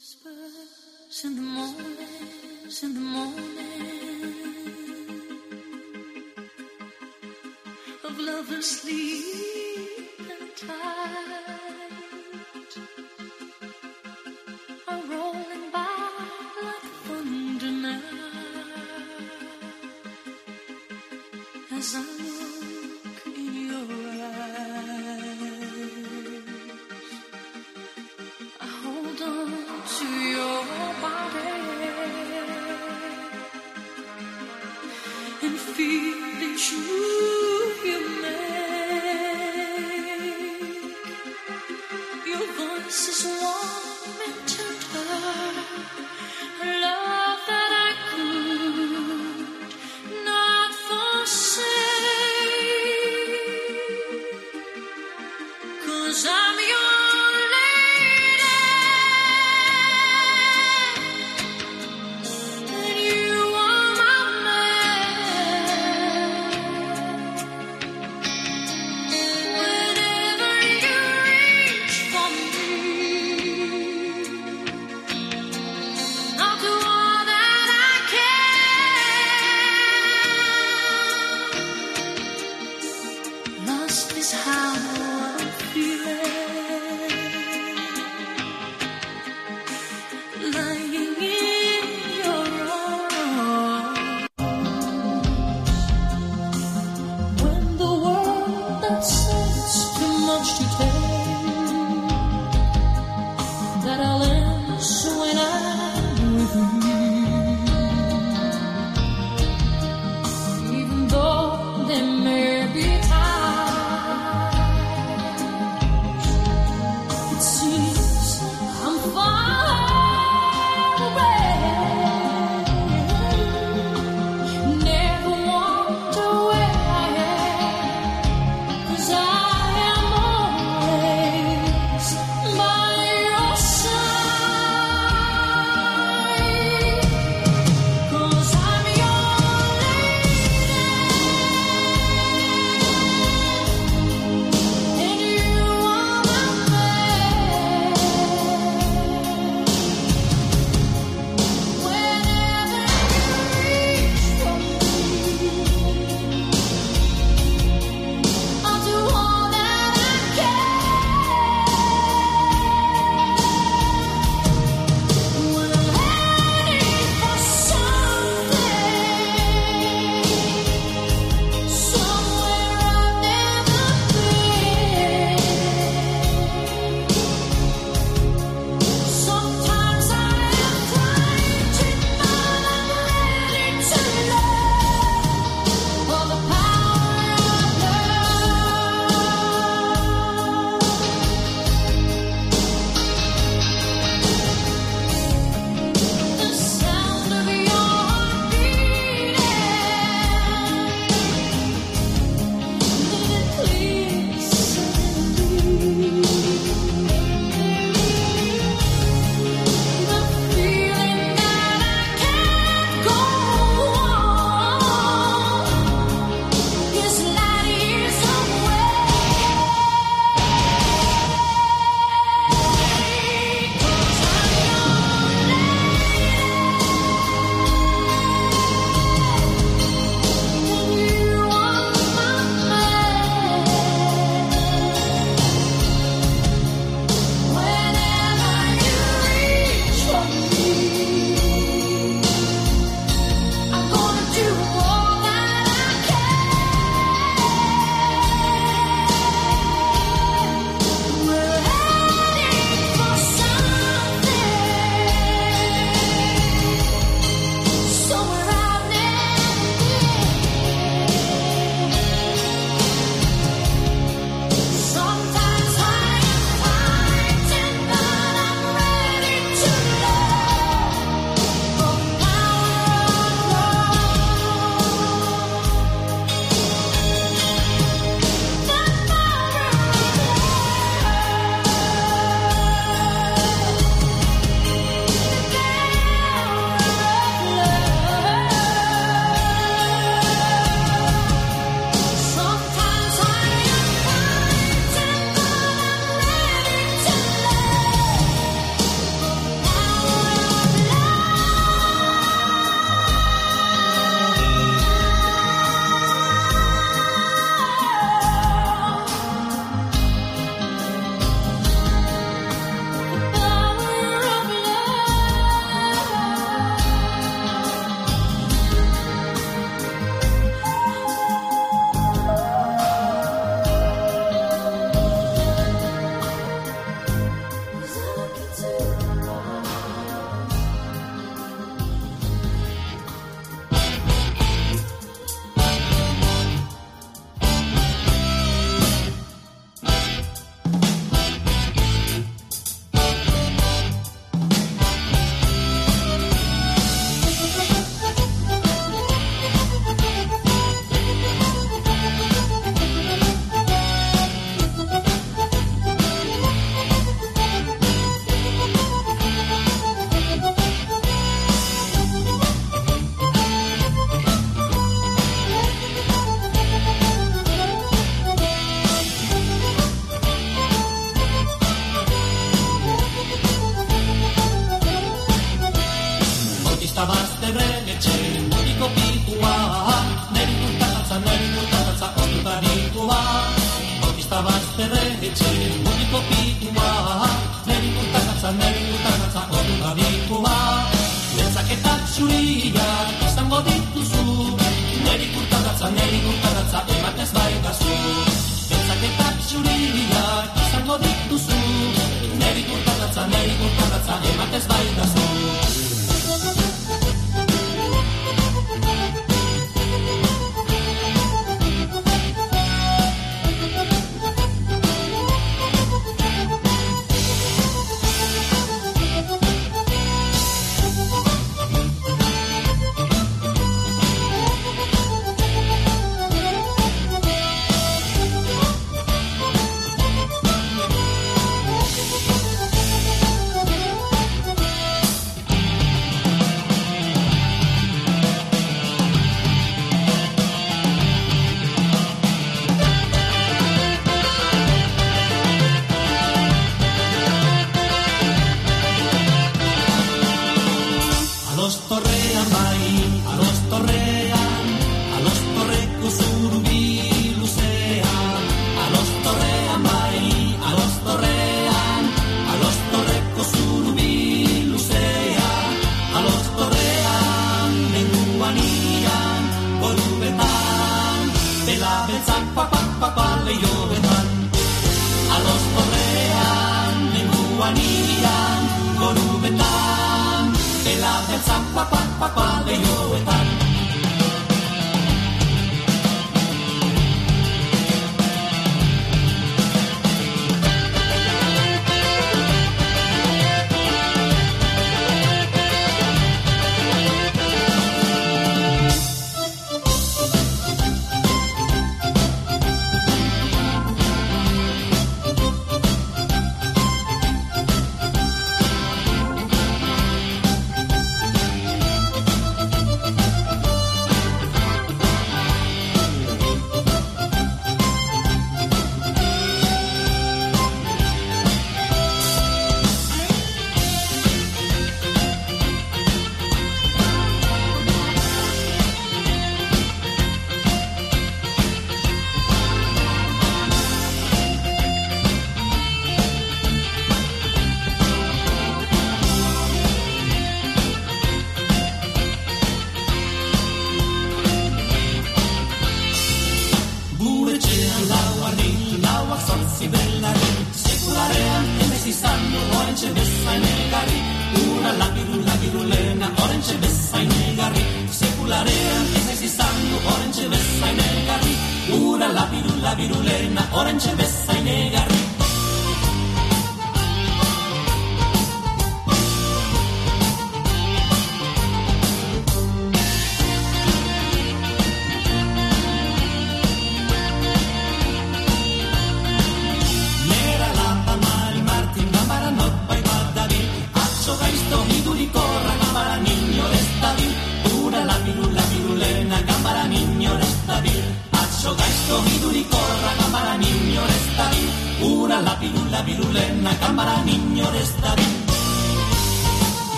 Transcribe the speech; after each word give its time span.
Whispers 0.00 1.24
in 1.26 1.36
the 1.36 1.42
mornings, 1.42 2.82
in 2.82 2.94
the 2.94 3.00
morning 3.00 3.34
of 8.04 8.18
love 8.18 8.50
and 8.50 8.64
sleep. 8.64 9.49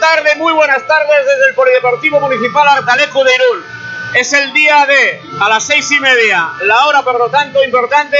Tarde. 0.00 0.34
Muy 0.36 0.52
buenas 0.54 0.86
tardes 0.86 1.26
desde 1.26 1.48
el 1.50 1.54
Polideportivo 1.54 2.20
Municipal 2.20 2.66
Artaleco 2.66 3.22
de 3.22 3.34
Irún. 3.34 3.64
Es 4.14 4.32
el 4.32 4.52
día 4.54 4.86
de 4.86 5.22
a 5.40 5.48
las 5.48 5.64
seis 5.64 5.90
y 5.92 6.00
media, 6.00 6.48
la 6.62 6.86
hora 6.86 7.02
por 7.02 7.18
lo 7.18 7.28
tanto 7.28 7.62
importante 7.62 8.16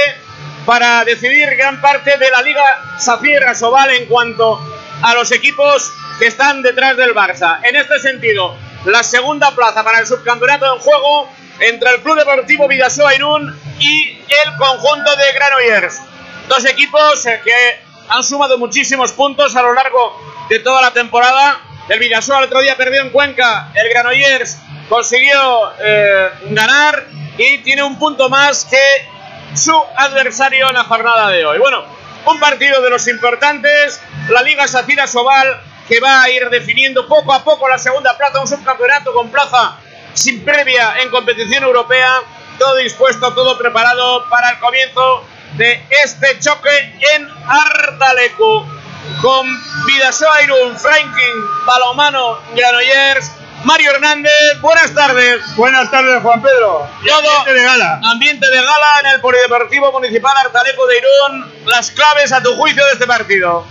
para 0.65 1.03
decidir 1.03 1.49
gran 1.57 1.81
parte 1.81 2.17
de 2.17 2.29
la 2.29 2.43
Liga 2.43 2.63
Safir 2.99 3.43
Asobal 3.43 3.89
en 3.89 4.05
cuanto 4.05 4.61
a 5.01 5.13
los 5.15 5.31
equipos 5.31 5.91
que 6.19 6.27
están 6.27 6.61
detrás 6.61 6.95
del 6.97 7.15
Barça. 7.15 7.59
En 7.63 7.75
este 7.75 7.99
sentido, 7.99 8.55
la 8.85 9.01
segunda 9.01 9.51
plaza 9.51 9.83
para 9.83 9.99
el 9.99 10.07
subcampeonato 10.07 10.71
en 10.73 10.79
juego 10.79 11.29
entre 11.59 11.95
el 11.95 12.01
Club 12.01 12.17
Deportivo 12.17 12.67
Vidasoa 12.67 13.15
Irún 13.15 13.59
y 13.79 14.07
el 14.09 14.55
conjunto 14.57 15.15
de 15.15 15.33
Granollers. 15.33 15.99
Dos 16.47 16.63
equipos 16.65 17.23
que 17.43 17.79
han 18.07 18.23
sumado 18.23 18.57
muchísimos 18.59 19.11
puntos 19.13 19.55
a 19.55 19.63
lo 19.63 19.73
largo 19.73 20.21
de 20.47 20.59
toda 20.59 20.81
la 20.81 20.91
temporada. 20.91 21.59
El 21.91 21.99
Vidasoa 21.99 22.37
el 22.37 22.45
otro 22.45 22.61
día 22.61 22.77
perdió 22.77 23.01
en 23.01 23.09
Cuenca, 23.09 23.69
el 23.73 23.89
Granollers 23.89 24.59
consiguió 24.87 25.73
eh, 25.77 26.29
ganar 26.51 27.05
y 27.37 27.57
tiene 27.57 27.83
un 27.83 27.99
punto 27.99 28.29
más 28.29 28.63
que 28.63 29.57
su 29.57 29.75
adversario 29.97 30.69
en 30.69 30.75
la 30.75 30.85
jornada 30.85 31.27
de 31.31 31.45
hoy. 31.45 31.59
Bueno, 31.59 31.83
un 32.27 32.39
partido 32.39 32.81
de 32.81 32.89
los 32.91 33.05
importantes, 33.09 33.99
la 34.29 34.41
Liga 34.41 34.69
Safira 34.69 35.05
Sobal 35.05 35.61
que 35.89 35.99
va 35.99 36.23
a 36.23 36.29
ir 36.29 36.49
definiendo 36.49 37.09
poco 37.09 37.33
a 37.33 37.43
poco 37.43 37.67
la 37.67 37.77
segunda 37.77 38.17
plaza, 38.17 38.39
un 38.39 38.47
subcampeonato 38.47 39.11
con 39.11 39.29
plaza 39.29 39.75
sin 40.13 40.45
previa 40.45 40.93
en 41.01 41.09
competición 41.09 41.65
europea, 41.65 42.21
todo 42.57 42.77
dispuesto, 42.77 43.33
todo 43.33 43.57
preparado 43.57 44.29
para 44.29 44.51
el 44.51 44.59
comienzo 44.59 45.25
de 45.57 45.85
este 46.05 46.39
choque 46.39 46.69
en 47.15 47.27
Artalecu 47.45 48.80
con 49.21 49.47
Vidasoa 49.85 50.43
Irún, 50.43 50.77
Franklin, 50.77 51.45
Balomano, 51.65 52.39
Granollers, 52.55 53.31
Mario 53.63 53.91
Hernández, 53.91 54.59
buenas 54.61 54.93
tardes. 54.93 55.55
Buenas 55.55 55.91
tardes, 55.91 56.21
Juan 56.23 56.41
Pedro. 56.41 56.87
Todo 57.05 57.17
ambiente 57.17 57.53
de 57.53 57.63
gala. 57.63 57.99
Ambiente 58.03 58.49
de 58.49 58.57
gala 58.57 58.87
en 59.03 59.11
el 59.11 59.21
Polideportivo 59.21 59.91
Municipal 59.91 60.35
Artaleco 60.35 60.87
de 60.87 60.97
Irún. 60.97 61.53
Las 61.65 61.91
claves 61.91 62.31
a 62.31 62.41
tu 62.41 62.55
juicio 62.55 62.83
de 62.87 62.93
este 62.93 63.05
partido. 63.05 63.65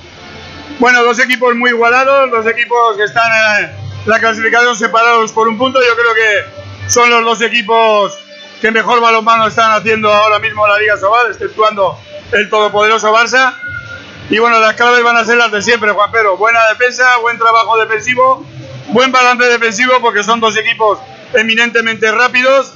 Bueno, 0.78 1.02
dos 1.02 1.18
equipos 1.18 1.54
muy 1.56 1.70
igualados, 1.70 2.30
dos 2.30 2.46
equipos 2.46 2.96
que 2.96 3.04
están 3.04 3.32
en 3.58 3.72
la 4.06 4.20
clasificación 4.20 4.76
separados 4.76 5.32
por 5.32 5.48
un 5.48 5.58
punto. 5.58 5.80
Yo 5.80 5.96
creo 5.96 6.14
que 6.14 6.88
son 6.88 7.10
los 7.10 7.24
dos 7.24 7.42
equipos 7.42 8.16
que 8.60 8.70
mejor 8.70 9.00
balonmano 9.00 9.48
están 9.48 9.72
haciendo 9.72 10.12
ahora 10.12 10.38
mismo 10.38 10.66
la 10.68 10.78
Liga 10.78 10.96
Sobal, 10.96 11.30
exceptuando 11.30 11.98
el 12.30 12.48
todopoderoso 12.48 13.12
Barça. 13.12 13.54
Y 14.30 14.38
bueno, 14.38 14.60
las 14.60 14.74
claves 14.76 15.02
van 15.02 15.16
a 15.16 15.24
ser 15.24 15.36
las 15.36 15.50
de 15.50 15.60
siempre, 15.60 15.90
Juan 15.90 16.10
Pedro. 16.12 16.36
Buena 16.36 16.60
defensa, 16.68 17.16
buen 17.18 17.36
trabajo 17.38 17.76
defensivo, 17.78 18.46
buen 18.88 19.10
balance 19.10 19.44
defensivo, 19.44 19.94
porque 20.00 20.22
son 20.22 20.38
dos 20.40 20.56
equipos 20.56 20.98
eminentemente 21.34 22.10
rápidos 22.12 22.72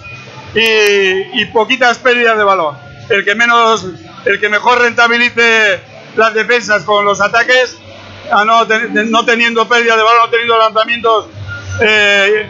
y, 0.55 1.41
y 1.41 1.45
poquitas 1.53 1.99
pérdidas 1.99 2.37
de 2.37 2.45
balón. 2.45 2.77
El 3.09 3.25
que 3.25 3.35
menos, 3.37 3.87
el 4.25 4.41
que 4.41 4.49
mejor 4.49 4.81
rentabilice 4.81 5.81
las 6.17 6.35
defensas 6.35 6.83
con 6.83 7.05
los 7.05 7.21
ataques, 7.21 7.77
a 8.33 8.45
no, 8.45 8.67
ten- 8.67 9.11
no 9.11 9.25
teniendo 9.25 9.69
pérdida 9.69 9.97
de 9.97 10.03
balón, 10.03 10.23
no 10.25 10.31
teniendo 10.31 10.59
lanzamientos 10.59 11.27
eh, 11.83 12.49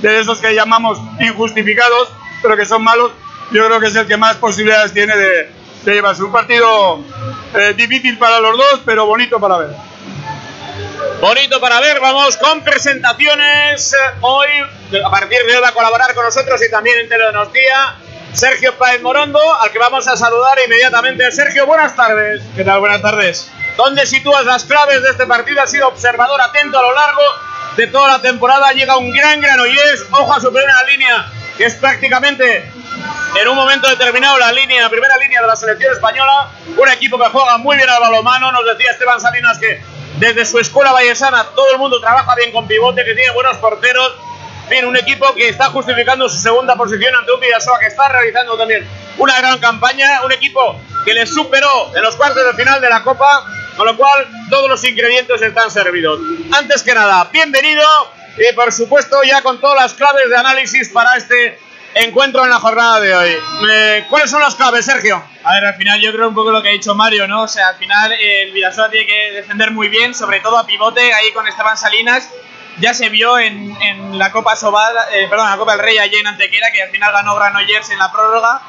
de 0.00 0.20
esos 0.20 0.38
que 0.40 0.54
llamamos 0.54 0.98
injustificados, 1.20 2.12
pero 2.40 2.56
que 2.56 2.64
son 2.64 2.82
malos, 2.82 3.12
yo 3.50 3.66
creo 3.66 3.80
que 3.80 3.88
es 3.88 3.96
el 3.96 4.06
que 4.06 4.16
más 4.16 4.36
posibilidades 4.36 4.92
tiene 4.92 5.16
de, 5.16 5.50
de 5.84 5.94
llevarse 5.94 6.22
un 6.22 6.32
partido 6.32 7.02
eh, 7.54 7.74
difícil 7.76 8.18
para 8.18 8.40
los 8.40 8.56
dos, 8.56 8.80
pero 8.84 9.06
bonito 9.06 9.38
para 9.40 9.58
ver. 9.58 9.70
Bonito 11.20 11.60
para 11.60 11.80
ver, 11.80 12.00
vamos 12.00 12.36
con 12.36 12.62
presentaciones. 12.62 13.94
Hoy, 14.20 14.48
a 15.04 15.10
partir 15.10 15.44
de 15.44 15.56
hoy 15.56 15.62
va 15.62 15.68
a 15.68 15.72
colaborar 15.72 16.14
con 16.14 16.24
nosotros 16.24 16.60
y 16.62 16.70
también 16.70 16.98
en 16.98 17.08
Teledonostia, 17.08 17.96
Sergio 18.32 18.74
Páez 18.76 19.02
Morondo, 19.02 19.40
al 19.60 19.70
que 19.72 19.78
vamos 19.78 20.06
a 20.06 20.16
saludar 20.16 20.58
inmediatamente. 20.64 21.30
Sergio, 21.32 21.66
buenas 21.66 21.96
tardes. 21.96 22.42
¿Qué 22.54 22.64
tal? 22.64 22.80
Buenas 22.80 23.02
tardes. 23.02 23.50
¿Dónde 23.76 24.06
sitúas 24.06 24.44
las 24.44 24.64
claves 24.64 25.02
de 25.02 25.10
este 25.10 25.26
partido? 25.26 25.62
Has 25.62 25.70
sido 25.70 25.88
observador 25.88 26.40
atento 26.40 26.78
a 26.78 26.82
lo 26.82 26.94
largo 26.94 27.22
de 27.78 27.86
toda 27.86 28.08
la 28.08 28.20
temporada. 28.20 28.72
Llega 28.72 28.96
un 28.96 29.12
gran 29.12 29.40
Granollers, 29.40 30.04
ojo 30.10 30.34
a 30.34 30.40
su 30.40 30.52
primera 30.52 30.82
línea, 30.82 31.30
que 31.56 31.64
es 31.64 31.76
prácticamente 31.76 32.72
en 33.40 33.48
un 33.48 33.54
momento 33.54 33.88
determinado 33.88 34.36
la 34.36 34.50
línea, 34.50 34.82
la 34.82 34.90
primera 34.90 35.16
línea 35.16 35.40
de 35.40 35.46
la 35.46 35.54
selección 35.54 35.92
española. 35.92 36.50
Un 36.76 36.88
equipo 36.88 37.16
que 37.16 37.28
juega 37.28 37.56
muy 37.58 37.76
bien 37.76 37.88
al 37.88 38.00
balomano. 38.00 38.50
Nos 38.50 38.64
decía 38.66 38.90
Esteban 38.90 39.20
Salinas 39.20 39.58
que 39.58 39.80
desde 40.18 40.44
su 40.44 40.58
escuela 40.58 40.90
vallesana 40.90 41.44
todo 41.54 41.70
el 41.70 41.78
mundo 41.78 42.00
trabaja 42.00 42.34
bien 42.34 42.50
con 42.50 42.66
pivote, 42.66 43.04
que 43.04 43.14
tiene 43.14 43.30
buenos 43.30 43.56
porteros. 43.58 44.12
En 44.64 44.68
fin, 44.70 44.84
un 44.84 44.96
equipo 44.96 45.32
que 45.36 45.48
está 45.48 45.66
justificando 45.66 46.28
su 46.28 46.38
segunda 46.38 46.74
posición 46.74 47.14
ante 47.14 47.30
un 47.30 47.38
Vidasoa 47.38 47.78
que 47.78 47.86
está 47.86 48.08
realizando 48.08 48.58
también 48.58 48.88
una 49.18 49.38
gran 49.38 49.56
campaña. 49.60 50.22
Un 50.24 50.32
equipo 50.32 50.80
que 51.04 51.14
le 51.14 51.26
superó 51.26 51.94
en 51.94 52.02
los 52.02 52.16
cuartos 52.16 52.44
de 52.44 52.54
final 52.54 52.80
de 52.80 52.90
la 52.90 53.04
Copa, 53.04 53.44
con 53.78 53.86
lo 53.86 53.96
cual 53.96 54.26
todos 54.50 54.68
los 54.68 54.82
ingredientes 54.82 55.40
están 55.40 55.70
servidos. 55.70 56.20
Antes 56.52 56.82
que 56.82 56.92
nada, 56.92 57.28
bienvenido 57.32 57.86
y 58.36 58.52
por 58.54 58.72
supuesto 58.72 59.16
ya 59.22 59.40
con 59.40 59.60
todas 59.60 59.80
las 59.80 59.94
claves 59.94 60.28
de 60.28 60.36
análisis 60.36 60.88
para 60.88 61.16
este 61.16 61.60
encuentro 61.94 62.42
en 62.42 62.50
la 62.50 62.58
jornada 62.58 62.98
de 62.98 63.14
hoy. 63.14 63.36
Eh, 63.70 64.04
¿Cuáles 64.10 64.32
son 64.32 64.42
las 64.42 64.56
claves, 64.56 64.84
Sergio? 64.84 65.22
A 65.44 65.54
ver, 65.54 65.66
al 65.66 65.74
final 65.76 66.00
yo 66.00 66.12
creo 66.12 66.28
un 66.28 66.34
poco 66.34 66.50
lo 66.50 66.60
que 66.60 66.70
ha 66.70 66.72
dicho 66.72 66.96
Mario, 66.96 67.28
¿no? 67.28 67.42
O 67.42 67.48
sea, 67.48 67.68
al 67.68 67.76
final 67.76 68.10
eh, 68.12 68.42
el 68.42 68.52
Vidasoa 68.52 68.90
tiene 68.90 69.06
que 69.06 69.30
defender 69.30 69.70
muy 69.70 69.88
bien, 69.88 70.12
sobre 70.12 70.40
todo 70.40 70.58
a 70.58 70.66
pivote, 70.66 71.12
ahí 71.14 71.30
con 71.32 71.46
Esteban 71.46 71.76
Salinas. 71.76 72.28
Ya 72.80 72.94
se 72.94 73.08
vio 73.10 73.38
en, 73.38 73.76
la 74.18 74.32
Copa 74.32 74.56
Sobal, 74.56 74.94
eh, 75.12 75.28
perdón, 75.30 75.50
la 75.50 75.56
Copa 75.56 75.72
del 75.76 75.80
Rey 75.84 75.98
allí 75.98 76.16
en 76.16 76.26
Antequera, 76.26 76.72
que 76.72 76.82
al 76.82 76.90
final 76.90 77.12
ganó 77.12 77.36
Granollers 77.36 77.90
en 77.90 77.98
la 77.98 78.10
prórroga. 78.10 78.60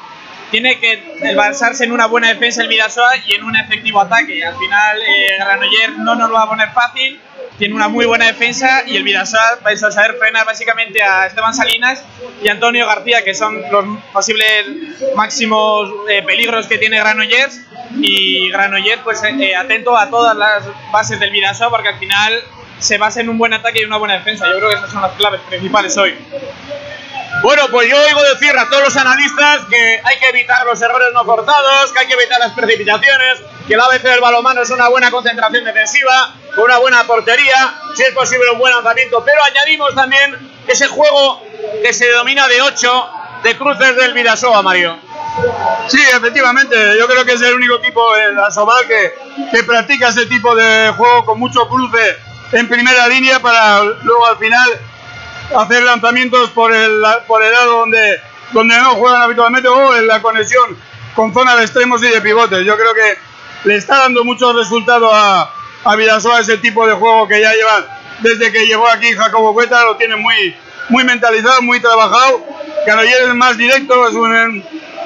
Tiene 0.50 0.78
que 0.80 1.02
basarse 1.36 1.84
en 1.84 1.92
una 1.92 2.06
buena 2.06 2.28
defensa 2.28 2.62
el 2.62 2.68
Vidasoa 2.68 3.16
y 3.26 3.34
en 3.34 3.44
un 3.44 3.56
efectivo 3.56 4.00
ataque. 4.00 4.44
Al 4.44 4.56
final 4.56 5.00
eh, 5.00 5.36
Granollers 5.38 5.98
no 5.98 6.14
nos 6.14 6.28
lo 6.28 6.34
va 6.34 6.42
a 6.42 6.48
poner 6.48 6.70
fácil, 6.70 7.20
tiene 7.60 7.74
una 7.74 7.88
muy 7.88 8.06
buena 8.06 8.26
defensa 8.26 8.84
y 8.86 8.96
el 8.96 9.02
Vidasoa 9.02 9.58
va 9.64 9.70
a 9.70 9.76
saber 9.76 10.16
frenar 10.18 10.46
básicamente 10.46 11.02
a 11.02 11.26
Esteban 11.26 11.54
Salinas 11.54 12.02
y 12.42 12.48
Antonio 12.48 12.86
García, 12.86 13.22
que 13.22 13.34
son 13.34 13.60
los 13.70 13.84
posibles 14.12 14.66
máximos 15.14 15.90
eh, 16.08 16.22
peligros 16.22 16.66
que 16.66 16.78
tiene 16.78 16.98
Granollers. 16.98 17.60
Y 18.00 18.50
Granollers, 18.50 19.02
pues 19.02 19.22
eh, 19.24 19.54
atento 19.54 19.96
a 19.96 20.08
todas 20.08 20.36
las 20.36 20.64
bases 20.90 21.20
del 21.20 21.30
Vidasoa, 21.30 21.68
porque 21.68 21.88
al 21.88 21.98
final 21.98 22.32
se 22.78 22.96
basa 22.96 23.20
en 23.20 23.28
un 23.28 23.36
buen 23.36 23.52
ataque 23.52 23.82
y 23.82 23.84
una 23.84 23.98
buena 23.98 24.14
defensa. 24.14 24.46
Yo 24.46 24.56
creo 24.56 24.70
que 24.70 24.76
esas 24.76 24.90
son 24.90 25.02
las 25.02 25.12
claves 25.12 25.42
principales 25.42 25.96
hoy. 25.98 26.14
Bueno, 27.42 27.68
pues 27.70 27.88
yo 27.88 27.96
oigo 27.96 28.22
decir 28.22 28.56
a 28.58 28.68
todos 28.68 28.84
los 28.84 28.96
analistas 28.96 29.62
que 29.70 30.00
hay 30.04 30.18
que 30.18 30.28
evitar 30.28 30.66
los 30.66 30.80
errores 30.82 31.08
no 31.14 31.24
forzados, 31.24 31.90
que 31.92 32.00
hay 32.00 32.06
que 32.06 32.12
evitar 32.12 32.38
las 32.38 32.52
precipitaciones, 32.52 33.40
que 33.66 33.74
el 33.74 33.80
ABC 33.80 34.02
del 34.02 34.20
balonmano 34.20 34.60
es 34.60 34.70
una 34.70 34.88
buena 34.88 35.10
concentración 35.10 35.64
defensiva, 35.64 36.34
con 36.54 36.64
una 36.64 36.78
buena 36.78 37.04
portería, 37.04 37.80
si 37.94 38.02
es 38.02 38.10
posible 38.10 38.50
un 38.52 38.58
buen 38.58 38.74
lanzamiento, 38.74 39.24
pero 39.24 39.42
añadimos 39.42 39.94
también 39.94 40.52
ese 40.66 40.86
juego 40.88 41.42
que 41.82 41.92
se 41.94 42.08
denomina 42.08 42.46
de 42.46 42.60
8 42.60 43.10
de 43.42 43.56
cruces 43.56 43.96
del 43.96 44.12
Vidasoa, 44.12 44.60
Mario. 44.60 44.98
Sí, 45.88 46.00
efectivamente, 46.14 46.76
yo 46.98 47.06
creo 47.06 47.24
que 47.24 47.32
es 47.32 47.40
el 47.40 47.54
único 47.54 47.76
equipo 47.76 48.16
en 48.16 48.36
la 48.36 48.50
Sobal 48.50 48.86
que, 48.86 49.14
que 49.50 49.64
practica 49.64 50.08
ese 50.08 50.26
tipo 50.26 50.54
de 50.54 50.92
juego 50.94 51.24
con 51.24 51.38
mucho 51.38 51.66
cruce 51.68 52.18
en 52.52 52.68
primera 52.68 53.08
línea 53.08 53.40
para 53.40 53.82
luego 53.82 54.26
al 54.26 54.36
final 54.36 54.68
hacer 55.56 55.82
lanzamientos 55.82 56.50
por 56.50 56.74
el, 56.74 57.02
por 57.26 57.42
el 57.42 57.52
lado 57.52 57.80
donde, 57.80 58.20
donde 58.52 58.76
no 58.76 58.94
juegan 58.94 59.22
habitualmente 59.22 59.68
o 59.68 59.96
en 59.96 60.06
la 60.06 60.22
conexión 60.22 60.76
con 61.14 61.32
zona 61.32 61.56
de 61.56 61.62
extremos 61.62 62.02
y 62.02 62.08
de 62.08 62.20
pivotes. 62.20 62.64
Yo 62.64 62.76
creo 62.76 62.94
que 62.94 63.18
le 63.64 63.76
está 63.76 63.98
dando 63.98 64.24
mucho 64.24 64.52
resultado 64.52 65.12
a, 65.12 65.52
a 65.84 65.96
Vidasoa 65.96 66.40
ese 66.40 66.58
tipo 66.58 66.86
de 66.86 66.94
juego 66.94 67.26
que 67.28 67.40
ya 67.40 67.52
llevan 67.52 67.84
desde 68.20 68.52
que 68.52 68.66
llegó 68.66 68.88
aquí 68.88 69.12
Jacobo 69.12 69.54
Cueta, 69.54 69.82
lo 69.84 69.96
tiene 69.96 70.16
muy, 70.16 70.56
muy 70.88 71.04
mentalizado, 71.04 71.62
muy 71.62 71.80
trabajado. 71.80 72.44
Canoyer 72.86 73.22
es 73.22 73.34
más 73.34 73.56
directo, 73.56 74.08
es 74.08 74.14
un, 74.14 74.64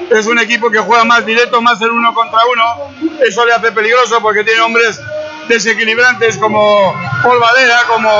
es 0.09 0.25
un 0.25 0.39
equipo 0.39 0.69
que 0.69 0.79
juega 0.79 1.03
más 1.05 1.25
directo, 1.25 1.61
más 1.61 1.81
en 1.81 1.91
uno 1.91 2.13
contra 2.13 2.39
uno. 2.51 3.19
Eso 3.25 3.45
le 3.45 3.53
hace 3.53 3.71
peligroso 3.71 4.21
porque 4.21 4.43
tiene 4.43 4.61
hombres 4.61 4.99
desequilibrantes 5.47 6.37
como 6.37 6.93
Paul 7.23 7.39
Valera, 7.39 7.83
como 7.87 8.11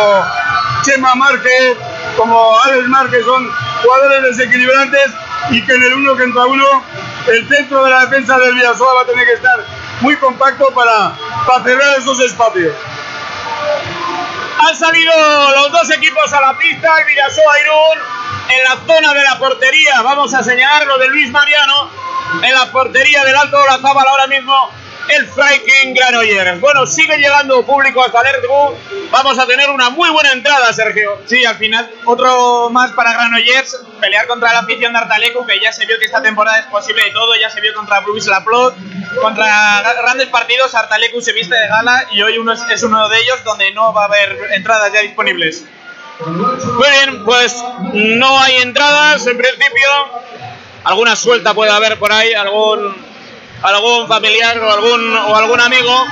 Chema 0.84 1.16
Márquez, 1.16 1.78
como 2.18 2.60
Alex 2.62 2.88
Márquez, 2.88 3.26
son 3.26 3.52
jugadores 3.84 4.38
desequilibrantes 4.38 5.12
y 5.52 5.66
que 5.66 5.74
en 5.74 5.84
el 5.84 5.94
uno 5.94 6.18
contra 6.18 6.46
uno 6.46 6.84
el 7.28 7.48
centro 7.48 7.84
de 7.84 7.92
la 7.92 8.06
defensa 8.06 8.38
del 8.40 8.56
Villasoa 8.56 8.94
va 8.94 9.02
a 9.02 9.06
tener 9.06 9.26
que 9.26 9.34
estar 9.34 9.66
muy 10.02 10.16
compacto 10.18 10.68
para, 10.74 11.14
para 11.48 11.64
cerrar 11.64 12.00
esos 12.00 12.20
espacios. 12.20 12.76
Han 14.60 14.76
salido 14.76 15.14
los 15.52 15.72
dos 15.72 15.92
equipos 15.92 16.32
a 16.34 16.42
la 16.42 16.58
pista, 16.58 16.90
el 17.00 17.06
Vidasoa 17.06 17.60
Irún 17.60 18.16
en 18.50 18.64
la 18.64 18.94
zona 18.94 19.14
de 19.14 19.24
la 19.24 19.38
portería. 19.38 20.02
Vamos 20.02 20.34
a 20.34 20.44
señalar 20.44 20.86
lo 20.88 20.98
de 20.98 21.08
Luis 21.10 21.32
Mariano 21.32 21.90
en 22.42 22.54
la 22.54 22.72
portería 22.72 23.24
del 23.24 23.36
Alto 23.36 23.58
Olazábal 23.58 24.08
ahora 24.08 24.28
mismo. 24.28 24.72
El 25.10 25.28
Freiking 25.28 25.94
Granollers. 25.94 26.60
Bueno, 26.60 26.86
sigue 26.86 27.18
llegando 27.18 27.66
público 27.66 28.04
hasta 28.04 28.24
Lertgu. 28.24 28.76
Vamos 29.12 29.38
a 29.40 29.46
tener 29.46 29.70
una 29.70 29.90
muy 29.90 30.10
buena 30.10 30.32
entrada, 30.32 30.72
Sergio. 30.74 31.22
Sí, 31.26 31.46
al 31.46 31.58
final 31.58 31.90
otro 32.06 32.70
más 32.70 32.92
para 32.92 33.14
Granollers, 33.14 33.78
pelear 34.02 34.28
contra 34.28 34.52
la 34.54 34.60
afición 34.60 34.94
de 34.94 35.00
Artalecu, 35.00 35.46
que 35.46 35.60
ya 35.60 35.72
se 35.72 35.86
vio 35.86 35.98
que 36.00 36.06
esta 36.06 36.22
temporada 36.22 36.60
es 36.60 36.66
posible 36.66 37.04
de 37.04 37.12
todo, 37.12 37.36
ya 37.36 37.50
se 37.50 37.62
vio 37.62 37.74
contra 37.74 38.00
Bruce 38.02 38.30
Laplot, 38.30 38.76
contra 39.22 39.46
gra- 39.84 39.96
grandes 40.02 40.28
partidos, 40.28 40.74
Artalecu 40.76 41.22
se 41.22 41.34
viste 41.34 41.56
de 41.56 41.68
gala 41.68 42.08
y 42.12 42.22
hoy 42.22 42.38
uno 42.38 42.54
es, 42.54 42.62
es 42.70 42.84
uno 42.84 43.08
de 43.10 43.20
ellos 43.20 43.44
donde 43.44 43.72
no 43.74 43.94
va 43.94 44.04
a 44.04 44.06
haber 44.06 44.38
entradas 44.54 44.92
ya 44.94 45.02
disponibles. 45.02 45.64
Muy 46.26 46.90
bien, 46.90 47.26
pues 47.26 47.56
no 47.94 48.40
hay 48.40 48.56
entradas 48.58 49.28
en 49.28 49.38
principio. 49.38 49.90
Alguna 50.86 51.16
suelta 51.16 51.54
puede 51.54 51.72
haber 51.72 51.98
por 52.00 52.12
ahí, 52.14 52.34
algún 52.34 52.96
algún 53.62 54.08
familiar 54.08 54.58
o 54.60 54.72
algún 54.72 55.18
o 55.18 55.36
algún 55.36 55.60
amigo. 55.60 56.06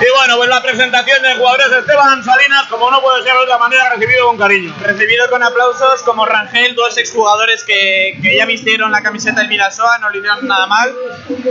Y 0.00 0.16
bueno, 0.16 0.36
pues 0.38 0.48
la 0.48 0.62
presentación 0.62 1.20
de 1.22 1.34
jugadores 1.34 1.70
de 1.70 1.78
Esteban 1.80 2.24
Salinas, 2.24 2.66
como 2.68 2.90
no 2.90 3.02
puede 3.02 3.22
ser 3.22 3.32
de 3.34 3.38
otra 3.40 3.58
manera, 3.58 3.90
recibido 3.90 4.26
con 4.26 4.38
cariño. 4.38 4.74
Recibido 4.80 5.28
con 5.28 5.42
aplausos 5.42 6.02
como 6.04 6.24
Rangel, 6.24 6.74
dos 6.74 6.96
exjugadores 6.96 7.64
que, 7.64 8.18
que 8.22 8.36
ya 8.36 8.46
vistieron 8.46 8.90
la 8.92 9.02
camiseta 9.02 9.40
del 9.40 9.48
Vidasoa, 9.48 9.98
no 9.98 10.08
le 10.08 10.18
hicieron 10.18 10.48
nada 10.48 10.66
mal. 10.66 10.94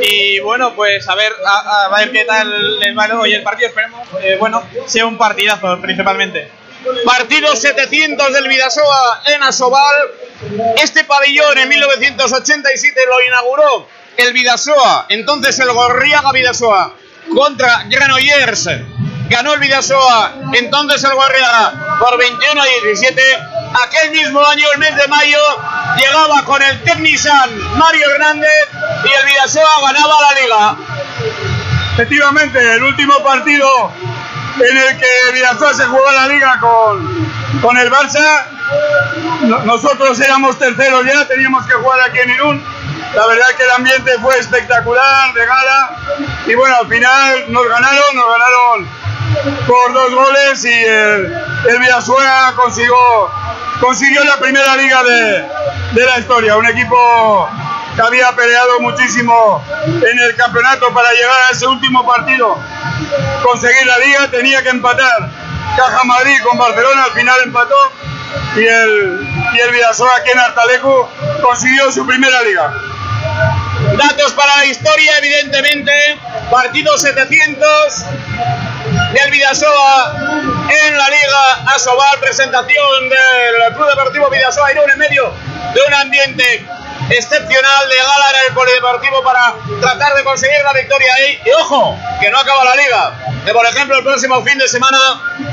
Y 0.02 0.40
bueno, 0.40 0.74
pues 0.74 1.08
a 1.08 1.14
ver, 1.14 1.32
a, 1.46 1.86
a 1.86 2.00
ver 2.00 2.12
qué 2.12 2.26
tal 2.26 2.80
les 2.80 2.98
va 2.98 3.08
hoy 3.20 3.34
el 3.34 3.44
partido. 3.44 3.70
Esperemos, 3.70 4.08
eh, 4.22 4.38
bueno, 4.40 4.64
sea 4.88 5.06
un 5.06 5.18
partidazo 5.18 5.80
principalmente. 5.80 6.52
Partido 7.06 7.56
700 7.56 8.34
del 8.34 8.48
Vidasoa 8.48 9.22
en 9.28 9.44
Asobal. 9.44 9.96
Este 10.82 11.04
pabellón 11.04 11.58
en 11.58 11.70
1987 11.70 13.02
lo 13.08 13.22
inauguró 13.22 13.88
el 14.20 14.34
Vidasoa, 14.34 15.06
entonces 15.10 15.58
el 15.60 15.72
Gorriaga 15.72 16.32
Vidasoa 16.32 16.94
contra 17.34 17.84
Granollers. 17.90 18.70
Ganó 19.30 19.54
el 19.54 19.60
Vidasoa, 19.60 20.34
entonces 20.54 21.04
el 21.04 21.14
Gorriaga 21.14 21.98
por 22.00 22.18
21 22.18 22.62
a 22.62 22.66
17. 22.66 23.22
Aquel 23.86 24.12
mismo 24.12 24.44
año, 24.44 24.66
el 24.74 24.80
mes 24.80 24.96
de 24.96 25.08
mayo, 25.08 25.38
llegaba 25.98 26.44
con 26.46 26.62
el 26.64 26.82
Tecnisan 26.84 27.50
Mario 27.78 28.10
Hernández 28.10 28.68
y 29.06 29.08
el 29.14 29.26
Vidasoa 29.28 29.70
ganaba 29.84 30.16
la 30.22 30.42
liga. 30.42 30.76
Efectivamente, 31.94 32.60
el 32.76 32.84
último 32.84 33.14
partido 33.24 33.92
en 34.68 34.78
el 34.78 34.98
que 34.98 35.32
Vidasoa 35.34 35.74
se 35.74 35.86
jugó 35.86 36.12
la 36.12 36.28
liga 36.28 36.60
con, 36.60 37.32
con 37.62 37.78
el 37.78 37.92
Barça, 37.92 38.46
no- 39.42 39.60
nosotros 39.60 40.20
éramos 40.22 40.58
terceros 40.58 41.06
ya, 41.06 41.28
teníamos 41.28 41.66
que 41.68 41.74
jugar 41.74 42.00
aquí 42.02 42.20
en 42.20 42.30
Irún. 42.32 42.79
La 43.16 43.26
verdad 43.26 43.48
que 43.58 43.64
el 43.64 43.72
ambiente 43.72 44.12
fue 44.22 44.38
espectacular, 44.38 45.34
de 45.34 45.46
gala. 45.46 45.98
Y 46.46 46.56
bueno, 46.56 46.76
al 46.78 46.88
final 46.88 47.52
nos 47.52 47.68
ganaron, 47.68 48.16
nos 48.16 48.26
ganaron 48.32 48.90
por 49.68 49.94
dos 49.94 50.14
goles 50.14 50.66
y 50.66 50.74
el, 50.74 51.34
el 51.68 51.80
consiguió, 52.56 52.96
consiguió 53.80 54.24
la 54.24 54.38
primera 54.38 54.76
liga 54.76 55.04
de, 55.04 55.50
de 55.94 56.06
la 56.06 56.20
historia. 56.20 56.58
Un 56.58 56.68
equipo 56.68 57.50
que 57.96 58.02
había 58.02 58.32
peleado 58.36 58.80
muchísimo 58.82 59.64
en 59.86 60.20
el 60.20 60.36
campeonato 60.36 60.94
para 60.94 61.12
llegar 61.12 61.38
a 61.48 61.52
ese 61.52 61.68
último 61.68 62.06
partido, 62.06 62.58
conseguir 63.44 63.86
la 63.86 63.98
liga, 63.98 64.28
tenía 64.30 64.62
que 64.64 64.70
empatar 64.70 65.30
Caja 65.76 66.04
Madrid 66.04 66.38
con 66.44 66.58
Barcelona, 66.58 67.06
al 67.06 67.12
final 67.12 67.40
empató 67.44 67.76
y 68.56 68.66
el, 68.66 69.28
y 69.54 69.60
el 69.60 69.72
Vidasoa 69.72 70.16
aquí 70.18 70.32
en 70.32 70.40
Artalecu 70.40 71.08
consiguió 71.42 71.92
su 71.92 72.06
primera 72.06 72.42
liga. 72.44 72.74
Datos 74.00 74.32
para 74.32 74.56
la 74.58 74.66
historia, 74.66 75.18
evidentemente. 75.18 75.92
Partido 76.50 76.98
700 76.98 78.06
del 79.12 79.32
Vidasoa 79.32 80.16
en 80.88 80.98
la 80.98 81.10
Liga 81.10 81.74
Asobal. 81.76 82.18
Presentación 82.22 83.10
del 83.10 83.74
Club 83.76 83.90
Deportivo 83.90 84.30
Vidasoa 84.30 84.72
Irún 84.72 84.90
en 84.90 85.00
medio 85.00 85.34
de 85.74 85.82
un 85.86 85.94
ambiente 85.94 86.66
excepcional 87.10 87.90
de 87.90 87.98
gala 87.98 88.30
en 88.32 88.48
el 88.48 88.54
Polideportivo 88.54 89.22
para 89.22 89.56
tratar 89.82 90.16
de 90.16 90.24
conseguir 90.24 90.64
la 90.64 90.72
victoria 90.72 91.14
ahí. 91.16 91.42
Y 91.46 91.52
ojo, 91.62 92.00
que 92.22 92.32
no 92.32 92.40
acaba 92.40 92.64
la 92.64 92.76
liga. 92.76 93.42
Que 93.44 93.52
por 93.52 93.66
ejemplo 93.66 93.98
el 93.98 94.04
próximo 94.06 94.42
fin 94.46 94.58
de 94.58 94.70
semana 94.70 94.98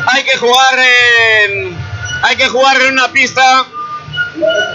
hay 0.07 0.23
que 0.23 0.37
jugar 0.37 0.79
en, 0.79 1.77
hay 2.23 2.37
que 2.37 2.47
jugar 2.47 2.81
en 2.81 2.93
una 2.93 3.09
pista 3.09 3.67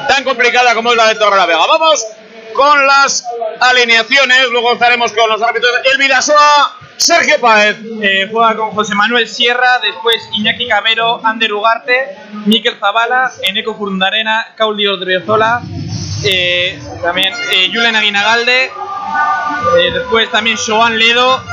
tan 0.09 0.25
complicada 0.25 0.75
como 0.75 0.91
es 0.91 0.97
la 0.97 1.07
de 1.07 1.15
Torrelavega. 1.15 1.65
Vamos 1.67 2.05
con 2.53 2.85
las 2.87 3.25
alineaciones, 3.59 4.49
luego 4.51 4.73
estaremos 4.73 5.11
con 5.11 5.29
los 5.29 5.41
árbitros. 5.41 5.71
El 5.91 5.97
Vidasoa, 5.97 6.77
Sergio 6.97 7.39
Páez. 7.39 7.77
Eh, 8.01 8.27
juega 8.31 8.55
con 8.55 8.71
José 8.71 8.95
Manuel 8.95 9.27
Sierra, 9.27 9.79
después 9.79 10.17
Iñaki 10.33 10.67
Cabero, 10.67 11.19
Ander 11.25 11.51
Ugarte, 11.53 12.17
Miquel 12.45 12.77
Zavala, 12.79 13.31
Eneco 13.41 13.75
Furundarena, 13.75 14.53
Cauli 14.55 14.87
Odriozola, 14.87 15.61
eh, 16.23 16.79
también 17.01 17.33
eh, 17.53 17.69
Julen 17.73 17.95
Aguinagalde, 17.95 18.65
eh, 18.65 19.91
después 19.93 20.29
también 20.29 20.57
Joan 20.57 20.97
Ledo, 20.97 21.43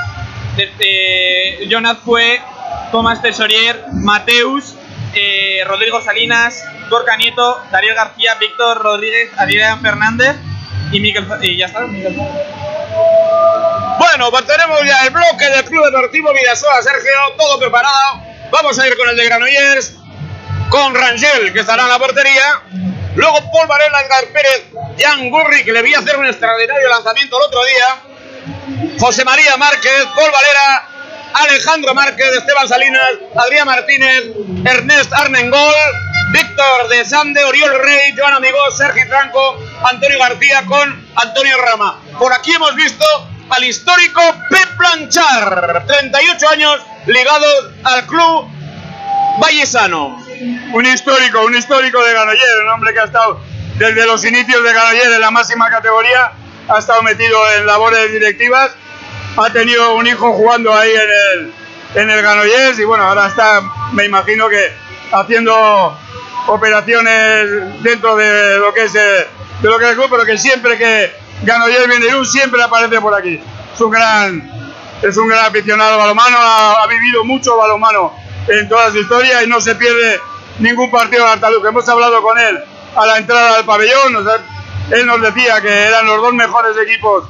desde 0.56 1.68
John 1.70 1.86
Azcue, 1.86 2.42
Tomás 2.90 3.22
Tesorier, 3.22 3.84
Mateus, 3.92 4.74
eh, 5.14 5.62
Rodrigo 5.66 6.02
Salinas, 6.02 6.62
Gorka 6.90 7.16
Nieto, 7.16 7.60
Darío 7.70 7.94
García, 7.94 8.34
Víctor 8.34 8.78
Rodríguez, 8.82 9.30
Adrián 9.38 9.80
Fernández 9.80 10.36
y 10.92 11.00
Miquel 11.00 11.26
Za- 11.28 11.38
y 11.42 11.56
ya 11.56 11.66
está. 11.66 11.80
Zavala. 11.80 11.98
Bueno, 13.98 14.30
pues 14.30 14.46
tenemos 14.46 14.82
ya 14.84 15.04
el 15.04 15.10
bloque 15.10 15.48
del 15.50 15.64
Club 15.64 15.84
Deportivo 15.86 16.32
Vidasoa, 16.32 16.82
Sergio, 16.82 17.10
todo 17.36 17.58
preparado. 17.58 18.22
Vamos 18.50 18.78
a 18.78 18.86
ir 18.86 18.96
con 18.96 19.08
el 19.08 19.16
de 19.16 19.24
Granollers, 19.24 19.94
con 20.70 20.94
Rangel, 20.94 21.52
que 21.52 21.60
estará 21.60 21.82
en 21.84 21.88
la 21.90 21.98
portería. 21.98 22.62
Luego 23.16 23.38
Paul 23.52 23.66
Varela, 23.66 24.00
Edgar 24.02 24.24
Pérez, 24.32 24.64
Jan 24.98 25.30
Gurri, 25.30 25.64
que 25.64 25.72
le 25.72 25.82
vi 25.82 25.94
hacer 25.94 26.16
un 26.16 26.26
extraordinario 26.26 26.88
lanzamiento 26.88 27.36
el 27.38 27.42
otro 27.44 27.60
día. 27.64 28.96
José 29.00 29.24
María 29.24 29.56
Márquez, 29.56 30.04
Paul 30.14 30.30
Valera, 30.30 30.88
Alejandro 31.34 31.94
Márquez, 31.94 32.28
Esteban 32.36 32.68
Salinas, 32.68 33.10
Adrián 33.36 33.66
Martínez, 33.66 34.24
Ernest 34.64 35.12
Armengol, 35.12 35.74
Víctor 36.32 36.88
de 36.88 37.04
Sande, 37.04 37.42
Oriol 37.44 37.78
Rey, 37.82 38.14
Joan 38.16 38.34
Amigos, 38.34 38.76
Sergio 38.76 39.06
Franco, 39.08 39.58
Antonio 39.82 40.18
García 40.18 40.64
con 40.66 41.08
Antonio 41.16 41.56
Rama. 41.64 42.00
Por 42.18 42.32
aquí 42.32 42.52
hemos 42.52 42.74
visto 42.74 43.04
al 43.48 43.64
histórico 43.64 44.20
Pep 44.50 44.76
Planchar, 44.76 45.84
38 45.86 46.48
años 46.48 46.80
ligados 47.06 47.70
al 47.84 48.06
club 48.06 48.46
Vallesano. 49.40 50.22
Un 50.72 50.86
histórico, 50.86 51.44
un 51.44 51.54
histórico 51.54 52.04
de 52.04 52.12
Granollers, 52.12 52.62
un 52.62 52.68
hombre 52.68 52.92
que 52.92 53.00
ha 53.00 53.04
estado 53.04 53.40
desde 53.76 54.06
los 54.06 54.24
inicios 54.24 54.62
de 54.62 54.70
Granollers 54.70 55.14
en 55.14 55.20
la 55.20 55.30
máxima 55.30 55.70
categoría, 55.70 56.32
ha 56.68 56.78
estado 56.78 57.02
metido 57.02 57.38
en 57.54 57.64
labores 57.64 58.12
directivas, 58.12 58.72
ha 59.36 59.50
tenido 59.50 59.94
un 59.94 60.06
hijo 60.06 60.32
jugando 60.34 60.74
ahí 60.74 60.90
en 60.90 61.10
el, 61.40 61.54
en 61.94 62.10
el 62.10 62.78
y 62.78 62.84
bueno, 62.84 63.04
ahora 63.04 63.28
está, 63.28 63.62
me 63.92 64.04
imagino 64.04 64.48
que 64.48 64.72
haciendo 65.10 65.96
operaciones 66.48 67.82
dentro 67.82 68.16
de 68.16 68.58
lo 68.58 68.72
que 68.74 68.84
es, 68.84 68.94
eh, 68.94 69.26
de 69.62 69.68
lo 69.68 69.78
que 69.78 69.84
es 69.84 69.90
el 69.90 69.96
club, 69.96 70.08
pero 70.10 70.24
que 70.24 70.36
siempre 70.38 70.76
que 70.76 71.12
Granollers 71.42 71.86
viene 71.86 72.04
de 72.04 72.10
Irún, 72.10 72.26
siempre 72.26 72.62
aparece 72.62 73.00
por 73.00 73.14
aquí. 73.14 73.40
Es 73.74 73.80
un 73.80 73.90
gran, 73.90 74.50
es 75.02 75.16
un 75.16 75.28
gran 75.28 75.44
aficionado 75.46 75.92
al 75.92 75.98
balonmano, 75.98 76.36
ha, 76.38 76.82
ha 76.82 76.86
vivido 76.86 77.24
mucho 77.24 77.56
balonmano 77.56 78.12
en 78.48 78.68
toda 78.68 78.90
su 78.90 78.98
historia 78.98 79.42
y 79.42 79.46
no 79.46 79.60
se 79.60 79.74
pierde 79.74 80.20
ningún 80.58 80.90
partido 80.90 81.24
de 81.24 81.30
Artaluc. 81.32 81.64
Hemos 81.66 81.88
hablado 81.88 82.20
con 82.22 82.38
él 82.38 82.58
a 82.96 83.06
la 83.06 83.18
entrada 83.18 83.56
del 83.56 83.64
pabellón, 83.66 84.12
nos 84.12 84.26
ha- 84.26 84.40
él 84.90 85.06
nos 85.06 85.20
decía 85.20 85.60
que 85.60 85.68
eran 85.86 86.06
los 86.06 86.16
dos 86.22 86.32
mejores 86.34 86.76
equipos 86.78 87.24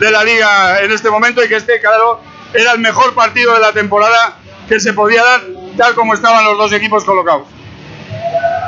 de 0.00 0.10
la 0.10 0.24
liga 0.24 0.80
en 0.80 0.90
este 0.90 1.08
momento 1.08 1.42
y 1.44 1.48
que 1.48 1.56
este, 1.56 1.80
claro, 1.80 2.20
era 2.52 2.72
el 2.72 2.80
mejor 2.80 3.14
partido 3.14 3.54
de 3.54 3.60
la 3.60 3.72
temporada 3.72 4.36
que 4.68 4.80
se 4.80 4.92
podía 4.92 5.22
dar, 5.22 5.40
tal 5.76 5.94
como 5.94 6.14
estaban 6.14 6.44
los 6.44 6.58
dos 6.58 6.72
equipos 6.72 7.04
colocados. 7.04 7.46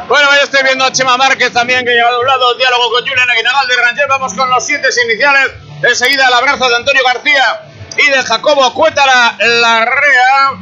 Bueno, 0.08 0.30
ahí 0.30 0.38
estoy 0.44 0.62
viendo 0.62 0.84
a 0.84 0.92
Chema 0.92 1.16
Márquez 1.16 1.52
también, 1.52 1.84
que 1.84 1.92
lleva 1.92 2.12
de 2.12 2.18
un 2.18 2.26
lado 2.26 2.54
diálogo 2.54 2.90
con 2.90 3.00
Julián 3.04 3.28
Aguinagal 3.28 3.66
de 3.66 3.76
Rangel. 3.76 4.06
Vamos 4.08 4.34
con 4.34 4.48
los 4.48 4.64
siete 4.64 4.88
iniciales. 5.04 5.50
Enseguida 5.82 6.28
el 6.28 6.32
abrazo 6.32 6.68
de 6.68 6.76
Antonio 6.76 7.02
García 7.04 7.62
y 7.98 8.08
de 8.08 8.22
Jacobo 8.22 8.72
Cuétara 8.72 9.36
Larrea. 9.38 10.52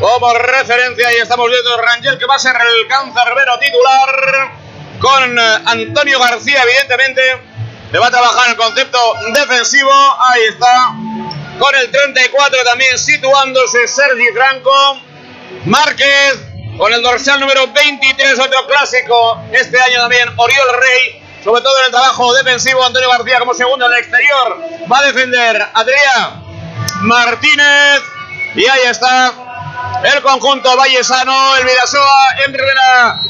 Como 0.00 0.34
referencia, 0.34 1.12
y 1.12 1.16
estamos 1.18 1.48
viendo 1.48 1.76
Rangel, 1.76 2.18
que 2.18 2.26
va 2.26 2.34
a 2.34 2.38
ser 2.40 2.56
el 2.56 2.88
cancerbero 2.88 3.58
titular. 3.60 4.52
Con 4.98 5.38
eh, 5.38 5.58
Antonio 5.66 6.18
García, 6.18 6.62
evidentemente, 6.64 7.22
que 7.92 7.98
va 7.98 8.08
a 8.08 8.10
trabajar 8.10 8.50
el 8.50 8.56
concepto 8.56 8.98
defensivo. 9.32 9.92
Ahí 10.20 10.42
está. 10.48 10.94
Con 11.60 11.74
el 11.76 11.90
34 11.92 12.64
también 12.64 12.98
situándose 12.98 13.86
Sergi 13.86 14.32
Franco. 14.34 15.00
Márquez 15.66 16.49
con 16.80 16.90
el 16.94 17.02
dorsal 17.02 17.38
número 17.38 17.66
23, 17.66 18.38
otro 18.38 18.66
clásico 18.66 19.38
este 19.52 19.78
año 19.78 20.00
también, 20.00 20.30
Oriol 20.34 20.80
Rey, 20.80 21.22
sobre 21.44 21.60
todo 21.60 21.78
en 21.80 21.84
el 21.84 21.90
trabajo 21.90 22.32
defensivo, 22.32 22.82
Antonio 22.82 23.10
García 23.10 23.38
como 23.38 23.52
segundo 23.52 23.84
en 23.84 23.92
el 23.92 23.98
exterior, 23.98 24.58
va 24.90 24.98
a 25.00 25.02
defender 25.02 25.68
Adrián 25.74 26.42
Martínez. 27.02 28.00
Y 28.54 28.66
ahí 28.66 28.80
está 28.86 29.30
el 30.04 30.22
conjunto 30.22 30.74
Vallesano, 30.74 31.56
el 31.58 31.66
Vidasoa 31.66 32.24
en 32.46 32.52
primera 32.52 33.20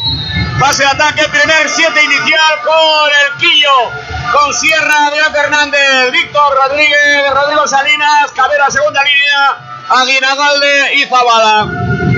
fase 0.60 0.84
de 0.84 0.88
ataque, 0.90 1.28
primer 1.28 1.68
7 1.68 2.04
inicial 2.04 2.60
con 2.62 3.10
el 3.10 3.36
Quillo, 3.40 3.90
con 4.32 4.54
Sierra, 4.54 5.06
Adrián 5.08 5.32
Fernández, 5.32 6.12
Víctor 6.12 6.54
Rodríguez, 6.54 7.30
Rodrigo 7.34 7.66
Salinas, 7.66 8.30
Cabera 8.32 8.70
segunda 8.70 9.02
línea, 9.02 9.58
Aguinagalde 9.88 10.94
y 10.94 11.04
Zabala. 11.06 12.09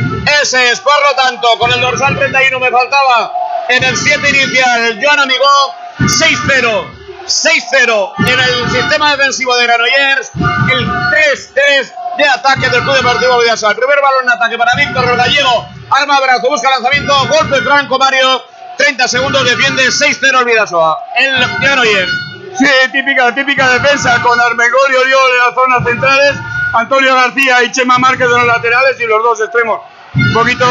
Ese 0.43 0.71
es, 0.71 0.81
por 0.81 1.01
lo 1.09 1.15
tanto, 1.15 1.59
con 1.59 1.73
el 1.73 1.81
dorsal 1.81 2.17
31 2.17 2.61
me 2.61 2.71
faltaba 2.71 3.33
en 3.69 3.83
el 3.83 3.97
7 3.97 4.29
inicial, 4.29 4.99
Joan 5.03 5.21
Amigó, 5.21 5.75
6-0. 5.99 7.03
6-0 7.27 8.13
en 8.19 8.41
el 8.41 8.71
sistema 8.71 9.17
defensivo 9.17 9.57
de 9.57 9.65
Granollers, 9.65 10.33
el 10.73 10.87
3-3 10.87 11.93
de 12.19 12.25
ataque 12.25 12.69
del 12.69 12.83
Club 12.83 12.97
Deportivo 12.97 13.39
Vidasoa. 13.39 13.71
El 13.71 13.77
primer 13.77 14.01
balón 14.01 14.25
en 14.25 14.31
ataque 14.31 14.59
para 14.59 14.73
Víctor 14.75 15.17
Gallego, 15.17 15.69
arma 15.91 16.21
brazo, 16.21 16.49
busca 16.49 16.71
lanzamiento, 16.71 17.15
golpe 17.29 17.61
franco 17.63 17.99
Mario, 17.99 18.43
30 18.77 19.07
segundos, 19.09 19.45
defiende 19.45 19.87
6-0 19.87 20.39
el 20.41 20.45
Vidasoa. 20.45 20.99
El 21.17 21.61
Granollers. 21.61 22.13
Sí, 22.59 22.67
típica, 22.93 23.35
típica 23.35 23.71
defensa 23.71 24.21
con 24.23 24.39
Armengol 24.39 24.93
y 24.93 24.97
Oriol 24.97 25.31
en 25.33 25.39
las 25.39 25.55
zonas 25.55 25.85
centrales, 25.85 26.35
Antonio 26.75 27.15
García 27.15 27.63
y 27.63 27.73
Chema 27.73 27.99
Márquez 27.99 28.27
en 28.27 28.37
los 28.37 28.47
laterales 28.47 29.01
y 29.01 29.07
los 29.07 29.23
dos 29.23 29.41
extremos. 29.41 29.81
Un 30.15 30.33
poquito 30.35 30.67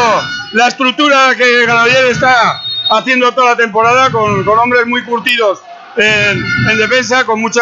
la 0.53 0.67
estructura 0.67 1.35
que 1.35 1.61
Granollers 1.63 2.11
está 2.11 2.63
haciendo 2.89 3.31
toda 3.33 3.51
la 3.51 3.55
temporada 3.55 4.11
con, 4.11 4.43
con 4.43 4.59
hombres 4.59 4.85
muy 4.85 5.03
curtidos 5.03 5.59
en, 5.97 6.43
en 6.69 6.77
defensa, 6.77 7.25
con 7.25 7.39
mucha, 7.41 7.61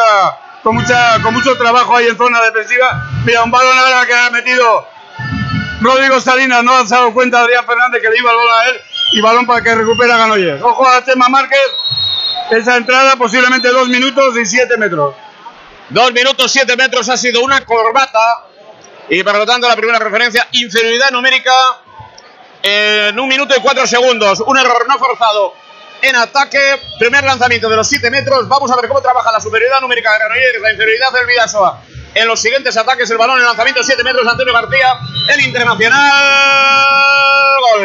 con 0.64 0.76
mucha, 0.76 1.22
con 1.22 1.34
mucho 1.34 1.58
trabajo 1.58 1.96
ahí 1.96 2.08
en 2.08 2.18
zona 2.18 2.42
defensiva. 2.42 3.06
Mira, 3.26 3.44
un 3.44 3.52
balón 3.52 3.78
ahora 3.78 4.06
que 4.06 4.14
ha 4.14 4.30
metido 4.30 4.88
Rodrigo 5.82 6.20
Salinas, 6.20 6.64
no 6.64 6.74
ha 6.74 6.84
dado 6.84 7.14
cuenta 7.14 7.40
Adrián 7.40 7.66
Fernández 7.66 8.02
que 8.02 8.10
le 8.10 8.18
iba 8.18 8.32
el 8.32 8.38
balón 8.38 8.54
a 8.54 8.66
él 8.70 8.82
y 9.14 9.22
balón 9.22 9.46
para 9.46 9.62
que 9.64 9.76
recupera 9.76 10.18
Ganoyer. 10.18 10.62
Ojo 10.62 10.88
a 10.88 11.04
Chema 11.06 11.30
Márquez, 11.30 11.60
esa 12.52 12.76
entrada 12.76 13.16
posiblemente 13.16 13.70
dos 13.70 13.88
minutos 13.88 14.38
y 14.38 14.46
siete 14.46 14.78
metros. 14.78 15.16
Dos 15.90 16.12
minutos, 16.12 16.52
siete 16.52 16.76
metros 16.76 17.08
ha 17.10 17.16
sido 17.16 17.42
una 17.42 17.64
corbata. 17.64 18.20
Y 19.10 19.24
por 19.24 19.36
lo 19.36 19.46
tanto, 19.46 19.68
la 19.68 19.76
primera 19.76 19.98
referencia, 20.00 20.48
inferioridad 20.52 21.10
numérica 21.12 21.52
en 22.62 23.20
un 23.20 23.28
minuto 23.28 23.56
y 23.58 23.62
cuatro 23.62 23.88
segundos. 23.88 24.40
Un 24.46 24.58
error 24.58 24.86
no 24.88 25.00
forzado 25.00 25.54
en 26.02 26.16
ataque. 26.16 26.60
Primer 27.00 27.24
lanzamiento 27.24 27.70
de 27.70 27.76
los 27.76 27.88
7 27.88 28.12
metros. 28.12 28.48
Vamos 28.48 28.70
a 28.72 28.76
ver 28.76 28.88
cómo 28.88 29.02
trabaja 29.02 29.32
la 29.32 29.40
superioridad 29.40 29.82
numérica 29.82 30.12
de 30.14 30.20
Granollers, 30.20 30.62
la 30.62 30.72
inferioridad 30.72 31.12
del 31.12 31.26
Vidasoa. 31.26 31.82
En 32.14 32.28
los 32.28 32.40
siguientes 32.42 32.76
ataques, 32.78 33.10
el 33.10 33.18
balón, 33.18 33.40
el 33.40 33.46
lanzamiento 33.46 33.84
7 33.84 34.04
metros, 34.04 34.28
Antonio 34.28 34.54
García, 34.54 35.00
el 35.28 35.42
internacional. 35.42 36.00
Gol. 37.62 37.82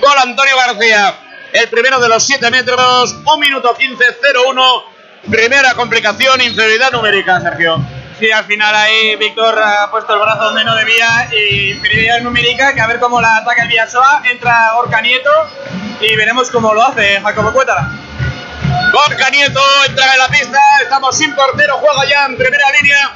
Gol 0.00 0.18
Antonio 0.18 0.56
García. 0.56 1.14
El 1.52 1.68
primero 1.68 2.00
de 2.00 2.08
los 2.08 2.24
7 2.24 2.50
metros, 2.50 3.14
1 3.24 3.36
minuto 3.38 3.74
15, 3.74 4.04
0-1. 4.20 4.84
Primera 5.30 5.74
complicación, 5.74 6.40
inferioridad 6.40 6.90
numérica, 6.90 7.40
Sergio. 7.40 7.80
Sí, 8.24 8.32
al 8.32 8.46
final 8.46 8.74
ahí 8.74 9.16
Víctor 9.16 9.62
ha 9.62 9.90
puesto 9.90 10.14
el 10.14 10.18
brazo 10.18 10.44
donde 10.44 10.64
no 10.64 10.74
debía 10.74 11.28
y 11.30 11.72
inferioridad 11.72 12.22
numérica, 12.22 12.72
que 12.72 12.80
a 12.80 12.86
ver 12.86 12.98
cómo 12.98 13.20
la 13.20 13.36
ataca 13.36 13.64
el 13.64 13.68
Villasoa, 13.68 14.22
entra 14.24 14.72
Gorka 14.76 15.02
Nieto 15.02 15.30
y 16.00 16.16
veremos 16.16 16.50
cómo 16.50 16.72
lo 16.72 16.82
hace 16.82 17.20
Jacobo 17.20 17.52
Cuétara. 17.52 17.86
Gorka 18.94 19.28
Nieto 19.28 19.60
entra 19.86 20.10
en 20.14 20.18
la 20.18 20.28
pista, 20.28 20.58
estamos 20.80 21.18
sin 21.18 21.34
portero, 21.34 21.76
juega 21.76 22.08
ya 22.08 22.24
en 22.24 22.38
primera 22.38 22.64
línea. 22.80 23.12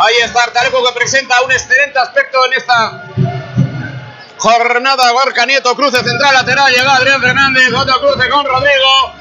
Ahí 0.00 0.18
está 0.22 0.44
Artaleco 0.44 0.86
que 0.86 0.92
presenta 0.92 1.42
un 1.42 1.50
excelente 1.50 1.98
aspecto 1.98 2.38
en 2.46 2.52
esta 2.52 3.02
jornada. 4.36 5.10
Gorka 5.10 5.46
Nieto, 5.46 5.74
cruce 5.74 5.96
central, 5.96 6.34
lateral, 6.34 6.72
llega 6.72 6.94
Adrián 6.94 7.20
Fernández, 7.20 7.72
otro 7.74 8.00
cruce 8.02 8.28
con 8.28 8.46
Rodrigo. 8.46 9.14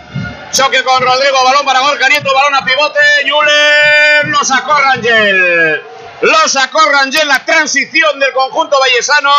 Choque 0.52 0.82
con 0.84 1.02
Rodrigo, 1.02 1.44
balón 1.44 1.66
para 1.66 1.82
Gorka 1.82 2.08
Nieto, 2.08 2.34
balón 2.34 2.56
a 2.56 2.64
pivote, 2.64 3.00
Julen 3.30 4.32
lo 4.32 4.44
sacó 4.44 4.78
Rangel. 4.78 5.82
Lo 6.22 6.48
sacó 6.48 6.80
Rangel, 6.90 7.28
la 7.28 7.44
transición 7.44 8.20
del 8.20 8.32
conjunto 8.32 8.80
vallesano. 8.80 9.30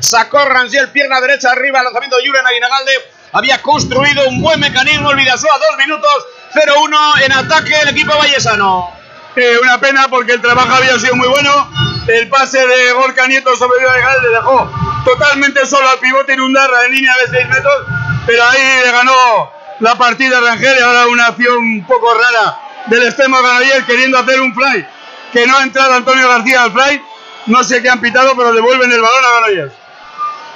Sacó 0.00 0.44
Rangel, 0.46 0.90
pierna 0.90 1.20
derecha 1.20 1.52
arriba, 1.52 1.82
lanzamiento 1.82 2.16
de 2.16 2.26
Julen 2.26 2.46
Aguinagalde. 2.46 2.92
Había 3.32 3.60
construido 3.60 4.26
un 4.28 4.40
buen 4.40 4.58
mecanismo 4.58 5.10
el 5.10 5.16
Vidasoa, 5.16 5.58
dos 5.58 5.76
minutos, 5.76 6.26
0-1 6.54 7.22
en 7.24 7.32
ataque 7.32 7.74
el 7.82 7.88
equipo 7.88 8.16
vallesano. 8.16 8.90
Eh, 9.36 9.58
una 9.62 9.78
pena 9.80 10.08
porque 10.08 10.32
el 10.32 10.40
trabajo 10.40 10.72
había 10.74 10.98
sido 10.98 11.14
muy 11.16 11.28
bueno. 11.28 11.70
El 12.06 12.28
pase 12.28 12.66
de 12.66 12.92
Gorka 12.92 13.26
Nieto 13.26 13.54
sobre 13.56 13.82
Aguinagalde 13.82 14.28
dejó 14.30 14.72
totalmente 15.04 15.66
solo 15.66 15.88
al 15.88 15.98
pivote 15.98 16.32
Inundarra 16.34 16.86
en 16.86 16.92
línea 16.92 17.14
de 17.18 17.38
6 17.38 17.48
metros, 17.48 17.86
pero 18.26 18.44
ahí 18.44 18.80
le 18.84 18.92
ganó 18.92 19.63
la 19.80 19.94
partida 19.96 20.40
Rangel 20.40 20.76
y 20.78 20.82
ahora 20.82 21.06
una 21.08 21.26
acción 21.26 21.56
un 21.58 21.86
poco 21.86 22.14
rara 22.14 22.58
del 22.86 23.02
extremo 23.04 23.42
Ganavier 23.42 23.84
queriendo 23.84 24.18
hacer 24.18 24.40
un 24.40 24.54
fly 24.54 24.86
que 25.32 25.46
no 25.46 25.58
ha 25.58 25.62
entrado 25.64 25.94
Antonio 25.94 26.28
García 26.28 26.62
al 26.62 26.72
fly. 26.72 27.02
No 27.46 27.62
sé 27.62 27.82
qué 27.82 27.90
han 27.90 28.00
pitado, 28.00 28.34
pero 28.36 28.52
devuelven 28.52 28.90
el 28.90 29.00
balón 29.00 29.24
a 29.24 29.30
Ganavier. 29.40 29.72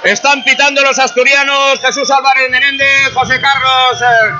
Están 0.05 0.45
pitando 0.45 0.81
los 0.83 0.99
asturianos 0.99 1.81
Jesús 1.81 2.09
Álvarez 2.11 2.49
Menéndez, 2.51 3.12
José 3.12 3.41
Carlos 3.41 4.01
eh, 4.01 4.31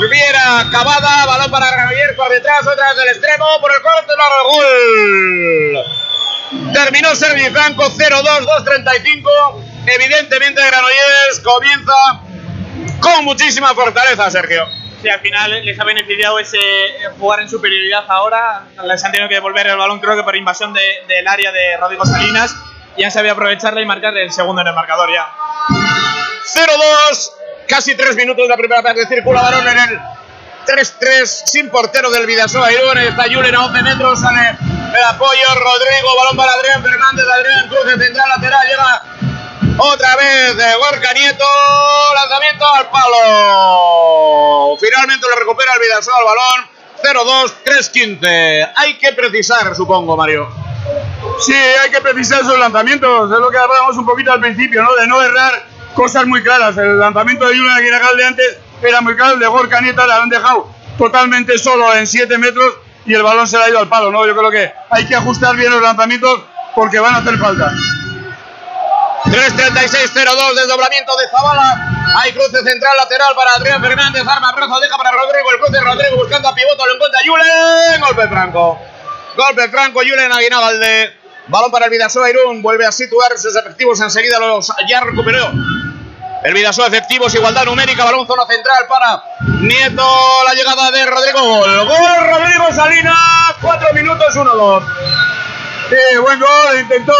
Riviera, 0.00 0.66
Cavada, 0.72 1.24
balón 1.24 1.50
para 1.52 1.70
Granoller 1.70 2.16
por 2.16 2.28
detrás, 2.30 2.66
otra 2.66 2.88
vez 2.88 2.96
del 2.96 3.08
extremo, 3.08 3.46
por 3.60 3.70
el 3.72 3.80
corte, 3.80 4.12
largo 4.18 4.48
gol. 4.52 5.84
Terminó 6.74 7.14
Sergi 7.14 7.48
Franco 7.50 7.84
0-2, 7.84 8.44
2-35. 8.64 9.64
Evidentemente 9.86 10.66
Granollers 10.66 11.40
comienza 11.44 11.92
con 13.04 13.24
muchísima 13.24 13.74
fortaleza, 13.74 14.30
Sergio. 14.30 14.66
Sí, 15.02 15.08
al 15.10 15.20
final 15.20 15.64
les 15.64 15.78
ha 15.78 15.84
beneficiado 15.84 16.38
ese 16.38 16.58
jugar 17.18 17.40
en 17.40 17.48
superioridad 17.50 18.04
ahora. 18.08 18.62
Les 18.84 19.04
han 19.04 19.12
tenido 19.12 19.28
que 19.28 19.34
devolver 19.34 19.66
el 19.66 19.76
balón, 19.76 20.00
creo 20.00 20.16
que 20.16 20.22
por 20.22 20.34
invasión 20.34 20.72
de- 20.72 21.04
del 21.06 21.26
área 21.28 21.52
de 21.52 21.76
Rodrigo 21.76 22.06
Salinas. 22.06 22.56
Y 22.96 23.02
han 23.04 23.10
sabido 23.10 23.34
aprovecharla 23.34 23.80
y 23.80 23.84
marcar 23.86 24.16
el 24.16 24.32
segundo 24.32 24.62
en 24.62 24.68
el 24.68 24.74
marcador 24.74 25.10
ya. 25.12 25.28
0-2, 26.44 27.32
casi 27.68 27.94
3 27.96 28.16
minutos 28.16 28.44
de 28.44 28.48
la 28.48 28.56
primera 28.56 28.82
parte, 28.82 29.06
circula 29.06 29.42
balón 29.42 29.66
en 29.66 29.78
el 29.78 30.00
3-3, 30.66 31.26
sin 31.46 31.70
portero 31.70 32.10
del 32.10 32.26
Vidasoa 32.26 32.72
Irún, 32.72 32.98
está 32.98 33.24
Julen 33.24 33.54
a 33.54 33.64
11 33.66 33.82
metros, 33.82 34.20
sale 34.20 34.50
el 34.50 35.04
apoyo, 35.08 35.42
Rodrigo, 35.54 36.16
balón 36.16 36.36
para 36.36 36.52
Adrián 36.52 36.82
Fernández, 36.82 37.24
Adrián 37.34 37.68
cruce 37.68 37.98
central 38.04 38.28
lateral, 38.28 38.66
llega 38.68 39.02
otra 39.78 40.16
vez 40.16 40.56
de 40.56 40.74
Gorka 40.76 41.12
Nieto, 41.12 41.44
lanzamiento 42.14 42.64
al 42.74 42.90
palo. 42.90 44.76
Finalmente 44.78 45.26
lo 45.28 45.36
recupera 45.36 45.72
el 45.74 45.80
Vidasoa 45.80 46.14
el 46.18 46.24
balón, 46.24 46.66
0-2, 47.02 47.52
3-15. 47.64 48.72
Hay 48.76 48.98
que 48.98 49.12
precisar, 49.12 49.74
supongo, 49.74 50.16
Mario. 50.16 50.48
Sí, 51.40 51.54
hay 51.54 51.90
que 51.90 52.00
precisar 52.00 52.42
esos 52.42 52.58
lanzamientos. 52.58 53.30
Es 53.30 53.38
lo 53.38 53.50
que 53.50 53.58
hablábamos 53.58 53.96
un 53.96 54.06
poquito 54.06 54.32
al 54.32 54.40
principio, 54.40 54.82
¿no? 54.82 54.94
De 54.94 55.06
no 55.06 55.22
errar 55.22 55.66
cosas 55.94 56.26
muy 56.26 56.42
claras. 56.42 56.76
El 56.76 56.98
lanzamiento 56.98 57.46
de 57.46 57.56
Julen 57.56 57.72
Aguinagalde 57.72 58.24
antes 58.26 58.58
era 58.82 59.00
muy 59.00 59.16
claro. 59.16 59.34
El 59.34 59.40
de 59.40 59.46
Gorka 59.46 59.80
Nieto 59.80 60.06
le 60.06 60.12
han 60.12 60.28
dejado 60.28 60.68
totalmente 60.98 61.58
solo 61.58 61.94
en 61.94 62.06
7 62.06 62.38
metros 62.38 62.74
y 63.06 63.14
el 63.14 63.22
balón 63.22 63.48
se 63.48 63.58
le 63.58 63.64
ha 63.64 63.68
ido 63.68 63.78
al 63.78 63.88
palo, 63.88 64.10
¿no? 64.10 64.26
Yo 64.26 64.36
creo 64.36 64.50
que 64.50 64.72
hay 64.90 65.06
que 65.06 65.16
ajustar 65.16 65.56
bien 65.56 65.70
los 65.72 65.82
lanzamientos 65.82 66.40
porque 66.74 67.00
van 67.00 67.14
a 67.14 67.18
hacer 67.18 67.38
falta. 67.38 67.72
3-36-0-2, 69.24 70.54
desdoblamiento 70.54 71.16
de 71.16 71.28
Zabala. 71.28 71.94
Hay 72.16 72.32
cruce 72.32 72.62
central 72.62 72.96
lateral 72.96 73.34
para 73.34 73.54
Adrián 73.54 73.82
Fernández. 73.82 74.22
Arma 74.26 74.52
brazo, 74.52 74.78
deja 74.80 74.96
para 74.96 75.10
Rodrigo. 75.10 75.50
El 75.50 75.58
cruce 75.58 75.80
Rodrigo 75.80 76.16
buscando 76.16 76.48
a 76.48 76.54
pivoto. 76.54 76.86
Lo 76.86 76.94
encuentra 76.94 77.20
Julen. 77.24 78.00
Golpe 78.00 78.28
franco. 78.28 78.78
Golpe 79.36 79.68
franco, 79.68 80.00
Julen 80.00 80.30
Aguinagalde. 80.30 81.16
Balón 81.48 81.70
para 81.70 81.86
el 81.86 81.90
Vidasoa 81.90 82.30
Irún. 82.30 82.62
Vuelve 82.62 82.86
a 82.86 82.92
situar 82.92 83.36
sus 83.38 83.56
efectivos 83.56 84.00
enseguida. 84.00 84.38
Los 84.38 84.72
ya 84.88 85.00
recuperó. 85.00 85.50
El 86.44 86.52
Vidasoa 86.52 86.86
efectivos, 86.86 87.34
igualdad 87.34 87.64
numérica. 87.64 88.04
Balón 88.04 88.26
zona 88.26 88.46
central 88.46 88.86
para 88.88 89.24
Nieto. 89.60 90.06
La 90.44 90.54
llegada 90.54 90.90
de 90.90 91.06
Rodrigo. 91.06 91.40
Gol. 91.40 91.86
Gol 91.86 92.28
Rodrigo 92.30 92.72
Salinas. 92.72 93.16
4 93.60 93.92
minutos 93.94 94.36
1-2. 94.36 94.82
Sí, 95.88 96.18
buen 96.18 96.38
gol. 96.38 96.78
Intentó 96.80 97.14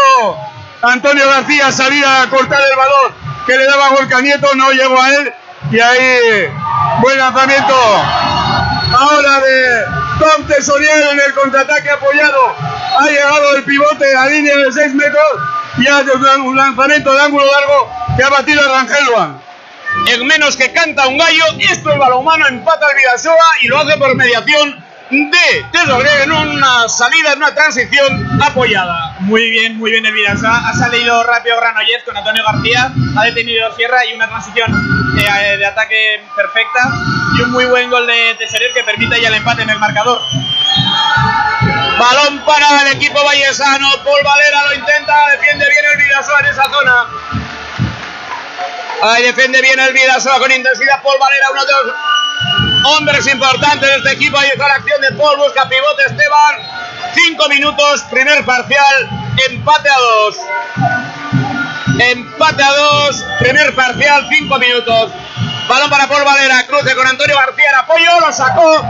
Antonio 0.81 1.27
García 1.27 1.71
salir 1.71 2.05
a 2.05 2.27
cortar 2.29 2.59
el 2.61 2.77
balón 2.77 3.13
que 3.45 3.57
le 3.57 3.65
daba 3.65 3.89
Gorka 3.89 4.21
Nieto. 4.21 4.47
No 4.55 4.71
llegó 4.71 5.01
a 5.01 5.09
él. 5.09 5.33
Y 5.71 5.79
ahí, 5.79 6.47
buen 7.01 7.17
lanzamiento. 7.17 7.73
Ahora 7.73 9.39
de 9.39 9.85
Tom 10.19 10.45
Tesorier 10.47 11.07
en 11.11 11.19
el 11.19 11.33
contraataque 11.33 11.89
apoyado. 11.89 12.55
Ha 12.99 13.07
llegado 13.07 13.55
el 13.57 13.63
pivote 13.63 14.15
a 14.15 14.27
línea 14.27 14.55
de 14.57 14.71
6 14.71 14.93
metros 14.93 15.25
y 15.77 15.87
hace 15.87 16.11
un 16.11 16.55
lanzamiento 16.55 17.13
de 17.13 17.21
ángulo 17.21 17.45
largo 17.45 17.91
que 18.15 18.23
ha 18.23 18.29
batido 18.29 18.61
a 18.61 18.67
Rangel 18.67 19.05
Luan. 19.05 19.41
en 20.07 20.27
menos 20.27 20.55
que 20.55 20.71
canta 20.71 21.07
un 21.07 21.17
gallo. 21.17 21.45
Esto 21.59 21.91
el 21.91 21.99
balonmano 21.99 22.47
empata 22.47 22.87
al 22.87 22.95
Vidasoa 22.95 23.59
y 23.61 23.67
lo 23.67 23.79
hace 23.79 23.97
por 23.97 24.15
mediación 24.15 24.84
de 25.09 25.65
Tesobrero 25.71 26.23
en 26.23 26.31
una 26.31 26.89
salida, 26.89 27.33
en 27.33 27.37
una 27.37 27.53
transición 27.53 28.41
apoyada. 28.41 29.15
Muy 29.19 29.49
bien, 29.51 29.77
muy 29.77 29.91
bien 29.91 30.05
el 30.05 30.13
Vidasoa. 30.13 30.69
Ha 30.69 30.73
salido 30.73 31.23
rápido 31.23 31.57
Granollers 31.57 32.03
con 32.03 32.17
Antonio 32.17 32.43
García, 32.43 32.91
ha 33.17 33.23
detenido 33.23 33.73
Sierra 33.75 34.05
y 34.05 34.13
una 34.13 34.27
transición 34.27 34.71
eh, 35.17 35.57
de 35.57 35.65
ataque 35.65 36.23
perfecta 36.35 36.89
y 37.37 37.41
un 37.41 37.51
muy 37.51 37.65
buen 37.65 37.89
gol 37.89 38.07
de 38.07 38.35
Tesorer 38.39 38.73
que 38.73 38.83
permite 38.83 39.21
ya 39.21 39.27
el 39.29 39.35
empate 39.35 39.61
en 39.61 39.69
el 39.69 39.79
marcador. 39.79 40.19
Balón 41.99 42.43
para 42.45 42.81
el 42.81 42.97
equipo 42.97 43.23
vallesano. 43.23 43.87
Paul 44.03 44.23
Valera 44.23 44.65
lo 44.69 44.73
intenta, 44.75 45.27
defiende 45.29 45.65
bien 45.69 45.85
el 45.93 45.97
Vidasoa 46.03 46.39
en 46.39 46.45
esa 46.47 46.63
zona. 46.63 47.05
Ahí 49.03 49.23
defiende 49.23 49.61
bien 49.61 49.79
el 49.79 49.93
Vidasoa 49.93 50.39
con 50.39 50.51
intensidad. 50.51 51.01
Paul 51.03 51.17
Valera, 51.19 51.51
uno 51.51 51.65
de 51.65 51.71
los 51.71 51.95
hombres 52.85 53.25
importantes 53.27 53.89
de 53.89 53.95
este 53.97 54.11
equipo. 54.11 54.37
Ahí 54.37 54.49
está 54.49 54.67
la 54.67 54.75
acción 54.75 55.01
de 55.01 55.11
Paul, 55.13 55.37
busca 55.37 55.67
pivote 55.67 56.03
Esteban. 56.03 56.55
Cinco 57.13 57.49
minutos, 57.49 58.03
primer 58.11 58.45
parcial, 58.45 59.09
empate 59.49 59.89
a 59.89 59.99
dos. 59.99 60.35
Empate 61.99 62.63
a 62.63 62.71
dos, 62.71 63.23
primer 63.39 63.73
parcial, 63.75 64.27
cinco 64.29 64.59
minutos. 64.59 65.11
Balón 65.67 65.89
para 65.89 66.07
Paul 66.07 66.23
Valera, 66.23 66.65
cruce 66.67 66.95
con 66.95 67.07
Antonio 67.07 67.35
García 67.37 67.69
en 67.69 67.75
apoyo, 67.75 68.19
lo 68.19 68.31
sacó. 68.31 68.85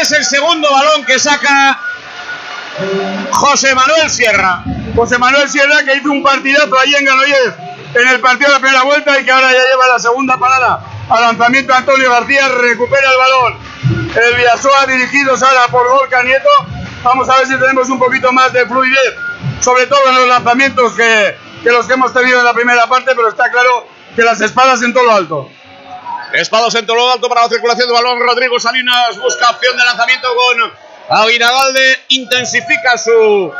Es 0.00 0.12
el 0.12 0.24
segundo 0.24 0.70
balón 0.70 1.04
que 1.04 1.18
saca 1.18 1.80
José 3.30 3.74
Manuel 3.74 4.10
Sierra. 4.10 4.62
José 4.94 5.18
Manuel 5.18 5.48
Sierra 5.48 5.82
que 5.84 5.96
hizo 5.96 6.10
un 6.10 6.22
partidazo 6.22 6.78
ahí 6.78 6.94
en 6.94 7.04
Granollers 7.04 7.67
en 7.94 8.08
el 8.08 8.20
partido 8.20 8.48
de 8.50 8.54
la 8.54 8.60
primera 8.60 8.82
vuelta 8.84 9.18
y 9.18 9.24
que 9.24 9.30
ahora 9.30 9.52
ya 9.52 9.62
lleva 9.70 9.88
la 9.88 9.98
segunda 9.98 10.38
parada 10.38 10.80
al 11.08 11.20
lanzamiento 11.22 11.72
Antonio 11.72 12.10
García, 12.10 12.48
recupera 12.48 13.10
el 13.10 13.16
balón. 13.16 13.58
El 14.14 14.36
Villasoa 14.36 14.86
dirigidos 14.86 15.42
ahora 15.42 15.68
por 15.68 15.88
Gorka 15.88 16.22
Nieto. 16.22 16.48
Vamos 17.02 17.28
a 17.28 17.38
ver 17.38 17.46
si 17.46 17.58
tenemos 17.58 17.88
un 17.88 17.98
poquito 17.98 18.32
más 18.32 18.52
de 18.52 18.66
fluidez, 18.66 19.14
sobre 19.60 19.86
todo 19.86 20.00
en 20.08 20.16
los 20.16 20.28
lanzamientos 20.28 20.92
que, 20.94 21.36
que 21.62 21.70
los 21.70 21.86
que 21.86 21.94
hemos 21.94 22.12
tenido 22.12 22.38
en 22.38 22.44
la 22.44 22.52
primera 22.52 22.86
parte, 22.86 23.12
pero 23.14 23.28
está 23.28 23.50
claro 23.50 23.86
que 24.14 24.22
las 24.22 24.40
espadas 24.40 24.82
en 24.82 24.92
todo 24.92 25.04
lo 25.04 25.12
alto. 25.12 25.48
Espadas 26.34 26.74
en 26.74 26.86
todo 26.86 26.96
lo 26.96 27.10
alto 27.10 27.28
para 27.28 27.42
la 27.42 27.48
circulación 27.48 27.86
de 27.86 27.94
balón. 27.94 28.20
Rodrigo 28.20 28.60
Salinas 28.60 29.18
busca 29.18 29.50
opción 29.50 29.76
de 29.76 29.84
lanzamiento 29.84 30.28
con 30.34 31.18
Aguinagalde. 31.18 32.04
Intensifica 32.08 32.98
su 32.98 33.50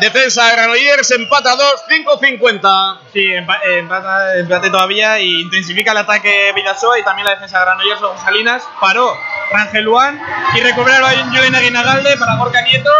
defensa 0.00 0.44
de 0.46 0.52
Granollers. 0.52 1.10
Empata 1.12 1.54
2, 1.56 1.74
5-50. 1.88 2.98
Sí, 3.12 3.20
empa- 3.32 3.60
empata, 3.64 4.38
empate 4.38 4.70
todavía 4.70 5.18
y 5.20 5.42
intensifica 5.42 5.92
el 5.92 5.98
ataque 5.98 6.52
Vidasoa 6.54 6.98
y 6.98 7.04
también 7.04 7.26
la 7.26 7.32
defensa 7.34 7.58
de 7.58 7.64
Granollers 7.64 8.02
o 8.02 8.16
Salinas. 8.18 8.62
Paró 8.80 9.16
Rangel 9.52 9.84
Luan 9.84 10.20
y 10.54 10.60
recupera 10.60 10.96
el 10.96 11.02
balón 11.02 11.28
Julen 11.34 11.54
Aguinagalde 11.54 12.16
para 12.16 12.36
Gorka 12.36 12.60
Nieto 12.62 12.90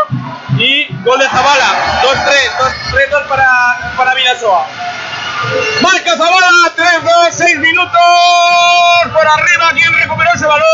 y 0.59 0.87
gol 1.05 1.19
de 1.19 1.29
Zabala. 1.29 2.03
2-3, 2.03 3.11
2-3 3.13 3.29
para, 3.29 3.93
para 3.97 4.15
Vidasoa. 4.15 4.67
Marca 5.83 6.17
Zabala, 6.17 6.49
3-2, 6.77 7.31
6 7.31 7.59
minutos. 7.61 7.93
Por 9.13 9.27
arriba, 9.27 9.71
quien 9.75 9.93
recuperó 9.95 10.31
ese 10.35 10.47
balón. 10.47 10.67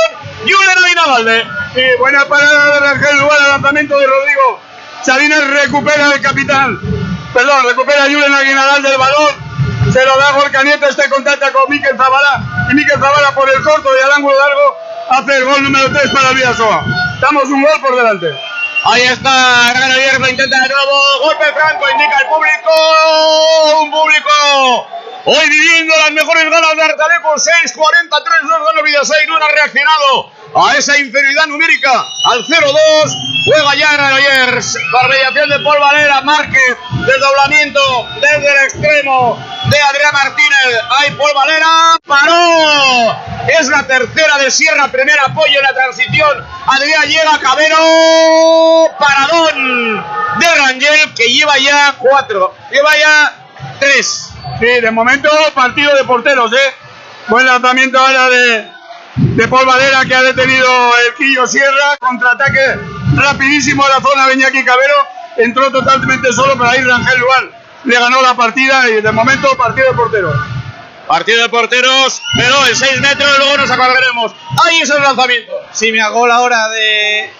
Julen 0.43 0.85
Aguinagalde. 0.85 1.47
Y 1.77 1.99
buena 1.99 2.25
parada 2.27 2.72
de 2.75 2.81
Rangel 2.81 3.18
al 3.31 3.49
lanzamiento 3.51 3.99
de 3.99 4.07
Rodrigo. 4.07 4.61
Salinas 5.05 5.47
recupera 5.47 6.15
el 6.15 6.21
capitán. 6.23 6.81
Perdón, 7.35 7.67
recupera 7.67 8.05
a 8.05 8.07
Julen 8.07 8.33
Aguinalal 8.33 8.83
del 8.83 8.97
balón. 8.97 9.35
Se 9.93 10.03
lo 10.03 10.17
da 10.17 10.33
Gorka 10.33 10.63
Nieto, 10.63 10.89
este 10.89 11.11
contacta 11.11 11.53
con 11.53 11.69
Miquel 11.69 11.95
Zabala. 11.95 12.43
Y 12.71 12.75
Miquel 12.75 12.99
Zabala 12.99 13.35
por 13.35 13.51
el 13.51 13.63
corto 13.63 13.91
y 13.95 14.03
al 14.03 14.13
ángulo 14.13 14.39
largo 14.39 14.79
hace 15.11 15.37
el 15.37 15.45
gol 15.45 15.63
número 15.63 15.93
3 15.93 16.11
para 16.11 16.31
Villasoa. 16.31 16.85
Damos 17.21 17.45
un 17.45 17.63
gol 17.63 17.81
por 17.83 17.97
delante. 17.97 18.35
Ahí 18.87 19.03
está, 19.03 19.73
Granollers 19.75 20.21
lo 20.21 20.29
intenta 20.29 20.61
de 20.63 20.69
nuevo. 20.69 21.21
Golpe 21.25 21.45
franco, 21.53 21.85
indica 21.91 22.19
el 22.23 22.29
público. 22.29 23.83
Un 23.83 23.91
público 23.91 24.89
hoy 25.27 25.49
viviendo 25.51 25.95
las 25.97 26.13
mejores 26.13 26.51
ganas 26.51 26.77
de 26.77 26.83
Artaleco. 26.83 27.39
6, 27.39 27.73
43, 27.77 28.39
2 28.43 28.51
gana 28.51 28.83
Vidasoa 28.83 29.23
y 29.23 29.27
no 29.27 29.37
ha 29.37 29.49
reaccionado 29.49 30.33
a 30.55 30.77
esa 30.77 30.99
inferioridad 30.99 31.47
numérica. 31.47 32.07
Al 32.25 32.45
0-2, 32.45 33.45
juega 33.45 33.75
ya 33.75 33.93
Granollers. 33.93 34.77
Por 34.93 35.09
mediación 35.11 35.49
de 35.49 35.59
Paul 35.61 35.81
Valera, 35.81 36.21
Márquez, 36.23 36.77
desdoblamiento 37.07 38.09
desde 38.21 38.51
el 38.51 38.65
extremo 38.65 39.39
de 39.71 39.81
Adrián 39.83 40.13
Martínez. 40.13 40.81
Ahí 40.99 41.11
Paul 41.13 41.35
Valera, 41.35 41.99
paró. 42.07 43.17
Es 43.49 43.69
la 43.69 43.87
tercera 43.87 44.39
de 44.39 44.51
Sierra, 44.51 44.89
primer 44.91 45.19
apoyo 45.21 45.59
en 45.59 45.63
la 45.63 45.75
transición. 45.75 46.47
Adrián 46.67 47.09
llega, 47.09 47.39
Cabero, 47.41 48.89
paradón 48.99 50.05
de 50.39 50.55
Rangel 50.57 51.15
que 51.15 51.33
lleva 51.33 51.59
ya 51.59 51.95
cuatro, 51.99 52.55
lleva 52.71 52.91
ya 52.97 53.33
tres. 53.81 54.31
Sí, 54.61 54.67
de 54.67 54.91
momento 54.91 55.29
partido 55.55 55.95
de 55.95 56.05
porteros, 56.05 56.53
¿eh? 56.53 56.75
Buen 57.29 57.47
lanzamiento 57.47 57.99
ahora 57.99 58.29
de, 58.29 58.71
de 59.17 59.49
Paul 59.49 59.67
Valera 59.67 60.05
que 60.05 60.15
ha 60.15 60.23
detenido 60.23 60.69
el 61.07 61.15
Quillo 61.15 61.47
Sierra. 61.47 61.97
Contraataque 61.99 62.79
rapidísimo 63.15 63.85
a 63.85 63.89
la 63.89 64.01
zona 64.01 64.27
de 64.29 64.35
Iñaki 64.35 64.65
Cabero. 64.65 64.95
Entró 65.37 65.71
totalmente 65.71 66.33
solo, 66.33 66.55
pero 66.57 66.71
ahí 66.71 66.81
Rangel 66.83 67.19
Luan 67.19 67.51
le 67.85 67.99
ganó 67.99 68.23
la 68.23 68.35
partida 68.35 68.89
y 68.89 69.01
de 69.01 69.12
momento 69.12 69.57
partido 69.57 69.89
de 69.89 69.95
porteros. 69.95 70.35
Partido 71.07 71.43
de 71.43 71.49
porteros, 71.49 72.23
pero 72.37 72.67
en 72.67 72.75
6 72.75 73.01
metros 73.01 73.29
luego 73.39 73.59
nos 73.59 73.71
acordaremos. 73.71 74.33
Ahí 74.65 74.81
es 74.81 74.91
el 74.91 75.03
lanzamiento. 75.03 75.53
Sí, 75.73 75.93
me 75.93 76.09
gol 76.09 76.31
ahora 76.31 76.69
de, 76.69 77.31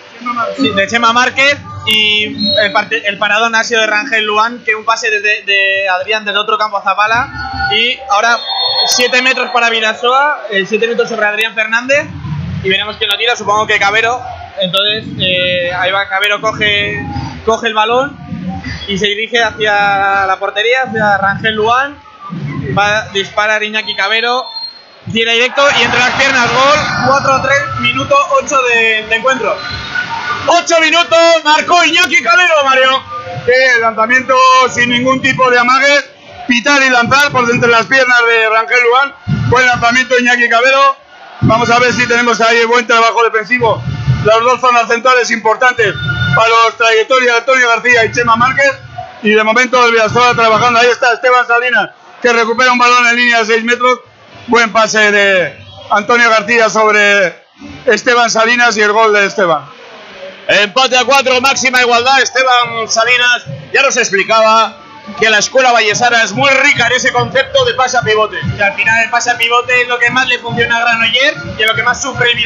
sí, 0.59 0.70
de 0.70 0.87
Chema 0.87 1.12
Márquez 1.12 1.59
y 1.87 2.24
el, 2.59 3.03
el 3.05 3.18
paradón 3.18 3.55
ha 3.55 3.64
sido 3.64 3.80
de 3.80 3.87
Rangel 3.87 4.24
Luan, 4.24 4.62
que 4.64 4.74
un 4.74 4.85
pase 4.85 5.11
desde, 5.11 5.43
de 5.43 5.89
Adrián 5.89 6.24
desde 6.24 6.39
otro 6.39 6.57
campo 6.57 6.78
a 6.78 6.82
Zapala 6.82 7.28
y 7.72 7.99
ahora 8.11 8.39
7 8.87 9.22
metros 9.22 9.51
para 9.51 9.70
Vidasoa, 9.70 10.41
7 10.51 10.89
metros 10.89 11.09
sobre 11.09 11.26
Adrián 11.26 11.55
Fernández 11.55 12.07
y 12.62 12.68
veremos 12.68 12.97
quién 12.97 13.11
lo 13.11 13.18
tira, 13.18 13.37
supongo 13.37 13.66
que 13.66 13.78
Cabero. 13.78 14.20
Entonces 14.61 15.05
eh, 15.18 15.72
ahí 15.74 15.91
va 15.91 16.09
Cabero, 16.09 16.41
coge, 16.41 17.05
coge 17.45 17.68
el 17.68 17.74
balón 17.74 18.16
y 18.89 18.97
se 18.99 19.07
dirige 19.07 19.43
hacia 19.43 20.26
la 20.26 20.37
portería, 20.39 20.82
hacia 20.85 21.18
Rangel 21.18 21.55
Luan, 21.55 21.99
va 22.76 22.99
a 22.99 23.09
disparar 23.09 23.62
Iñaki 23.62 23.95
Cabero, 23.95 24.47
tira 25.12 25.32
directo 25.32 25.62
y 25.78 25.82
entre 25.82 25.99
las 25.99 26.11
piernas 26.12 26.51
gol, 26.51 26.78
4-3, 27.43 27.80
minuto 27.80 28.16
8 28.43 28.62
de, 28.62 29.07
de 29.09 29.16
encuentro. 29.16 29.57
8 30.47 30.80
minutos, 30.80 31.18
marcó 31.42 31.84
Iñaki 31.84 32.22
Cabero, 32.22 32.55
Mario. 32.64 33.03
Lanzamiento 33.80 34.34
sin 34.72 34.90
ningún 34.90 35.20
tipo 35.20 35.51
de 35.51 35.59
amague. 35.59 36.01
Pitar 36.47 36.82
y 36.82 36.90
lanzar 36.90 37.30
por 37.32 37.51
entre 37.51 37.70
las 37.70 37.86
piernas 37.86 38.18
de 38.28 38.49
Rangel 38.51 38.82
Luan. 38.82 39.14
Buen 39.49 39.66
lanzamiento 39.66 40.14
de 40.14 40.20
Iñaki 40.20 40.49
Cabero. 40.49 40.97
Vamos 41.42 41.70
a 41.70 41.78
ver 41.78 41.92
si 41.92 42.07
tenemos 42.07 42.40
ahí 42.40 42.64
buen 42.66 42.86
trabajo 42.86 43.24
defensivo. 43.24 43.82
Las 44.24 44.40
dos 44.40 44.61
zonas 44.61 44.88
centrales 44.88 45.30
importantes 45.30 45.95
para 46.34 46.49
los 46.49 46.76
trayectorias 46.76 47.32
de 47.32 47.38
Antonio 47.38 47.68
García 47.68 48.05
y 48.05 48.12
Chema 48.12 48.36
Márquez. 48.36 48.72
Y 49.22 49.30
de 49.30 49.42
momento 49.42 49.84
el 49.86 49.92
Villasoa 49.92 50.34
trabajando. 50.34 50.78
Ahí 50.78 50.88
está 50.88 51.12
Esteban 51.14 51.47
Salinas 51.47 51.90
que 52.20 52.32
recupera 52.32 52.72
un 52.72 52.78
balón 52.78 53.07
en 53.07 53.16
línea 53.16 53.40
de 53.40 53.47
6 53.47 53.64
metros. 53.64 54.01
Buen 54.47 54.72
pase 54.72 55.11
de 55.11 55.59
Antonio 55.90 56.28
García 56.28 56.68
sobre 56.68 57.34
Esteban 57.86 58.30
Salinas 58.30 58.76
y 58.76 58.82
el 58.82 58.92
gol 58.92 59.12
de 59.12 59.26
Esteban. 59.26 59.64
Empate 60.47 60.97
a 60.97 61.05
4, 61.05 61.40
máxima 61.40 61.80
igualdad. 61.80 62.20
Esteban 62.20 62.86
Salinas 62.88 63.45
ya 63.72 63.82
nos 63.82 63.97
explicaba 63.97 64.76
que 65.18 65.30
la 65.30 65.38
escuela 65.38 65.72
vallesana 65.72 66.22
es 66.22 66.32
muy 66.32 66.51
rica 66.51 66.86
en 66.86 66.92
ese 66.92 67.12
concepto 67.12 67.64
de 67.64 67.74
pase 67.74 67.97
a 67.97 68.03
pivote. 68.03 68.38
Y 68.59 68.61
al 68.61 68.74
final 68.74 69.05
el 69.05 69.11
pase 69.11 69.30
a 69.30 69.38
pivote 69.38 69.82
es 69.82 69.88
lo 69.88 69.99
que 69.99 70.11
más 70.11 70.28
le 70.28 70.38
funciona 70.38 70.76
a 70.76 70.80
Granollers 70.80 71.59
y 71.59 71.62
es 71.62 71.66
lo 71.66 71.74
que 71.74 71.82
más 71.82 72.01
sufre 72.01 72.32
el. 72.32 72.38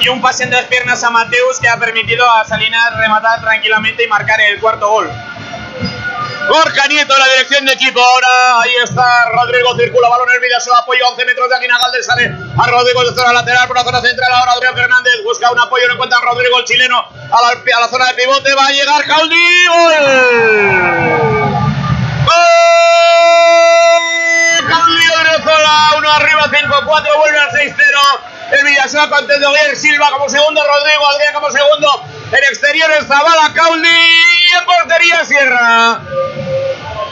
Y 0.00 0.08
un 0.08 0.20
pase 0.20 0.44
entre 0.44 0.60
las 0.60 0.68
piernas 0.68 1.02
a 1.04 1.10
Mateus 1.10 1.60
que 1.60 1.68
ha 1.68 1.78
permitido 1.78 2.28
a 2.28 2.44
Salinas 2.44 2.96
rematar 2.96 3.40
tranquilamente 3.40 4.04
y 4.04 4.08
marcar 4.08 4.40
el 4.40 4.60
cuarto 4.60 4.88
gol. 4.88 5.10
Gorka 6.48 6.86
Nieto 6.86 7.14
en 7.14 7.20
la 7.20 7.26
dirección 7.26 7.64
de 7.64 7.72
equipo. 7.72 8.00
Ahora 8.00 8.60
ahí 8.60 8.74
está 8.82 9.24
Rodrigo, 9.30 9.76
circula 9.76 10.08
balón 10.08 10.28
el 10.32 10.40
Vidasoa, 10.40 10.78
apoyo 10.78 11.08
11 11.08 11.24
metros 11.24 11.48
de 11.48 11.56
Aguinagalde, 11.56 12.02
sale 12.02 12.32
a 12.56 12.66
Rodrigo 12.66 13.04
de 13.04 13.14
zona 13.14 13.32
lateral 13.32 13.66
por 13.66 13.76
la 13.76 13.84
zona 13.84 14.00
central. 14.00 14.32
Ahora 14.32 14.52
Adrián 14.52 14.74
Fernández 14.74 15.14
busca 15.24 15.50
un 15.50 15.58
apoyo, 15.58 15.88
no 15.88 15.94
encuentra 15.94 16.18
a 16.18 16.22
Rodrigo 16.22 16.58
el 16.58 16.64
chileno 16.64 16.98
a 16.98 17.80
la, 17.80 17.88
zona 17.88 18.06
de 18.06 18.14
pivote. 18.14 18.54
Va 18.54 18.66
a 18.66 18.70
llegar 18.70 19.04
Caudí. 19.06 19.66
¡Gol! 19.66 19.94
¡Gol! 22.24 22.34
Caudí 24.68 25.08
Odriozola, 25.18 25.90
uno 25.98 26.12
arriba, 26.12 26.44
5-4, 26.44 27.16
vuelve 27.18 27.38
al 27.38 27.50
6-0. 27.50 27.76
El 28.52 28.64
Villasoa 28.64 29.10
contento 29.10 29.50
Guillermo 29.50 29.76
Silva 29.76 30.10
como 30.12 30.28
segundo, 30.28 30.62
Rodrigo 30.64 31.08
Adrián 31.08 31.34
como 31.34 31.50
segundo. 31.50 32.04
En 32.30 32.44
exteriores 32.44 33.06
Zabala, 33.06 33.52
Caudí 33.52 33.88
y 33.88 34.56
en 34.56 34.64
portería 34.64 35.24
Sierra. 35.24 36.00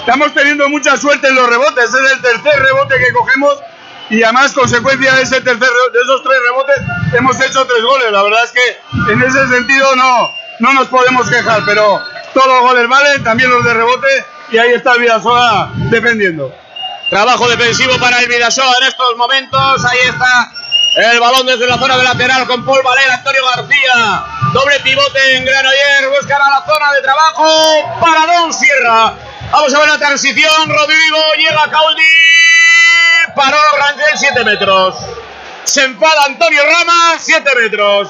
Estamos 0.05 0.35
teniendo 0.35 0.69
mucha 0.69 0.99
suerte 0.99 1.29
en 1.29 1.35
los 1.35 1.49
rebotes. 1.49 1.89
Es 1.89 2.13
el 2.13 2.21
tercer 2.21 2.63
rebote 2.63 2.95
que 2.99 3.11
cogemos 3.15 3.55
y 4.11 4.23
además 4.23 4.53
consecuencia 4.53 5.15
de 5.15 5.23
ese 5.23 5.41
tercer 5.41 5.67
de 5.93 6.01
esos 6.03 6.23
tres 6.23 6.37
rebotes 6.45 6.77
hemos 7.17 7.41
hecho 7.41 7.67
tres 7.67 7.83
goles. 7.83 8.13
La 8.13 8.23
verdad 8.23 8.45
es 8.45 8.53
que 8.53 9.13
en 9.13 9.23
ese 9.23 9.49
sentido 9.49 9.97
no, 9.97 10.31
no 10.59 10.75
nos 10.75 10.89
podemos 10.89 11.27
quejar, 11.31 11.63
pero 11.65 12.03
todos 12.35 12.47
los 12.47 12.61
goles 12.61 12.87
valen, 12.87 13.25
también 13.25 13.49
los 13.49 13.65
de 13.65 13.73
rebote 13.73 14.27
y 14.51 14.59
ahí 14.59 14.73
está 14.73 14.93
el 14.93 15.01
Vidasoa 15.01 15.71
defendiendo. 15.75 16.55
Trabajo 17.09 17.49
defensivo 17.49 17.97
para 17.99 18.21
el 18.21 18.29
Vidasoa 18.29 18.77
en 18.83 18.89
estos 18.89 19.17
momentos. 19.17 19.85
Ahí 19.87 20.01
está 20.07 20.53
el 21.13 21.19
balón 21.19 21.47
desde 21.47 21.67
la 21.67 21.79
zona 21.79 21.97
de 21.97 22.05
lateral 22.05 22.47
con 22.47 22.63
Paul 22.63 22.83
Valer, 22.85 23.11
Antonio 23.11 23.41
García. 23.57 24.25
Doble 24.53 24.81
pivote 24.81 25.37
en 25.37 25.47
Granoller. 25.47 26.11
Buscará 26.21 26.45
la 26.51 26.63
zona 26.67 26.93
de 26.93 27.01
trabajo 27.01 28.01
para 28.03 28.27
Don 28.27 28.53
Sierra. 28.53 29.15
Vamos 29.51 29.75
a 29.75 29.79
ver 29.79 29.89
la 29.89 29.99
transición. 29.99 30.69
Rodrigo 30.69 31.19
llega 31.39 31.71
Caudi. 31.71 32.03
Paró 33.35 33.59
Rangel 33.79 34.17
7 34.19 34.45
metros. 34.45 34.97
Se 35.65 35.85
enfada 35.85 36.25
Antonio 36.27 36.63
Rama 36.65 37.17
7 37.19 37.51
metros. 37.61 38.09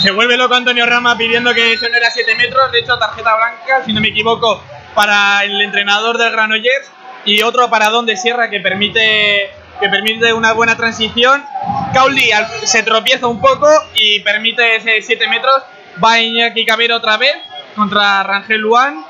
Se 0.00 0.10
vuelve 0.10 0.36
loco 0.36 0.54
Antonio 0.54 0.86
Rama 0.86 1.16
pidiendo 1.16 1.52
que 1.52 1.72
eso 1.72 1.88
no 1.88 1.96
era 1.96 2.10
7 2.10 2.34
metros. 2.36 2.72
De 2.72 2.80
hecho, 2.80 2.98
tarjeta 2.98 3.34
blanca, 3.36 3.84
si 3.84 3.92
no 3.92 4.00
me 4.00 4.08
equivoco, 4.08 4.62
para 4.94 5.44
el 5.44 5.60
entrenador 5.60 6.18
del 6.18 6.32
Granollers. 6.32 6.90
Y 7.24 7.42
otro 7.42 7.68
paradón 7.68 8.06
de 8.06 8.16
Sierra 8.16 8.48
que 8.48 8.60
permite 8.60 9.50
que 9.80 9.88
permite 9.88 10.32
una 10.32 10.52
buena 10.52 10.76
transición. 10.76 11.44
Cauli 11.92 12.30
se 12.64 12.82
tropieza 12.82 13.26
un 13.26 13.40
poco 13.40 13.68
y 13.94 14.20
permite 14.20 14.76
ese 14.76 15.02
7 15.02 15.28
metros. 15.28 15.62
Va 16.02 16.20
Iñaki 16.20 16.64
Cabero 16.64 16.96
otra 16.96 17.16
vez 17.16 17.34
contra 17.74 18.22
Rangel 18.22 18.60
Luan. 18.60 19.04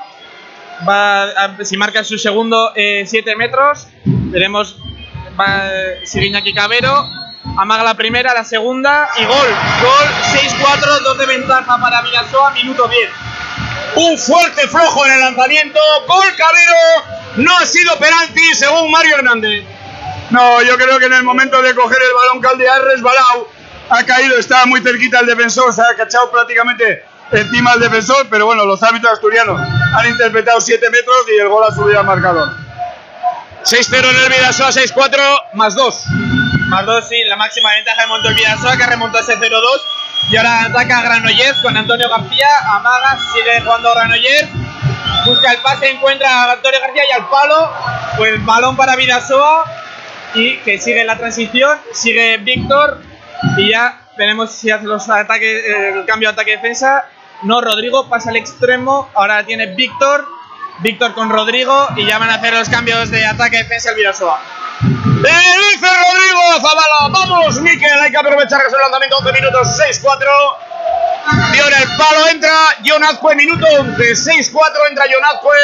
Va 0.87 1.23
a- 1.23 1.57
si 1.63 1.77
marca 1.77 2.03
su 2.03 2.17
segundo 2.17 2.71
7 2.75 3.35
metros. 3.35 3.87
Veremos 4.05 4.77
va, 5.39 5.69
sigue 6.05 6.53
Cabero. 6.53 7.07
Amaga 7.57 7.83
la 7.83 7.95
primera, 7.95 8.33
la 8.33 8.43
segunda 8.43 9.09
y 9.17 9.25
gol. 9.25 9.47
Gol 9.81 10.07
6-4, 10.31 10.99
2 11.03 11.17
de 11.17 11.25
ventaja 11.25 11.77
para 11.79 12.01
Villasoa, 12.01 12.51
minuto 12.51 12.87
10. 12.87 13.09
Un 13.95 14.17
fuerte 14.17 14.67
flojo 14.67 15.05
en 15.05 15.13
el 15.13 15.19
lanzamiento. 15.19 15.79
Gol 16.07 16.35
Cabero. 16.37 17.17
No 17.37 17.57
ha 17.57 17.65
sido 17.65 17.97
penalti 17.97 18.53
según 18.55 18.91
Mario 18.91 19.15
Hernández. 19.17 19.63
No, 20.29 20.61
yo 20.61 20.77
creo 20.77 20.99
que 20.99 21.05
en 21.05 21.13
el 21.13 21.23
momento 21.23 21.61
de 21.61 21.73
coger 21.73 21.97
el 22.01 22.13
balón 22.13 22.39
Calde 22.41 22.69
ha 22.69 22.79
resbalado, 22.79 23.49
ha 23.89 24.03
caído, 24.03 24.37
estaba 24.37 24.65
muy 24.67 24.79
cerquita 24.81 25.19
el 25.19 25.25
defensor, 25.25 25.73
se 25.73 25.81
ha 25.81 25.95
cachado 25.97 26.29
prácticamente 26.31 27.03
encima 27.31 27.71
del 27.73 27.81
defensor, 27.81 28.27
pero 28.29 28.45
bueno, 28.45 28.65
los 28.65 28.81
árbitros 28.83 29.13
asturianos 29.13 29.59
han 29.95 30.09
interpretado 30.09 30.59
7 30.59 30.89
metros 30.89 31.17
y 31.35 31.39
el 31.39 31.47
gol 31.47 31.63
ha 31.67 31.73
subido 31.73 31.99
al 31.99 32.05
marcador. 32.05 32.49
6-0 33.63 34.09
en 34.09 34.15
el 34.15 34.29
Vidasoa, 34.29 34.69
6-4 34.69 35.41
más 35.53 35.75
2. 35.75 36.05
Más 36.69 36.85
2, 36.85 37.07
sí, 37.07 37.23
la 37.25 37.35
máxima 37.35 37.71
ventaja 37.73 38.01
de 38.01 38.07
Monto 38.07 38.29
el 38.29 38.35
Vidasoa 38.35 38.77
que 38.77 38.85
remontó 38.85 39.19
ese 39.19 39.37
0-2. 39.37 39.61
Y 40.29 40.37
ahora 40.37 40.65
ataca 40.65 41.01
Granollers 41.01 41.59
con 41.61 41.75
Antonio 41.75 42.07
García. 42.09 42.47
Amaga, 42.71 43.17
sigue 43.33 43.61
jugando 43.61 43.91
Granollers. 43.93 44.49
Busca 45.25 45.51
el 45.51 45.57
pase, 45.57 45.89
encuentra 45.89 46.29
a 46.29 46.51
Antonio 46.51 46.79
García 46.79 47.03
y 47.09 47.11
al 47.11 47.27
palo. 47.29 47.73
Pues 48.17 48.45
balón 48.45 48.77
para 48.77 48.95
Vidasoa. 48.95 49.65
Y 50.35 50.57
que 50.57 50.77
sigue 50.77 51.03
la 51.03 51.17
transición. 51.17 51.79
Sigue 51.93 52.37
Víctor. 52.37 53.01
Y 53.57 53.69
ya 53.71 54.01
veremos 54.17 54.51
si 54.51 54.69
hace 54.69 54.85
los 54.85 55.09
ataques, 55.09 55.65
el 55.65 56.05
cambio 56.05 56.29
de 56.29 56.33
ataque-defensa. 56.33 57.05
No, 57.43 57.61
Rodrigo 57.61 58.09
pasa 58.09 58.29
al 58.29 58.35
extremo. 58.35 59.09
Ahora 59.15 59.45
tiene 59.45 59.67
Víctor. 59.67 60.27
Víctor 60.79 61.13
con 61.13 61.29
Rodrigo. 61.29 61.87
Y 61.95 62.05
ya 62.05 62.17
van 62.17 62.29
a 62.29 62.35
hacer 62.35 62.53
los 62.53 62.69
cambios 62.69 63.09
de 63.09 63.25
ataque-defensa 63.25 63.91
el 63.91 63.95
Vidasoa. 63.95 64.39
Le 64.81 65.29
dice 65.29 65.85
Rodrigo 65.85 66.61
Zavala, 66.61 67.09
vamos 67.09 67.59
Miquel, 67.59 67.99
hay 67.99 68.09
que 68.09 68.17
aprovechar 68.17 68.61
que 68.61 68.67
es 68.67 68.73
el 68.73 68.79
lanzamiento 68.79 69.17
11 69.17 69.33
minutos 69.33 69.67
6-4. 69.77 71.51
Dio 71.51 71.67
en 71.67 71.73
el 71.73 71.97
palo, 71.97 72.27
entra 72.29 72.51
John 72.85 73.03
Azcue, 73.03 73.35
minuto 73.35 73.65
11, 73.79 74.01
6-4, 74.13 74.61
entra 74.89 75.05
John 75.11 75.25
Azcue, 75.25 75.57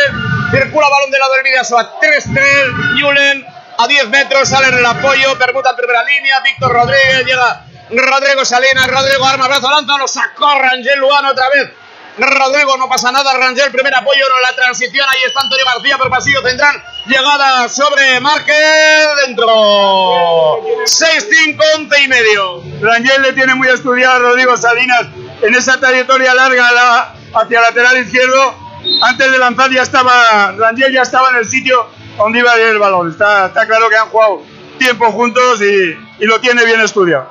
circula 0.52 0.90
balón 0.90 1.10
del 1.10 1.20
lado 1.22 1.34
del 1.36 1.44
Vidasoa, 1.44 2.00
3-3, 2.02 3.02
Julen 3.02 3.46
a 3.78 3.88
10 3.88 4.10
metros, 4.10 4.50
sale 4.50 4.68
en 4.68 4.74
el 4.74 4.86
apoyo, 4.86 5.38
permuta 5.38 5.70
en 5.70 5.76
primera 5.78 6.04
línea, 6.04 6.42
Víctor 6.42 6.74
Rodríguez, 6.74 7.26
llega 7.26 7.66
Rodrigo 7.90 8.44
Salinas, 8.46 8.88
Rodrigo 8.88 9.26
arma, 9.26 9.48
brazo, 9.48 9.70
lanza, 9.70 9.98
lo 9.98 10.08
sacó 10.08 10.58
Rangel 10.60 11.00
Luano 11.00 11.30
otra 11.32 11.50
vez. 11.50 11.72
Rodrigo, 12.18 12.78
no 12.78 12.88
pasa 12.88 13.12
nada, 13.12 13.34
Rangel, 13.38 13.72
primer 13.72 13.94
apoyo, 13.94 14.24
no, 14.30 14.40
la 14.40 14.56
transición, 14.56 15.06
ahí 15.10 15.20
está 15.28 15.42
Antonio 15.42 15.66
García 15.66 15.98
por 15.98 16.10
pasillo 16.10 16.42
central, 16.42 16.82
llegada 17.08 17.68
sobre 17.68 18.22
Márquez, 18.22 18.56
dentro, 19.26 20.62
6-5, 20.86 21.58
11 21.76 22.02
y 22.02 22.08
medio. 22.08 22.64
Rangel 22.82 23.22
le 23.22 23.34
tiene 23.34 23.54
muy 23.56 23.68
estudiado 23.68 24.16
a 24.16 24.20
Rodrigo 24.20 24.56
Salinas 24.56 25.08
en 25.42 25.56
esa 25.56 25.78
trayectoria 25.80 26.34
larga 26.34 26.72
la- 26.72 27.16
hacia 27.34 27.62
lateral 27.62 27.98
izquierdo. 27.98 28.56
Antes 29.02 29.32
de 29.32 29.38
lanzar 29.38 29.70
ya 29.72 29.82
estaba, 29.82 30.54
Rangel 30.58 30.94
ya 30.94 31.02
estaba 31.02 31.30
en 31.32 31.38
el 31.38 31.46
sitio 31.50 31.90
donde 32.18 32.40
iba 32.40 32.52
a 32.54 32.60
ir 32.60 32.68
el 32.68 32.80
balón. 32.80 33.12
Está, 33.12 33.52
claro 33.52 33.90
que 33.90 33.98
han 33.98 34.08
jugado 34.10 34.42
tiempo 34.78 35.12
juntos 35.12 35.60
y 35.62 35.96
lo 36.26 36.40
tiene 36.40 36.64
bien 36.64 36.80
estudiado. 36.80 37.30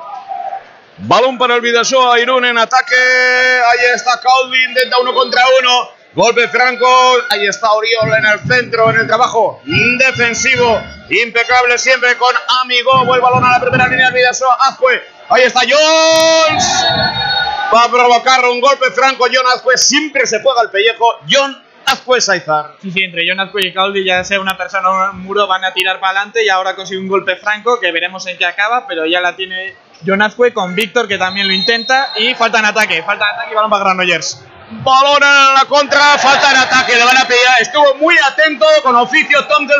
Balón 0.97 1.37
para 1.37 1.55
el 1.55 1.61
Vidasoa, 1.61 2.19
Irún 2.19 2.45
en 2.45 2.57
ataque. 2.57 2.95
Ahí 2.95 3.93
está 3.93 4.19
Calvin, 4.21 4.69
intenta 4.69 4.97
uno 4.99 5.13
contra 5.13 5.41
uno. 5.59 5.89
Golpe 6.13 6.47
franco. 6.47 6.87
Ahí 7.29 7.45
está 7.45 7.73
Oriol 7.73 8.13
en 8.17 8.25
el 8.25 8.39
centro, 8.47 8.89
en 8.89 9.01
el 9.01 9.07
trabajo 9.07 9.61
defensivo. 9.65 10.81
Impecable 11.09 11.77
siempre 11.77 12.15
con 12.15 12.33
Amigo. 12.61 13.13
El 13.13 13.19
balón 13.19 13.43
a 13.43 13.51
la 13.51 13.59
primera 13.59 13.87
línea 13.87 14.05
del 14.05 14.15
Vidasoa. 14.15 14.55
Azcue. 14.61 15.03
Ahí 15.27 15.43
está 15.43 15.59
Jones. 15.61 16.85
Va 17.73 17.83
a 17.83 17.91
provocar 17.91 18.45
un 18.45 18.61
golpe 18.61 18.91
franco. 18.91 19.25
John 19.25 19.45
Azcue 19.53 19.77
siempre 19.77 20.25
se 20.25 20.41
juega 20.41 20.61
el 20.61 20.69
pellejo. 20.69 21.19
John 21.29 21.61
Azcue 21.85 22.21
Saizar. 22.21 22.77
Sí, 22.81 22.91
sí, 22.91 23.03
entre 23.03 23.27
Jonas 23.27 23.49
y 23.53 23.73
Caudi, 23.73 24.05
ya 24.05 24.23
sea 24.23 24.39
una 24.39 24.57
persona 24.57 24.89
o 24.89 25.11
un 25.11 25.23
muro, 25.23 25.45
van 25.47 25.65
a 25.65 25.73
tirar 25.73 25.99
para 25.99 26.19
adelante 26.19 26.43
y 26.43 26.49
ahora 26.49 26.75
consigue 26.75 26.99
un 26.99 27.07
golpe 27.07 27.35
franco 27.35 27.79
que 27.79 27.91
veremos 27.91 28.25
en 28.27 28.37
qué 28.37 28.45
acaba, 28.45 28.87
pero 28.87 29.05
ya 29.05 29.19
la 29.19 29.35
tiene 29.35 29.75
Jonazque 30.03 30.53
con 30.53 30.75
Víctor 30.75 31.07
que 31.07 31.17
también 31.17 31.47
lo 31.47 31.53
intenta 31.53 32.11
y 32.17 32.33
falta 32.35 32.59
en 32.59 32.65
ataque, 32.65 33.03
falta 33.03 33.25
en 33.25 33.35
ataque 33.35 33.51
y 33.51 33.55
balón 33.55 33.69
para 33.69 33.83
Granollers. 33.83 34.43
Balón 34.83 35.23
en 35.23 35.53
la 35.53 35.65
contra, 35.67 36.17
falta 36.17 36.51
en 36.51 36.57
ataque, 36.57 36.95
le 36.95 37.03
van 37.03 37.17
a 37.17 37.25
pillar. 37.25 37.61
Estuvo 37.61 37.95
muy 37.95 38.15
atento 38.17 38.65
con 38.83 38.95
oficio 38.95 39.45
Tom 39.45 39.67
de 39.67 39.75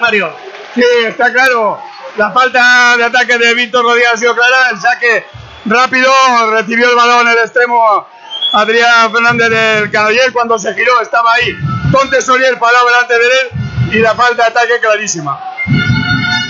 Mario. 0.00 0.34
Sí, 0.74 0.84
está 1.06 1.32
claro. 1.32 1.80
La 2.16 2.30
falta 2.30 2.96
de 2.96 3.04
ataque 3.04 3.38
de 3.38 3.54
Víctor 3.54 3.84
Rodríguez 3.84 4.10
ha 4.14 4.16
sido 4.16 4.34
clara. 4.34 4.70
El 4.70 4.80
saque 4.80 5.26
rápido 5.66 6.12
recibió 6.52 6.90
el 6.90 6.96
balón 6.96 7.26
en 7.26 7.32
el 7.32 7.38
extremo 7.38 8.06
Adrián 8.52 9.12
Fernández 9.12 9.50
del 9.50 9.90
Canoyer. 9.90 10.32
Cuando 10.32 10.58
se 10.58 10.74
giró 10.74 11.00
estaba 11.00 11.34
ahí 11.34 11.52
Don 11.90 12.08
Tesorier 12.08 12.58
parado 12.58 12.86
delante 12.86 13.18
de 13.18 13.24
él 13.24 13.92
y 13.92 13.98
la 13.98 14.14
falta 14.14 14.44
de 14.44 14.48
ataque 14.48 14.80
clarísima. 14.80 15.38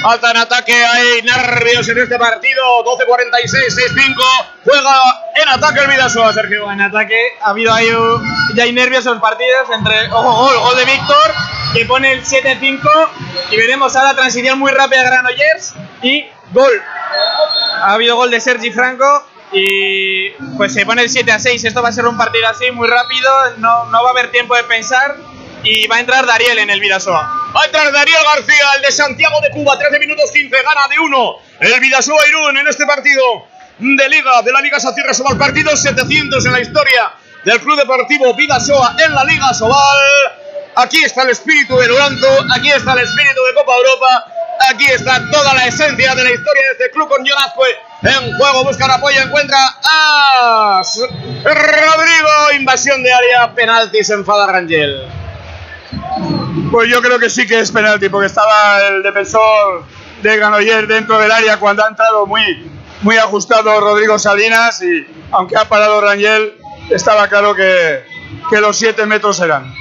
Falta 0.03 0.31
en 0.31 0.37
ataque, 0.39 0.73
hay 0.73 1.23
nervios 1.23 1.87
en 1.89 1.99
este 1.99 2.19
partido. 2.19 2.85
12-46, 2.85 3.69
6-5. 3.95 4.15
Juega 4.65 4.95
en 5.43 5.49
ataque 5.49 5.81
el 5.81 5.89
Vidasoa, 5.89 6.33
Sergio. 6.33 6.71
En 6.71 6.81
ataque 6.81 7.17
ha 7.43 7.51
habido 7.51 7.73
ahí 7.73 7.89
ya 8.55 8.65
hay 8.65 8.73
nervios 8.73 9.05
en 9.07 9.13
los 9.13 9.21
partidos 9.21 9.69
entre 9.71 10.09
ojo 10.11 10.33
gol, 10.33 10.59
gol 10.59 10.77
de 10.77 10.85
Víctor 10.87 11.35
que 11.75 11.85
pone 11.85 12.13
el 12.13 12.25
7-5 12.25 12.81
y 13.51 13.57
veremos 13.57 13.95
ahora 13.95 14.15
transición 14.15 14.59
muy 14.59 14.73
rápida 14.73 15.03
de 15.03 15.07
Granollers 15.07 15.75
y 16.03 16.27
gol. 16.53 16.83
Ha 17.83 17.93
habido 17.93 18.17
gol 18.17 18.31
de 18.31 18.41
Sergi 18.41 18.71
Franco 18.71 19.25
y 19.53 20.31
pues 20.57 20.73
se 20.73 20.87
pone 20.87 21.03
el 21.03 21.11
7 21.11 21.31
6. 21.39 21.65
Esto 21.65 21.83
va 21.83 21.91
a 21.91 21.93
ser 21.93 22.07
un 22.07 22.17
partido 22.17 22.49
así 22.49 22.71
muy 22.71 22.89
rápido, 22.89 23.31
no, 23.59 23.85
no 23.87 24.03
va 24.03 24.09
a 24.09 24.13
haber 24.13 24.31
tiempo 24.31 24.57
de 24.57 24.65
pensar 24.65 25.17
y 25.63 25.87
va 25.87 25.97
a 25.97 26.01
entrar 26.01 26.27
Dariel 26.27 26.59
en 26.59 26.71
el 26.71 26.81
Vidasoa. 26.81 27.53
Va 27.55 27.63
a 27.63 27.67
entrar 27.67 27.93
Darío 27.93 28.17
García, 28.35 28.67
el 28.77 28.83
de 28.83 28.93
Santiago 28.93 29.41
de 29.41 29.51
Cuba, 29.51 29.79
13 29.79 29.99
minutos 29.99 30.31
15, 30.33 30.63
gana 30.63 30.89
de 30.89 30.99
1. 30.99 31.37
El 31.61 31.81
Vidasoa 31.81 32.29
Irún 32.29 32.57
en 32.59 32.69
este 32.69 32.87
partido 32.87 33.23
de 33.79 34.09
Liga, 34.09 34.43
de 34.43 34.53
la 34.53 34.61
Liga 34.61 34.79
Satierra 34.79 35.15
Sobal, 35.15 35.37
partido 35.37 35.77
700 35.77 36.45
en 36.47 36.53
la 36.53 36.61
historia 36.61 37.13
del 37.45 37.61
Club 37.61 37.79
Deportivo 37.79 38.35
Vidasoa 38.35 38.97
en 39.05 39.15
la 39.15 39.25
Liga 39.25 39.53
Sobal. 39.55 39.99
Aquí 40.77 41.03
está 41.03 41.23
el 41.23 41.31
espíritu 41.31 41.77
de 41.77 41.89
Luranto, 41.89 42.29
aquí 42.55 42.71
está 42.71 42.93
el 42.93 43.01
espíritu 43.01 43.43
de 43.45 43.55
Copa 43.55 43.73
Europa, 43.77 44.27
aquí 44.71 44.87
está 44.87 45.31
toda 45.31 45.55
la 45.55 45.67
esencia 45.67 46.15
de 46.15 46.25
la 46.25 46.31
historia 46.31 46.63
de 46.63 46.73
este 46.73 46.91
club 46.93 47.09
con 47.09 47.25
Jonazque 47.25 47.91
en 48.03 48.37
juego, 48.39 48.65
buscan 48.65 48.91
apoyo, 48.91 49.21
encuentra 49.21 49.59
a 49.83 50.83
Rodrigo, 51.45 52.53
invasión 52.57 53.03
de 53.03 53.13
área, 53.13 53.55
penalti, 53.55 54.03
se 54.05 54.15
enfada 54.15 54.47
Rangel. 54.47 55.20
Pues 56.71 56.89
yo 56.89 57.01
creo 57.03 57.19
que 57.19 57.31
sí 57.31 57.47
que 57.47 57.61
es 57.61 57.73
penalti, 57.73 58.09
porque 58.09 58.27
estaba 58.27 58.81
el 58.89 59.03
defensor 59.03 59.85
de 60.23 60.37
Granoller 60.37 60.87
dentro 60.87 61.19
del 61.19 61.31
área 61.33 61.59
cuando 61.59 61.85
ha 61.85 61.89
entrado 61.89 62.27
muy, 62.27 62.71
muy 63.03 63.17
ajustado 63.17 63.81
Rodrigo 63.81 64.19
Salinas 64.19 64.81
y 64.83 65.07
aunque 65.33 65.57
ha 65.57 65.65
parado 65.69 66.01
Rangel, 66.01 66.55
estaba 66.91 67.27
claro 67.29 67.55
que, 67.55 68.05
que 68.51 68.61
los 68.61 68.77
7 68.77 69.07
metros 69.07 69.41
eran. 69.41 69.75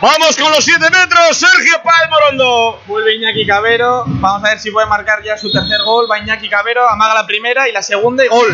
Vamos 0.00 0.36
con 0.36 0.48
los 0.52 0.64
7 0.64 0.78
metros, 0.90 1.36
Sergio 1.36 1.82
Páez 1.82 2.08
Morondo. 2.08 2.80
Vuelve 2.86 3.16
Iñaki 3.16 3.44
Cabero. 3.44 4.04
Vamos 4.06 4.44
a 4.44 4.50
ver 4.50 4.60
si 4.60 4.70
puede 4.70 4.86
marcar 4.86 5.24
ya 5.24 5.36
su 5.36 5.50
tercer 5.50 5.82
gol. 5.82 6.06
Va 6.08 6.20
Iñaki 6.20 6.48
Cabero, 6.48 6.88
amaga 6.88 7.14
la 7.14 7.26
primera 7.26 7.68
y 7.68 7.72
la 7.72 7.82
segunda 7.82 8.24
y 8.24 8.28
gol. 8.28 8.46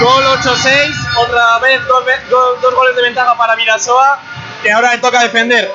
Gol 0.00 0.24
8-6. 0.42 0.92
Otra 1.16 1.58
vez 1.60 1.80
dos, 1.88 2.04
dos- 2.28 2.60
dos 2.60 2.74
goles 2.74 2.94
de 2.96 3.02
ventaja 3.02 3.34
para 3.34 3.54
Virasoa. 3.56 4.20
Que 4.62 4.72
ahora 4.72 4.92
le 4.92 4.98
toca 4.98 5.22
defender. 5.22 5.70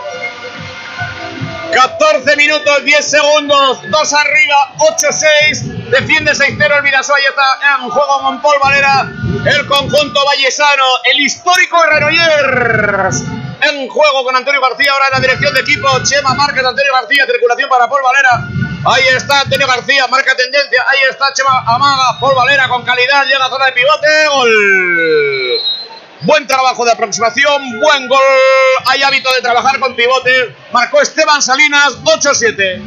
14 1.73 2.35
minutos, 2.35 2.83
10 2.83 3.11
segundos, 3.11 3.79
2 3.89 4.13
arriba, 4.13 4.73
8-6. 4.77 5.89
Defiende 5.89 6.31
6-0 6.31 6.77
el 6.77 6.81
Vidasoa 6.83 7.19
y 7.19 7.25
está 7.25 7.59
en 7.77 7.89
juego 7.89 8.19
con 8.21 8.41
Paul 8.41 8.59
Valera. 8.61 9.11
El 9.45 9.67
conjunto 9.67 10.25
vallesano, 10.25 10.83
el 11.05 11.19
histórico 11.19 11.79
Granollers. 11.81 13.23
En 13.61 13.87
juego 13.87 14.23
con 14.23 14.35
Antonio 14.35 14.61
García, 14.61 14.91
ahora 14.93 15.07
en 15.07 15.13
la 15.13 15.19
dirección 15.19 15.53
de 15.53 15.61
equipo. 15.61 15.87
Chema 16.03 16.33
Márquez, 16.33 16.65
Antonio 16.65 16.93
García, 16.93 17.25
circulación 17.25 17.69
para 17.69 17.87
Paul 17.87 18.01
Valera. 18.03 18.47
Ahí 18.85 19.03
está 19.15 19.41
Antonio 19.41 19.67
García, 19.67 20.07
marca 20.07 20.35
tendencia. 20.35 20.83
Ahí 20.87 20.99
está 21.09 21.33
Chema 21.33 21.63
Amaga, 21.67 22.19
Paul 22.19 22.35
Valera 22.35 22.67
con 22.67 22.83
calidad, 22.83 23.25
llega 23.25 23.45
a 23.45 23.49
zona 23.49 23.65
de 23.65 23.71
pivote. 23.73 24.27
Gol. 24.27 25.78
Buen 26.21 26.45
trabajo 26.47 26.83
de 26.83 26.91
aproximación, 26.91 27.79
buen 27.79 28.07
gol. 28.09 28.19
Hay 28.87 29.01
hábito 29.03 29.33
de 29.33 29.41
trabajar 29.41 29.79
con 29.79 29.95
pivotes. 29.95 30.49
Marcó 30.73 31.01
Esteban 31.01 31.41
Salinas, 31.41 31.97
8-7. 32.03 32.81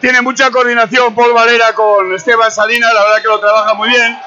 Tiene 0.00 0.22
mucha 0.22 0.50
coordinación 0.50 1.14
Paul 1.14 1.34
Valera 1.34 1.74
con 1.74 2.14
Esteban 2.14 2.50
Salinas, 2.50 2.92
la 2.94 3.04
verdad 3.04 3.22
que 3.22 3.28
lo 3.28 3.40
trabaja 3.40 3.74
muy 3.74 3.90
bien. 3.90 4.18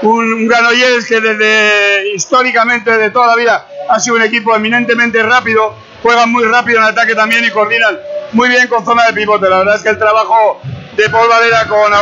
Un, 0.00 0.32
un 0.32 0.48
Granollers 0.48 1.06
que 1.06 1.20
desde 1.20 2.14
históricamente 2.14 2.96
de 2.96 3.10
toda 3.10 3.26
la 3.26 3.36
vida 3.36 3.66
ha 3.90 4.00
sido 4.00 4.16
un 4.16 4.22
equipo 4.22 4.56
eminentemente 4.56 5.22
rápido, 5.22 5.76
juegan 6.02 6.32
muy 6.32 6.44
rápido 6.44 6.78
en 6.78 6.84
ataque 6.84 7.14
también 7.14 7.44
y 7.44 7.50
coordinan 7.50 7.98
muy 8.32 8.48
bien 8.48 8.66
con 8.66 8.84
zona 8.84 9.04
de 9.06 9.12
pivote. 9.12 9.48
La 9.48 9.58
verdad 9.58 9.76
es 9.76 9.82
que 9.82 9.90
el 9.90 9.98
trabajo 9.98 10.60
de 10.96 11.10
Paul 11.10 11.28
Valera 11.28 11.68
con, 11.68 11.92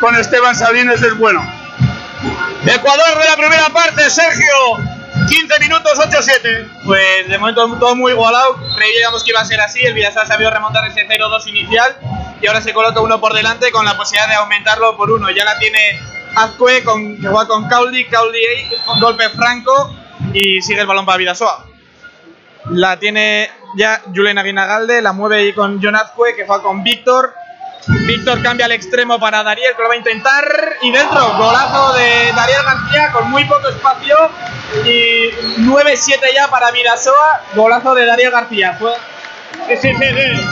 con 0.00 0.14
Esteban 0.14 0.54
Salinas 0.54 1.02
es 1.02 1.18
bueno. 1.18 1.44
Ecuador 2.64 3.18
de 3.18 3.24
la 3.24 3.36
primera 3.36 3.68
parte, 3.70 4.08
Sergio. 4.08 4.97
15 5.28 5.60
minutos, 5.60 5.92
8-7. 5.98 6.84
Pues 6.84 7.28
de 7.28 7.38
momento 7.38 7.66
todo 7.78 7.94
muy 7.94 8.12
igualado. 8.12 8.56
Creíamos 8.76 9.22
que 9.22 9.30
iba 9.30 9.40
a 9.40 9.44
ser 9.44 9.60
así. 9.60 9.80
El 9.82 9.94
Vidasoa 9.94 10.22
ha 10.22 10.26
sabido 10.26 10.50
remontar 10.50 10.86
ese 10.86 11.06
0-2 11.06 11.46
inicial. 11.48 11.96
Y 12.40 12.46
ahora 12.46 12.60
se 12.60 12.72
coloca 12.72 13.00
uno 13.00 13.20
por 13.20 13.34
delante 13.34 13.70
con 13.70 13.84
la 13.84 13.96
posibilidad 13.96 14.28
de 14.28 14.34
aumentarlo 14.36 14.96
por 14.96 15.10
uno. 15.10 15.30
Ya 15.30 15.44
la 15.44 15.58
tiene 15.58 16.00
Azcue 16.34 16.82
con, 16.84 17.20
que 17.20 17.28
juega 17.28 17.46
con. 17.46 17.68
Cauldi 17.68 18.06
ahí, 18.06 18.70
con 18.84 19.00
golpe 19.00 19.28
franco. 19.30 19.94
Y 20.32 20.62
sigue 20.62 20.80
el 20.80 20.86
balón 20.86 21.06
para 21.06 21.18
Vidasoa. 21.18 21.66
La 22.70 22.98
tiene 22.98 23.50
ya 23.76 24.02
Julen 24.14 24.38
Aguinagalde. 24.38 25.02
La 25.02 25.12
mueve 25.12 25.38
ahí 25.38 25.52
con 25.52 25.82
John 25.82 25.96
Azcue 25.96 26.34
que 26.34 26.46
juega 26.46 26.62
con 26.62 26.82
Víctor. 26.82 27.34
Víctor 27.86 28.42
cambia 28.42 28.66
al 28.66 28.72
extremo 28.72 29.18
para 29.18 29.42
Dariel, 29.42 29.74
que 29.76 29.82
lo 29.82 29.88
va 29.88 29.94
a 29.94 29.98
intentar. 29.98 30.44
Y 30.82 30.90
dentro, 30.92 31.36
golazo 31.38 31.92
de 31.94 32.32
Dariel 32.34 32.62
García 32.62 33.12
con 33.12 33.30
muy 33.30 33.44
poco 33.44 33.68
espacio. 33.68 34.16
Y 34.84 35.30
9-7 35.62 36.20
ya 36.34 36.48
para 36.48 36.70
Virasoa. 36.70 37.40
Golazo 37.54 37.94
de 37.94 38.04
Dariel 38.06 38.30
García. 38.30 38.76
Jue- 38.78 38.96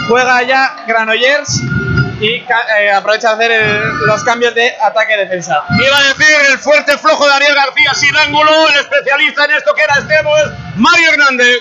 Juega 0.08 0.42
ya 0.42 0.76
Granollers 0.86 1.60
y 2.20 2.36
eh, 2.78 2.90
aprovecha 2.94 3.34
de 3.34 3.44
hacer 3.44 3.50
el- 3.62 3.92
los 4.06 4.24
cambios 4.24 4.54
de 4.54 4.74
ataque-defensa. 4.82 5.64
Iba 5.70 5.98
a 5.98 6.02
decir 6.02 6.36
el 6.50 6.58
fuerte 6.58 6.96
flojo 6.96 7.24
de 7.24 7.30
Daniel 7.30 7.54
García 7.54 7.94
sin 7.94 8.16
ángulo. 8.16 8.50
El 8.70 8.76
especialista 8.80 9.44
en 9.44 9.50
esto 9.52 9.74
que 9.74 9.82
era 9.82 9.94
extremo 9.96 10.36
es 10.38 10.44
Mario 10.76 11.10
Hernández. 11.12 11.58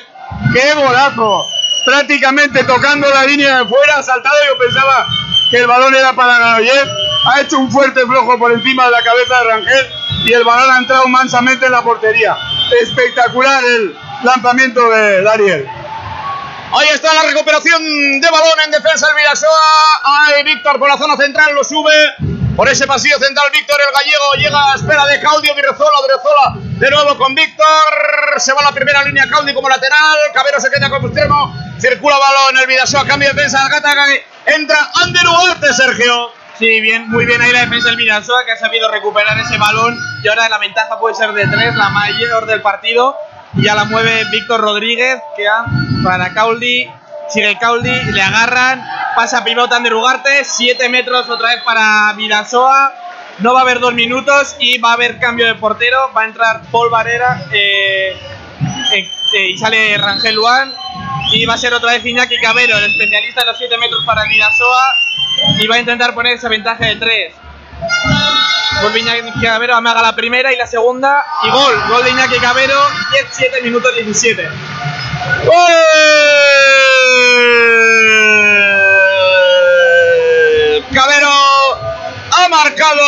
¡Qué 0.53 0.73
golazo! 0.75 1.45
Prácticamente 1.85 2.63
tocando 2.63 3.09
la 3.09 3.23
línea 3.25 3.59
de 3.59 3.65
fuera, 3.65 4.01
saltado. 4.01 4.35
Yo 4.47 4.57
pensaba 4.57 5.05
que 5.49 5.57
el 5.57 5.67
balón 5.67 5.93
era 5.95 6.13
para 6.13 6.37
Granollers. 6.37 6.91
Ha 7.27 7.41
hecho 7.41 7.57
un 7.57 7.71
fuerte 7.71 8.01
flojo 8.01 8.37
por 8.37 8.51
encima 8.51 8.85
de 8.85 8.91
la 8.91 9.03
cabeza 9.03 9.37
de 9.39 9.43
Rangel 9.45 9.89
y 10.25 10.33
el 10.33 10.43
balón 10.43 10.71
ha 10.71 10.77
entrado 10.77 11.07
mansamente 11.07 11.65
en 11.65 11.71
la 11.71 11.83
portería. 11.83 12.37
Espectacular 12.81 13.63
el 13.63 13.95
lanzamiento 14.23 14.89
de 14.89 15.21
Dariel. 15.23 15.67
Ahí 16.77 16.87
está 16.93 17.13
la 17.13 17.23
recuperación 17.23 17.81
de 18.19 18.29
balón 18.29 18.59
en 18.65 18.71
defensa 18.71 19.07
del 19.07 19.15
Vidasoa. 19.15 20.01
Ahí 20.03 20.43
Víctor 20.43 20.79
por 20.79 20.89
la 20.89 20.97
zona 20.97 21.15
central 21.15 21.53
lo 21.53 21.63
sube. 21.63 21.91
Por 22.55 22.69
ese 22.69 22.87
pasillo 22.87 23.19
central, 23.19 23.49
Víctor 23.51 23.77
el 23.85 23.93
gallego 23.93 24.33
llega 24.37 24.71
a 24.71 24.75
espera 24.75 25.05
de 25.07 25.19
Claudio 25.19 25.53
Virrezola. 25.55 25.97
Virrezola 26.07 26.65
de 26.79 26.89
nuevo 26.89 27.17
con 27.17 27.35
Víctor. 27.35 27.65
Se 28.37 28.53
va 28.53 28.61
a 28.61 28.63
la 28.65 28.71
primera 28.71 29.03
línea 29.03 29.27
Claudio 29.27 29.53
como 29.53 29.67
lateral. 29.67 30.17
Cabero 30.33 30.61
se 30.61 30.71
queda 30.71 30.89
como 30.89 31.07
extremo. 31.07 31.53
Circula 31.79 32.17
balón 32.17 32.57
el 32.57 32.67
Vidasoa. 32.67 33.05
Cambio 33.05 33.27
de 33.27 33.33
defensa. 33.33 33.67
Gata, 33.67 33.91
entra 34.45 34.89
Ander 35.03 35.27
Ugarte, 35.27 35.73
Sergio. 35.73 36.31
Sí, 36.57 36.79
bien, 36.79 37.09
muy 37.09 37.25
bien 37.25 37.41
ahí 37.41 37.51
la 37.51 37.61
defensa 37.61 37.89
del 37.89 37.97
Virasoa 37.97 38.45
que 38.45 38.53
ha 38.53 38.57
sabido 38.57 38.89
recuperar 38.89 39.37
ese 39.37 39.57
balón 39.57 39.99
y 40.23 40.27
ahora 40.29 40.47
la 40.47 40.57
ventaja 40.57 40.97
puede 40.97 41.13
ser 41.13 41.33
de 41.33 41.45
tres, 41.47 41.75
la 41.75 41.89
mayor 41.89 42.45
del 42.45 42.61
partido. 42.61 43.17
Y 43.57 43.63
ya 43.63 43.75
la 43.75 43.83
mueve 43.83 44.23
Víctor 44.31 44.61
Rodríguez, 44.61 45.19
que 45.35 45.45
para 46.03 46.33
Cauldi, 46.33 46.89
sigue 47.29 47.57
le 48.13 48.21
agarran, 48.21 48.83
pasa 49.15 49.43
pivote 49.43 49.75
Ander 49.75 49.93
Ugarte, 49.93 50.43
7 50.43 50.89
metros 50.89 51.29
otra 51.29 51.49
vez 51.49 51.63
para 51.63 52.13
Virasoa. 52.13 52.93
No 53.39 53.53
va 53.53 53.59
a 53.59 53.63
haber 53.63 53.79
dos 53.79 53.93
minutos 53.93 54.55
y 54.59 54.77
va 54.77 54.91
a 54.91 54.93
haber 54.93 55.19
cambio 55.19 55.45
de 55.45 55.55
portero. 55.55 56.11
Va 56.15 56.21
a 56.21 56.25
entrar 56.25 56.61
Paul 56.71 56.89
Varera 56.89 57.45
eh, 57.51 58.15
eh, 58.93 59.11
eh, 59.33 59.49
y 59.49 59.57
sale 59.57 59.97
Rangel 59.97 60.35
Luan. 60.35 60.73
Y 61.33 61.45
va 61.45 61.55
a 61.55 61.57
ser 61.57 61.73
otra 61.73 61.91
vez 61.91 62.05
Iñaki 62.05 62.39
Cabero, 62.39 62.77
el 62.77 62.85
especialista 62.85 63.41
de 63.41 63.47
los 63.47 63.57
7 63.57 63.77
metros 63.77 64.05
para 64.05 64.23
Vidasoa. 64.23 64.95
Y 65.59 65.67
va 65.67 65.75
a 65.75 65.79
intentar 65.79 66.13
poner 66.13 66.35
esa 66.35 66.47
ventaja 66.47 66.85
de 66.85 66.95
3. 66.95 67.33
Gol 68.81 68.93
de 68.93 68.99
Iñaki 68.99 69.41
Cabero, 69.41 69.75
amaga 69.75 70.01
la 70.01 70.15
primera 70.15 70.53
y 70.53 70.57
la 70.57 70.67
segunda. 70.67 71.25
Y 71.43 71.49
gol, 71.49 71.75
gol 71.89 72.03
de 72.05 72.11
Iñaki 72.11 72.39
Cabero, 72.39 72.79
17 73.11 73.61
minutos 73.63 73.93
17. 73.95 74.49
Cabero 80.93 81.29
ha 82.31 82.49
marcado 82.49 83.01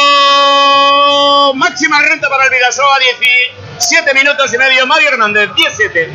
máxima 1.54 2.02
renta 2.02 2.30
para 2.30 2.46
el 2.46 2.50
Vidasoa, 2.50 2.98
17 3.00 4.14
minutos 4.14 4.54
y 4.54 4.58
medio. 4.58 4.88
Mario 4.88 5.10
Hernández, 5.10 5.50
17. 5.56 6.12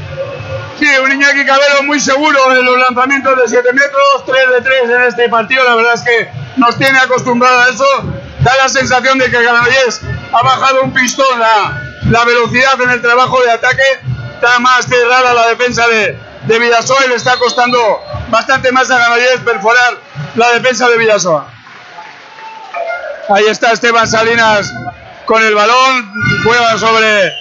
Sí, 0.78 0.86
un 1.02 1.12
Iñaki 1.12 1.44
Cabero 1.46 1.82
muy 1.84 2.00
seguro 2.00 2.52
en 2.52 2.64
los 2.64 2.78
lanzamientos 2.78 3.36
de 3.36 3.48
7 3.48 3.72
metros, 3.72 4.24
3 4.26 4.50
de 4.50 4.60
3 4.60 4.90
en 4.90 5.02
este 5.02 5.28
partido. 5.28 5.64
La 5.64 5.74
verdad 5.76 5.94
es 5.94 6.02
que 6.02 6.28
nos 6.56 6.76
tiene 6.76 6.98
acostumbrado 6.98 7.60
a 7.60 7.68
eso. 7.68 7.86
Da 8.40 8.56
la 8.56 8.68
sensación 8.68 9.18
de 9.18 9.30
que 9.30 9.40
Granollers 9.40 10.00
ha 10.32 10.42
bajado 10.42 10.82
un 10.82 10.92
pistón 10.92 11.38
la, 11.38 11.80
la 12.10 12.24
velocidad 12.24 12.80
en 12.80 12.90
el 12.90 13.00
trabajo 13.00 13.40
de 13.42 13.52
ataque. 13.52 13.82
Está 14.42 14.58
más 14.58 14.86
cerrada 14.86 15.34
la 15.34 15.46
defensa 15.50 15.86
de, 15.86 16.18
de 16.42 16.58
Vidasoa 16.58 17.06
y 17.06 17.10
le 17.10 17.14
está 17.14 17.36
costando 17.36 18.02
bastante 18.28 18.72
más 18.72 18.90
a 18.90 18.96
Granollers 18.98 19.40
perforar 19.42 19.94
la 20.34 20.50
defensa 20.50 20.88
de 20.88 20.98
Vidasoa. 20.98 21.46
Ahí 23.28 23.46
está 23.46 23.70
Esteban 23.70 24.08
Salinas 24.08 24.68
con 25.26 25.44
el 25.44 25.54
balón, 25.54 26.12
juega 26.42 26.76
sobre 26.76 27.32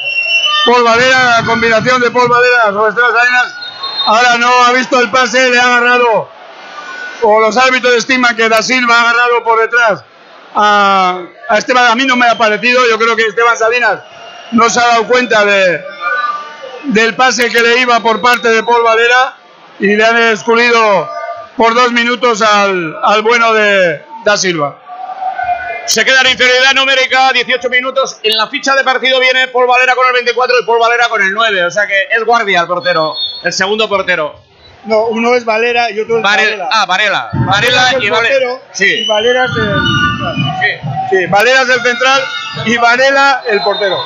Paul 0.67 0.83
Valera, 0.83 1.39
la 1.39 1.43
combinación 1.43 2.01
de 2.01 2.11
Paul 2.11 2.29
Valera 2.29 2.65
sobre 2.71 2.89
Esteban 2.89 3.11
Salinas. 3.11 3.55
Ahora 4.05 4.37
no 4.37 4.63
ha 4.65 4.71
visto 4.73 4.99
el 4.99 5.09
pase, 5.09 5.49
le 5.49 5.59
ha 5.59 5.77
agarrado, 5.77 6.29
o 7.23 7.39
los 7.39 7.57
árbitros 7.57 7.95
estiman 7.95 8.35
que 8.35 8.47
Da 8.47 8.61
Silva 8.61 8.95
ha 8.95 9.01
agarrado 9.09 9.43
por 9.43 9.59
detrás 9.59 10.03
a, 10.53 11.19
a 11.49 11.57
Esteban. 11.57 11.87
A 11.87 11.95
mí 11.95 12.05
no 12.05 12.15
me 12.15 12.27
ha 12.27 12.37
parecido, 12.37 12.87
yo 12.87 12.99
creo 12.99 13.15
que 13.15 13.23
Esteban 13.23 13.57
Salinas 13.57 14.01
no 14.51 14.69
se 14.69 14.79
ha 14.79 14.87
dado 14.87 15.07
cuenta 15.07 15.43
de, 15.45 15.83
del 16.83 17.15
pase 17.15 17.49
que 17.49 17.61
le 17.61 17.79
iba 17.79 17.99
por 17.99 18.21
parte 18.21 18.49
de 18.49 18.63
Paul 18.63 18.83
Valera 18.83 19.35
y 19.79 19.95
le 19.95 20.03
han 20.03 20.17
excluido 20.31 21.09
por 21.57 21.73
dos 21.73 21.91
minutos 21.91 22.41
al, 22.41 22.97
al 23.03 23.21
bueno 23.21 23.53
de 23.53 24.03
Da 24.25 24.37
Silva. 24.37 24.77
Se 25.85 26.05
queda 26.05 26.21
en 26.21 26.31
inferioridad 26.31 26.73
numérica, 26.73 27.31
18 27.33 27.69
minutos. 27.69 28.17
En 28.23 28.37
la 28.37 28.47
ficha 28.47 28.75
de 28.75 28.83
partido 28.83 29.19
viene 29.19 29.47
Paul 29.47 29.67
Valera 29.67 29.95
con 29.95 30.05
el 30.07 30.13
24 30.13 30.59
y 30.61 30.65
Paul 30.65 30.79
Valera 30.79 31.09
con 31.09 31.21
el 31.21 31.33
9. 31.33 31.65
O 31.65 31.71
sea 31.71 31.87
que 31.87 32.07
es 32.15 32.23
guardia 32.23 32.61
el 32.61 32.67
portero, 32.67 33.15
el 33.43 33.51
segundo 33.51 33.89
portero. 33.89 34.35
No, 34.85 35.05
uno 35.07 35.35
es 35.35 35.45
Valera 35.45 35.91
y 35.91 35.99
otro 35.99 36.17
es 36.17 36.23
Varela. 36.23 36.69
Ah, 36.71 36.85
Varela. 36.85 37.29
Y 37.99 38.09
Valera. 38.09 38.59
Sí, 38.71 39.03
y 39.03 39.07
Valera 39.07 39.45
es 39.45 39.51
el... 39.51 39.81
sí. 40.61 40.89
Sí, 41.17 41.25
Valera 41.27 41.61
es 41.63 41.69
el 41.69 41.81
central 41.81 42.23
y 42.65 42.77
Varela 42.77 43.43
el 43.47 43.61
portero. 43.61 43.97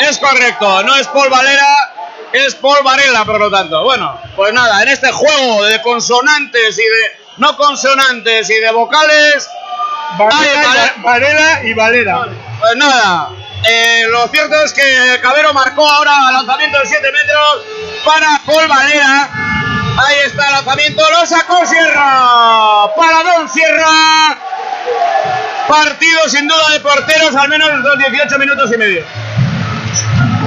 Es 0.00 0.18
correcto, 0.18 0.82
no 0.84 0.96
es 0.96 1.06
Paul 1.08 1.28
Valera, 1.28 1.91
es 2.32 2.54
Paul 2.54 2.78
Varela, 2.84 3.24
por 3.24 3.38
lo 3.38 3.50
tanto. 3.50 3.82
Bueno, 3.84 4.18
pues 4.36 4.52
nada, 4.52 4.82
en 4.82 4.88
este 4.88 5.10
juego 5.12 5.64
de 5.64 5.80
consonantes 5.82 6.78
y 6.78 6.82
de 6.82 7.22
no 7.38 7.56
consonantes 7.56 8.48
y 8.50 8.54
de 8.54 8.70
vocales, 8.72 9.48
Varela, 10.18 10.94
y, 10.96 11.02
Varela 11.02 11.64
y 11.64 11.74
Valera. 11.74 12.26
pues 12.60 12.76
nada. 12.76 13.28
eh, 13.68 14.04
lo 14.08 14.26
cierto 14.28 14.54
es 14.62 14.72
que 14.72 15.18
Cabero 15.22 15.52
marcó 15.54 15.88
ahora 15.88 16.30
lanzamiento 16.32 16.78
de 16.78 16.86
7 16.86 17.12
metros 17.12 17.64
para 18.04 18.40
Paul 18.44 18.68
Valera. 18.68 19.30
Ahí 20.06 20.16
está 20.26 20.46
el 20.46 20.52
lanzamiento, 20.52 21.02
lo 21.10 21.26
sacó 21.26 21.66
Sierra. 21.66 22.94
Para 22.96 23.22
Don 23.22 23.48
Sierra. 23.48 24.38
Partido 25.68 26.28
sin 26.28 26.48
duda 26.48 26.70
de 26.72 26.80
porteros, 26.80 27.34
al 27.36 27.48
menos 27.48 27.70
los 27.70 27.98
18 27.98 28.38
minutos 28.38 28.72
y 28.72 28.76
medio. 28.78 29.04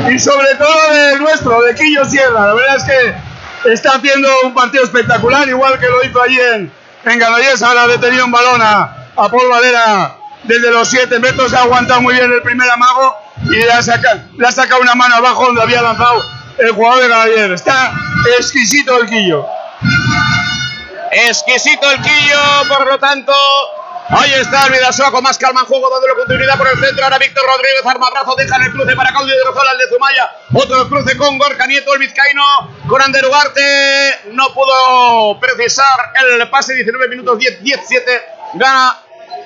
Y 0.09 0.19
sobre 0.19 0.55
todo 0.55 0.93
de 0.93 1.19
nuestro, 1.19 1.61
de 1.61 1.75
Quillo 1.75 2.05
Sierra. 2.05 2.47
La 2.47 2.53
verdad 2.53 2.75
es 2.77 2.83
que 2.83 3.71
está 3.73 3.95
haciendo 3.95 4.29
un 4.43 4.53
partido 4.53 4.83
espectacular, 4.83 5.47
igual 5.47 5.79
que 5.79 5.87
lo 5.87 6.03
hizo 6.03 6.21
allí 6.21 6.39
en, 6.39 6.71
Granollers. 7.03 7.61
Ahora 7.61 7.87
detenido 7.87 8.25
un 8.25 8.31
balón 8.31 8.61
a, 8.61 9.07
Paul 9.15 9.49
Valera 9.49 10.15
desde 10.43 10.71
los 10.71 10.89
7 10.89 11.19
metros. 11.19 11.53
Ha 11.53 11.63
aguantado 11.63 12.01
muy 12.01 12.13
bien 12.13 12.31
el 12.31 12.41
primer 12.41 12.69
amago 12.69 13.15
y 13.43 13.55
le 13.55 13.71
ha, 13.71 13.81
sacado, 13.81 14.21
le 14.37 14.47
ha 14.47 14.51
sacado 14.51 14.81
una 14.81 14.95
mano 14.95 15.15
abajo 15.15 15.45
donde 15.45 15.61
había 15.61 15.81
lanzado 15.81 16.23
el 16.57 16.71
jugador 16.71 17.01
de 17.01 17.07
Granollers. 17.07 17.53
Está 17.61 17.93
exquisito 18.37 18.97
el 19.01 19.07
Quillo. 19.07 19.45
Exquisito 21.11 21.89
el 21.91 22.01
quillo, 22.01 22.39
por 22.67 22.85
lo 22.87 22.99
tanto. 22.99 23.33
Ahí 24.07 24.33
está 24.33 24.67
el 24.67 24.73
Vidasoa 24.73 25.11
con 25.11 25.23
más 25.23 25.37
calma 25.37 25.61
en 25.61 25.65
juego, 25.65 25.89
dándole 25.89 26.13
continuidad 26.13 26.57
por 26.57 26.67
el 26.67 26.79
centro. 26.79 27.03
Ahora 27.03 27.17
Víctor 27.17 27.43
Rodríguez, 27.43 27.85
armabrazo, 27.85 28.35
deja 28.35 28.55
el 28.57 28.71
cruce 28.71 28.95
para 28.95 29.09
Claudio 29.09 29.35
de 29.35 29.43
Rozola, 29.45 29.71
el 29.71 29.77
de 29.79 29.87
Zumaya. 29.89 30.31
Otro 30.53 30.87
cruce 30.87 31.17
con 31.17 31.37
Gorka 31.39 31.65
Nieto, 31.65 31.91
el 31.93 31.99
vizcaíno, 31.99 32.43
con 32.87 33.01
Ander 33.01 33.25
Ugarte. 33.25 34.19
No 34.31 34.53
pudo 34.53 35.39
precisar 35.39 36.13
el 36.21 36.47
pase, 36.49 36.75
19 36.75 37.07
minutos 37.07 37.39
10, 37.39 37.63
17. 37.63 38.25
Gana 38.53 38.99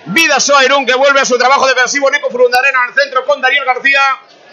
Vidasoa 0.07 0.65
Irún, 0.65 0.85
que 0.85 0.95
vuelve 0.95 1.21
a 1.21 1.25
su 1.25 1.37
trabajo 1.37 1.65
defensivo. 1.65 2.11
Nico 2.11 2.29
Frundarena 2.29 2.79
en 2.83 2.89
el 2.89 3.01
centro 3.01 3.25
con 3.25 3.39
Daniel 3.41 3.63
García. 3.63 4.01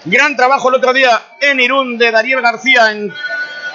Gran 0.05 0.37
trabajo 0.37 0.69
el 0.69 0.77
otro 0.77 0.93
día 0.93 1.21
en 1.41 1.59
Irún 1.59 1.99
de 1.99 2.13
Daniel 2.13 2.43
García 2.43 2.93
en 2.93 3.13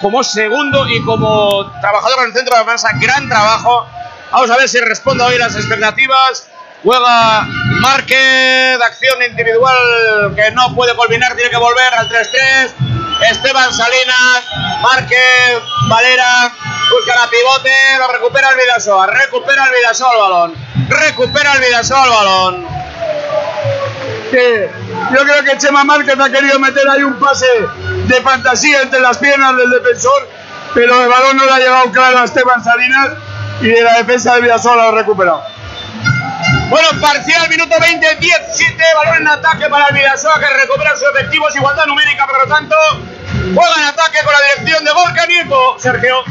como 0.01 0.23
segundo 0.23 0.87
y 0.87 1.03
como 1.03 1.71
trabajador 1.81 2.19
en 2.19 2.25
el 2.27 2.33
centro 2.33 2.55
de 2.55 2.63
defensa, 2.63 2.89
gran 2.99 3.27
trabajo. 3.27 3.85
Vamos 4.31 4.49
a 4.49 4.55
ver 4.55 4.69
si 4.69 4.79
responde 4.79 5.23
hoy 5.25 5.37
las 5.37 5.55
expectativas. 5.55 6.47
Juega 6.83 7.45
Márquez, 7.81 8.81
acción 8.81 9.21
individual 9.29 10.33
que 10.35 10.51
no 10.51 10.73
puede 10.73 10.95
culminar, 10.95 11.35
tiene 11.35 11.51
que 11.51 11.57
volver 11.57 11.93
al 11.93 12.09
3-3. 12.09 12.71
Esteban 13.29 13.71
Salinas, 13.73 14.43
Márquez, 14.81 15.59
Valera, 15.89 16.51
busca 16.89 17.15
la 17.15 17.29
pivote, 17.29 17.71
lo 17.99 18.07
recupera 18.07 18.49
el 18.49 18.55
Vidasoa, 18.55 19.05
recupera 19.07 19.65
el 19.65 19.71
Vidasoa 19.71 20.11
el 20.13 20.19
balón, 20.19 20.55
recupera 20.89 21.53
el 21.53 21.59
Vidasoa 21.59 22.03
el 22.05 22.09
balón. 22.09 22.67
que 24.31 24.71
yo 25.13 25.23
creo 25.23 25.43
que 25.43 25.57
Chema 25.57 25.83
Márquez 25.83 26.19
ha 26.19 26.29
querido 26.31 26.57
meter 26.57 26.89
ahí 26.89 27.03
un 27.03 27.19
pase 27.19 27.47
de 28.07 28.21
fantasía 28.21 28.81
entre 28.81 29.01
las 29.01 29.17
piernas 29.19 29.55
del 29.57 29.69
defensor, 29.69 30.29
pero 30.73 31.03
el 31.03 31.09
balón 31.09 31.37
no 31.37 31.45
le 31.45 31.51
ha 31.51 31.59
llegado 31.59 31.91
claro 31.91 32.19
a 32.19 32.23
Esteban 32.23 32.63
Salinas 32.63 33.09
y 33.61 33.67
de 33.67 33.81
la 33.81 33.97
defensa 33.97 34.35
de 34.35 34.41
Vidasoa 34.41 34.75
lo 34.75 34.81
ha 34.83 34.91
recuperado. 34.91 35.43
Bueno, 36.69 36.87
parcial, 36.99 37.47
minuto 37.49 37.75
20, 37.79 38.15
17, 38.15 38.83
balón 38.95 39.21
en 39.21 39.27
ataque 39.27 39.69
para 39.69 39.87
el 39.87 39.95
Vidasoa 39.95 40.39
que 40.39 40.47
recupera 40.61 40.95
sus 40.95 41.07
efectivos, 41.13 41.55
igualdad 41.55 41.85
numérica, 41.85 42.25
por 42.25 42.39
lo 42.39 42.53
tanto, 42.53 42.75
juega 43.53 43.75
en 43.77 43.87
ataque 43.87 44.19
con 44.23 44.33
la 44.33 44.39
dirección 44.41 44.83
de 44.85 44.91
Gorka 44.91 45.25
Nieto, 45.25 45.75
Sergio. 45.79 46.23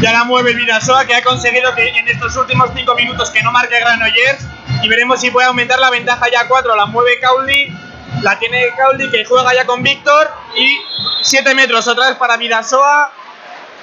Ya 0.00 0.12
la 0.12 0.22
mueve 0.22 0.52
el 0.52 0.56
Vidasoa, 0.56 1.04
que 1.06 1.16
ha 1.16 1.24
conseguido 1.24 1.74
que 1.74 1.88
en 1.88 2.06
estos 2.06 2.36
últimos 2.36 2.70
5 2.72 2.94
minutos 2.94 3.30
que 3.30 3.42
no 3.42 3.50
marque 3.50 3.80
Granollers. 3.80 4.46
Y 4.80 4.88
veremos 4.88 5.20
si 5.20 5.32
puede 5.32 5.48
aumentar 5.48 5.80
la 5.80 5.90
ventaja 5.90 6.24
ya 6.30 6.42
a 6.42 6.46
4. 6.46 6.76
La 6.76 6.86
mueve 6.86 7.18
Cauli, 7.18 7.76
la 8.22 8.38
tiene 8.38 8.64
Cauli, 8.76 9.10
que 9.10 9.24
juega 9.24 9.52
ya 9.54 9.66
con 9.66 9.82
Víctor. 9.82 10.30
Y 10.54 10.78
7 11.22 11.52
metros 11.56 11.88
otra 11.88 12.10
vez 12.10 12.16
para 12.16 12.36
Vidasoa. 12.36 13.10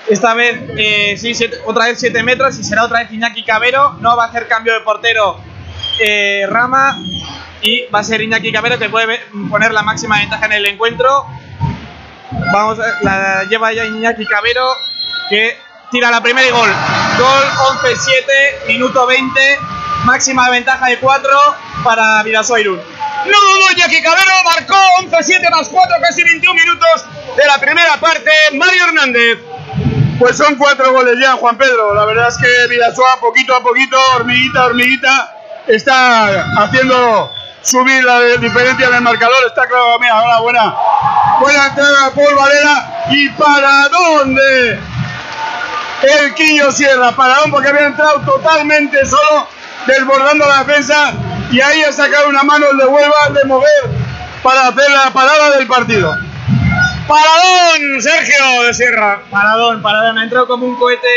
Esta 0.07 0.33
vez, 0.35 0.59
eh, 0.77 1.15
sí, 1.17 1.33
siete- 1.33 1.57
otra 1.65 1.85
vez 1.85 1.99
7 1.99 2.21
metros 2.23 2.57
y 2.59 2.63
será 2.63 2.83
otra 2.83 2.99
vez 2.99 3.11
Iñaki 3.11 3.43
Cabero. 3.43 3.93
No 4.01 4.15
va 4.15 4.25
a 4.25 4.27
hacer 4.27 4.47
cambio 4.47 4.73
de 4.73 4.81
portero 4.81 5.39
eh, 5.99 6.45
Rama. 6.49 6.97
Y 7.61 7.85
va 7.93 7.99
a 7.99 8.03
ser 8.03 8.21
Iñaki 8.21 8.51
Cabero 8.51 8.77
que 8.77 8.89
puede 8.89 9.19
poner 9.49 9.71
la 9.71 9.81
máxima 9.81 10.19
ventaja 10.19 10.45
en 10.45 10.51
el 10.53 10.65
encuentro. 10.67 11.25
Vamos, 12.53 12.77
la 13.01 13.43
lleva 13.49 13.73
ya 13.73 13.85
Iñaki 13.85 14.25
Cabero 14.27 14.75
que 15.29 15.57
tira 15.89 16.11
la 16.11 16.21
primera 16.21 16.47
y 16.47 16.51
gol. 16.51 16.69
Gol 17.17 17.43
11-7, 17.81 18.67
minuto 18.67 19.07
20, 19.07 19.57
máxima 20.03 20.49
ventaja 20.51 20.85
de 20.87 20.99
4 20.99 21.29
para 21.83 22.21
Vidasoa 22.21 22.59
Irún. 22.59 22.77
No 22.77 23.37
dudó 23.41 23.71
Iñaki 23.71 24.03
Cabero, 24.03 24.31
marcó 24.43 24.75
11-7 25.01 25.49
más 25.49 25.67
4, 25.69 25.95
casi 26.01 26.23
21 26.23 26.53
minutos 26.61 27.05
de 27.35 27.47
la 27.47 27.57
primera 27.57 27.99
parte. 27.99 28.29
Mario 28.53 28.85
Hernández. 28.85 29.39
Pues 30.19 30.37
son 30.37 30.55
cuatro 30.55 30.93
goles 30.93 31.17
ya, 31.19 31.33
Juan 31.33 31.57
Pedro. 31.57 31.93
La 31.93 32.05
verdad 32.05 32.29
es 32.29 32.37
que 32.37 32.67
Vidasoa, 32.67 33.19
poquito 33.19 33.53
a 33.53 33.61
poquito, 33.61 33.97
hormiguita, 34.15 34.65
hormiguita, 34.65 35.35
está 35.67 36.45
haciendo 36.63 37.33
subir 37.61 38.03
la 38.03 38.21
diferencia 38.37 38.87
en 38.87 38.93
el 38.95 39.01
marcador. 39.01 39.35
Está 39.45 39.67
claro, 39.67 39.99
mira, 39.99 40.13
ahora 40.13 40.39
buena, 40.39 40.75
buena 41.41 41.67
entrada 41.67 42.11
por 42.11 42.33
Valera. 42.33 43.05
¿Y 43.11 43.29
para 43.29 43.89
dónde? 43.89 44.79
El 46.01 46.33
Quillo 46.35 46.71
Sierra, 46.71 47.11
para 47.11 47.35
dónde, 47.35 47.51
porque 47.51 47.69
había 47.69 47.87
entrado 47.87 48.21
totalmente 48.21 49.05
solo, 49.05 49.47
desbordando 49.85 50.47
la 50.47 50.63
defensa. 50.63 51.13
Y 51.51 51.59
ahí 51.59 51.83
ha 51.83 51.91
sacado 51.91 52.29
una 52.29 52.43
mano 52.43 52.67
el 52.71 52.77
de 52.77 52.85
Huelva 52.85 53.29
de 53.31 53.43
mover 53.45 53.89
para 54.41 54.69
hacer 54.69 54.89
la 54.91 55.11
parada 55.11 55.57
del 55.57 55.67
partido. 55.67 56.15
Paradón, 57.07 58.01
Sergio 58.01 58.63
de 58.63 58.73
Sierra. 58.73 59.21
Paradón, 59.29 59.81
paradón. 59.81 60.17
Ha 60.17 60.23
entrado 60.23 60.47
como 60.47 60.65
un 60.65 60.75
cohete, 60.75 61.07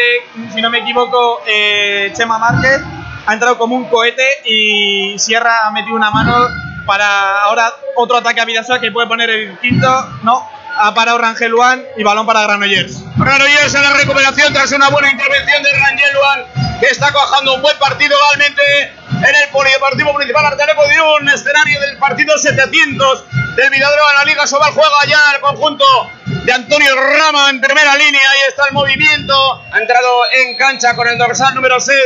si 0.53 0.61
no 0.61 0.69
me 0.69 0.79
equivoco, 0.79 1.41
eh, 1.47 2.13
Chema 2.15 2.39
Márquez. 2.39 2.83
Ha 3.27 3.33
entrado 3.33 3.57
como 3.57 3.75
un 3.75 3.85
cohete 3.89 4.27
y 4.45 5.19
Sierra 5.19 5.67
ha 5.67 5.71
metido 5.71 5.97
una 5.97 6.11
mano 6.11 6.49
para 6.87 7.43
ahora 7.43 7.73
otro 7.97 8.17
ataque 8.17 8.41
a 8.41 8.45
Vidasoa 8.45 8.81
que 8.81 8.93
puede 8.93 9.07
poner 9.07 9.31
el 9.31 9.59
quinto. 9.59 9.89
No, 10.23 10.47
ha 10.79 10.95
parado 10.95 11.19
Rangel 11.19 11.51
Luan 11.51 11.85
y 11.97 12.03
balón 12.03 12.27
para 12.27 12.43
Granollers. 12.43 12.99
Granollers 13.17 13.75
en 13.75 13.83
la 13.83 13.93
recuperación 13.95 14.53
tras 14.53 14.71
una 14.73 14.89
buena 14.91 15.11
intervención 15.11 15.63
de 15.63 15.73
Rangel 15.73 16.13
Luan, 16.15 16.45
que 16.81 16.87
está 16.87 17.13
cojando 17.13 17.55
un 17.55 17.63
buen 17.63 17.77
partido 17.79 18.17
igualmente 18.17 18.93
en 19.11 19.35
el 19.35 19.49
Polideportivo 19.51 20.13
Municipal 20.13 20.47
Artaleco 20.47 20.87
de 20.87 21.01
un 21.01 21.29
escenario 21.29 21.81
del 21.81 21.99
partido 21.99 22.39
700 22.39 23.25
del 23.57 23.71
Vidadero 23.71 24.09
en 24.11 24.15
la 24.15 24.25
Liga 24.25 24.47
Sobal. 24.47 24.73
Juega 24.73 25.05
ya 25.09 25.33
el 25.35 25.41
conjunto 25.41 25.85
de 26.27 26.53
Antonio 26.53 26.95
Rama 26.95 27.51
en 27.51 27.61
primera 27.61 27.97
línea. 27.97 28.31
Ahí 28.31 28.41
está 28.49 28.67
el 28.67 28.73
movimiento. 28.73 29.63
Ha 29.73 29.79
entrado 29.79 30.23
en 30.33 30.57
cancha 30.57 30.95
con 30.95 31.09
el 31.09 31.19
dorsal 31.19 31.55
número 31.57 31.81
6. 31.81 31.99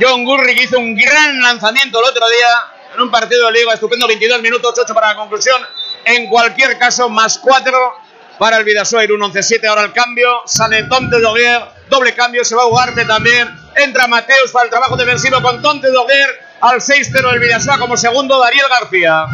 John 0.00 0.24
Gurry 0.24 0.54
que 0.54 0.62
hizo 0.62 0.78
un 0.78 0.94
gran 0.94 1.42
lanzamiento 1.42 1.98
el 1.98 2.06
otro 2.06 2.28
día 2.28 2.48
en 2.94 3.00
un 3.00 3.10
partido 3.10 3.46
de 3.46 3.52
Liga. 3.52 3.74
Estupendo, 3.74 4.06
22 4.06 4.40
minutos, 4.40 4.74
8 4.78 4.94
para 4.94 5.08
la 5.08 5.16
conclusión. 5.16 5.60
En 6.04 6.28
cualquier 6.28 6.78
caso, 6.78 7.08
más 7.08 7.38
4 7.38 8.01
para 8.38 8.56
el 8.58 8.64
Vidasoa 8.64 9.04
Irún 9.04 9.20
11-7 9.20 9.66
ahora 9.66 9.82
el 9.84 9.92
cambio 9.92 10.42
sale 10.46 10.84
Tonte 10.84 11.20
Doguer 11.20 11.62
doble 11.88 12.14
cambio 12.14 12.44
se 12.44 12.54
va 12.56 12.62
a 12.62 12.66
Ugarte 12.66 13.04
también 13.04 13.48
entra 13.76 14.06
Mateus 14.08 14.50
para 14.52 14.64
el 14.64 14.70
trabajo 14.70 14.96
defensivo 14.96 15.40
con 15.42 15.60
Tonte 15.62 15.90
Doguer 15.90 16.28
al 16.60 16.80
6-0 16.80 17.30
del 17.30 17.40
Vidasoa 17.40 17.78
como 17.78 17.96
segundo 17.96 18.38
Dariel 18.40 18.66
García 18.68 19.26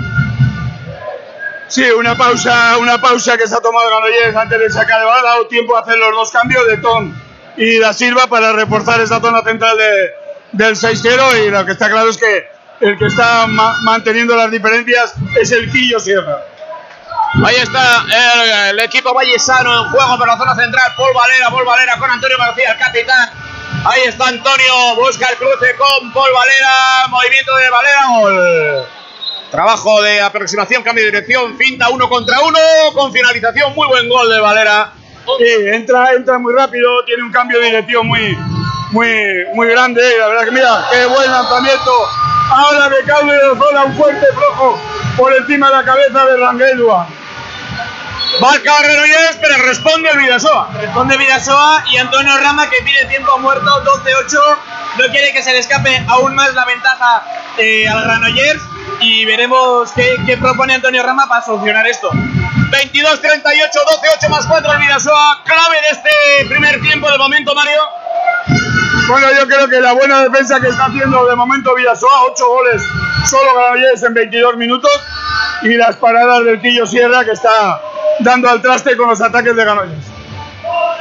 Sí, 1.69 1.83
una 1.91 2.17
pausa, 2.17 2.79
una 2.79 2.99
pausa 2.99 3.37
que 3.37 3.47
se 3.47 3.55
ha 3.55 3.61
tomado 3.61 3.87
Granollers 3.89 4.35
antes 4.35 4.59
de 4.59 4.71
sacar 4.71 5.01
el 5.01 5.07
balón. 5.07 5.27
Ha 5.27 5.29
dado 5.29 5.47
tiempo 5.49 5.77
a 5.77 5.81
hacer 5.83 5.99
los 5.99 6.13
dos 6.15 6.31
cambios 6.31 6.67
de 6.67 6.79
Tom 6.79 7.15
y 7.59 7.79
Da 7.79 7.93
Silva 7.93 8.27
para 8.27 8.55
reforzar 8.55 8.99
esa 9.03 9.21
zona 9.21 9.43
central 9.43 9.77
de, 9.77 10.11
del 10.53 10.75
6-0. 10.77 11.45
Y 11.47 11.51
lo 11.51 11.67
que 11.67 11.73
está 11.73 11.91
claro 11.91 12.09
es 12.09 12.17
que 12.17 12.47
el 12.81 12.97
que 12.97 13.05
está 13.05 13.47
ma- 13.47 13.77
manteniendo 13.83 14.35
las 14.35 14.51
diferencias 14.51 15.13
es 15.39 15.53
el 15.53 15.71
Quillo 15.71 16.01
Sierra. 16.01 16.43
Ahí 17.45 17.57
está 17.57 18.05
el, 18.05 18.71
el 18.71 18.85
equipo 18.85 19.13
vallesano 19.13 19.85
en 19.85 19.91
juego 19.91 20.19
por 20.19 20.27
la 20.27 20.37
zona 20.37 20.55
central 20.55 20.93
Paul 20.97 21.15
Valera, 21.15 21.51
Paul 21.51 21.65
Valera 21.65 21.99
con 21.99 22.11
Antonio 22.11 22.37
García 22.39 22.73
el 22.73 22.79
capitán 22.79 23.31
ahí 23.85 24.03
está 24.07 24.29
Antonio 24.29 24.95
busca 24.97 25.27
el 25.29 25.37
cruce 25.37 25.77
con 25.77 26.13
Paul 26.13 26.31
Valera 26.33 27.07
movimiento 27.09 27.57
de 27.57 27.71
Valera 27.71 28.07
gol 28.21 28.89
Trabajo 29.51 30.03
de 30.03 30.21
aproximación, 30.21 30.83
cambio 30.83 31.05
de 31.05 31.11
dirección, 31.11 31.57
finta 31.57 31.89
uno 31.89 32.07
contra 32.11 32.41
uno, 32.43 32.59
con 32.93 33.11
finalización, 33.11 33.75
muy 33.75 33.89
buen 33.89 34.07
gol 34.07 34.29
de 34.29 34.41
Valera. 34.41 34.93
Sí, 35.39 35.69
entra, 35.73 36.13
entra 36.13 36.39
muy 36.39 36.53
rápido, 36.53 37.03
tiene 37.07 37.23
un 37.23 37.33
cambio 37.33 37.59
de 37.59 37.67
dirección 37.67 38.07
muy, 38.07 38.37
muy, 38.91 39.09
muy 39.55 39.69
grande. 39.69 40.03
y 40.03 40.19
La 40.19 40.29
verdad 40.29 40.45
que 40.45 40.51
mira, 40.51 40.85
qué 40.93 41.07
buen 41.07 41.31
lanzamiento. 41.31 41.91
Ahora 42.51 42.91
de 42.91 43.03
Claudio 43.05 43.33
de 43.33 43.59
Zola, 43.59 43.85
un 43.85 43.97
fuerte 43.97 44.27
flojo 44.35 44.79
por 45.17 45.35
encima 45.35 45.71
de 45.71 45.77
la 45.77 45.85
cabeza 45.85 46.27
de 46.27 46.37
Rangel. 46.37 46.85
Marca 48.41 48.73
Granollers, 48.83 49.37
pero 49.41 49.57
responde 49.65 50.11
el 50.11 50.19
Vidasoa. 50.19 50.69
Responde 50.81 51.17
Vidasoa 51.17 51.85
y 51.91 51.97
Antonio 51.97 52.37
Rama 52.39 52.71
que 52.71 52.77
pide 52.85 53.05
tiempo 53.07 53.37
muerto 53.39 53.67
12-8. 53.83 54.39
No 54.99 55.05
quiere 55.11 55.33
que 55.33 55.43
se 55.43 55.53
le 55.53 55.59
escape 55.59 56.05
aún 56.09 56.35
más 56.37 56.55
la 56.55 56.65
ventaja 56.65 57.25
eh, 57.57 57.89
al 57.89 58.03
Granollers. 58.05 58.61
Y 59.01 59.25
veremos 59.25 59.91
qué, 59.93 60.17
qué 60.27 60.37
propone 60.37 60.75
Antonio 60.75 61.03
Rama 61.03 61.29
para 61.29 61.45
solucionar 61.45 61.87
esto. 61.87 62.11
22-38, 62.11 62.13
12-8 64.21 64.29
más 64.29 64.47
4 64.47 64.73
el 64.73 64.79
Vidasoa. 64.79 65.43
Clave 65.45 65.77
de 65.83 65.89
este 65.91 66.49
primer 66.49 66.81
tiempo 66.81 67.11
del 67.11 67.19
momento, 67.19 67.55
Mario. 67.55 67.81
Bueno, 69.09 69.27
yo 69.33 69.49
creo 69.49 69.69
que 69.69 69.81
la 69.81 69.93
buena 69.93 70.23
defensa 70.23 70.61
que 70.61 70.69
está 70.69 70.85
haciendo 70.85 71.27
de 71.27 71.35
momento 71.35 71.75
Villasoa, 71.75 72.25
8 72.31 72.47
goles 72.47 72.83
solo 73.25 73.55
Granollers 73.55 74.03
en 74.03 74.15
22 74.15 74.57
minutos, 74.57 74.91
y 75.63 75.75
las 75.75 75.97
paradas 75.97 76.45
del 76.45 76.61
Tillo 76.61 76.87
Sierra 76.87 77.25
que 77.25 77.33
está 77.33 77.81
dando 78.21 78.49
al 78.49 78.63
traste 78.63 78.97
con 78.97 79.09
los 79.09 79.21
ataques 79.21 79.55
de 79.55 79.65
Granollers. 79.65 80.07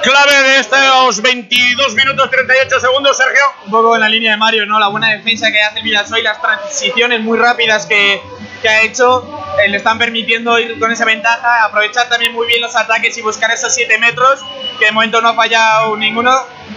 Clave 0.01 0.49
de 0.49 0.59
estos 0.59 1.21
22 1.21 1.95
minutos 1.95 2.29
38 2.29 2.79
segundos, 2.79 3.17
Sergio. 3.17 3.43
Un 3.65 3.71
poco 3.71 3.95
en 3.95 4.01
la 4.01 4.07
línea 4.09 4.31
de 4.31 4.37
Mario, 4.37 4.65
¿no? 4.65 4.79
La 4.79 4.87
buena 4.87 5.11
defensa 5.11 5.51
que 5.51 5.61
hace 5.61 5.79
el 5.79 6.23
las 6.23 6.41
transiciones 6.41 7.21
muy 7.21 7.37
rápidas 7.37 7.85
que, 7.85 8.21
que 8.61 8.69
ha 8.69 8.83
hecho 8.83 9.27
eh, 9.59 9.69
le 9.69 9.77
están 9.77 9.97
permitiendo 9.97 10.57
ir 10.59 10.79
con 10.79 10.91
esa 10.91 11.03
ventaja, 11.03 11.65
aprovechar 11.65 12.07
también 12.09 12.31
muy 12.33 12.47
bien 12.47 12.61
los 12.61 12.75
ataques 12.75 13.17
y 13.17 13.21
buscar 13.21 13.51
esos 13.51 13.73
7 13.73 13.97
metros, 13.97 14.39
que 14.79 14.85
de 14.85 14.91
momento 14.91 15.19
no 15.21 15.29
ha 15.29 15.33
fallado 15.33 15.97
ninguno. 15.97 16.31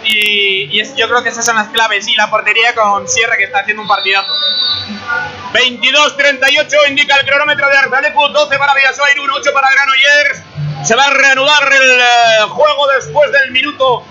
Y, 0.05 0.69
y 0.77 0.81
es- 0.81 0.95
yo 0.97 1.09
creo 1.09 1.23
que 1.23 1.29
esas 1.29 1.45
son 1.45 1.57
las 1.57 1.69
claves. 1.69 2.07
Y 2.09 2.15
la 2.17 2.31
portería 2.31 2.75
con 2.75 3.07
Sierra, 3.09 3.37
que 3.37 3.45
está 3.45 3.61
haciendo 3.61 3.83
un 3.83 3.89
partidazo. 3.89 4.33
22-38 5.53 6.89
indica 6.89 7.17
el 7.17 7.27
cronómetro 7.27 7.69
de 7.69 7.77
Arzalecu, 7.77 8.29
12 8.29 8.59
para 8.59 8.75
Villasoa, 8.75 9.11
Irún, 9.13 9.31
8 9.31 9.51
para 9.53 9.69
Granollers. 9.71 10.43
Se 10.87 10.95
va 10.95 11.05
a 11.05 11.11
reanudar 11.11 11.73
el 11.73 12.01
eh, 12.01 12.05
juego 12.49 12.87
después 12.89 13.31
del 13.33 13.51
minuto 13.51 14.05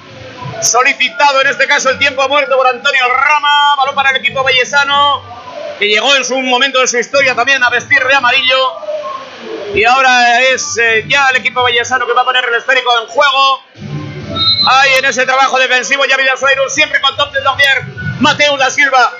solicitado, 0.61 1.41
en 1.41 1.47
este 1.47 1.65
caso 1.67 1.89
el 1.89 1.97
tiempo 1.97 2.27
muerto 2.27 2.55
por 2.57 2.67
Antonio 2.67 3.07
Rama. 3.07 3.75
Balón 3.77 3.95
para 3.95 4.11
el 4.11 4.17
equipo 4.17 4.43
vallesano, 4.43 5.23
que 5.79 5.87
llegó 5.87 6.15
en 6.15 6.23
su 6.25 6.37
momento 6.41 6.79
de 6.79 6.87
su 6.87 6.97
historia 6.97 7.33
también 7.35 7.63
a 7.63 7.69
vestir 7.69 8.03
de 8.03 8.13
amarillo. 8.13 8.73
Y 9.73 9.83
ahora 9.85 10.41
es 10.41 10.77
eh, 10.77 11.05
ya 11.07 11.29
el 11.29 11.37
equipo 11.37 11.61
vallesano 11.63 12.05
que 12.05 12.13
va 12.13 12.21
a 12.21 12.25
poner 12.25 12.43
el 12.45 12.53
esférico 12.55 12.91
en 13.01 13.07
juego. 13.07 13.63
Ahí 14.67 14.91
en 14.97 15.05
ese 15.05 15.25
trabajo 15.25 15.57
defensivo 15.57 16.05
ya 16.05 16.17
Villasoa, 16.17 16.51
Irún, 16.51 16.69
siempre 16.69 16.99
con 17.01 17.15
top 17.15 17.31
de 17.31 17.41
Domier, 17.41 17.83
Mateo 18.19 18.57
da 18.57 18.69
Silva 18.69 19.11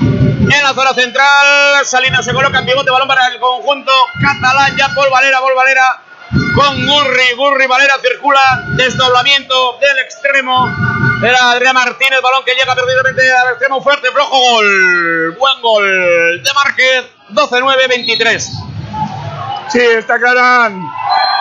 en 0.00 0.62
la 0.62 0.74
zona 0.74 0.94
central. 0.94 1.84
Salinas 1.84 2.24
se 2.24 2.32
coloca 2.32 2.58
en 2.58 2.66
pivote, 2.66 2.90
balón 2.90 3.08
para 3.08 3.26
el 3.28 3.38
conjunto 3.38 3.92
catalán. 4.20 4.76
Ya 4.76 4.88
Paul 4.94 5.10
Valera, 5.10 5.40
Paul 5.40 5.54
Valera 5.54 6.02
con 6.54 6.86
Gurri. 6.86 7.34
Gurri 7.36 7.66
Valera 7.66 7.94
circula. 8.00 8.64
Desdoblamiento 8.76 9.78
del 9.80 9.98
extremo. 10.00 10.66
Era 11.22 11.50
Adrián 11.52 11.74
Martínez, 11.74 12.20
balón 12.22 12.44
que 12.44 12.54
llega 12.54 12.74
perdidamente 12.74 13.32
al 13.32 13.50
extremo 13.50 13.82
fuerte. 13.82 14.10
Flojo 14.10 14.38
gol. 14.38 15.36
Buen 15.38 15.60
gol 15.60 16.42
de 16.42 16.50
Márquez. 16.54 17.04
12-9-23. 17.30 18.40
Sí, 19.70 19.80
esta 19.80 20.18
cara 20.18 20.64
han, 20.64 20.82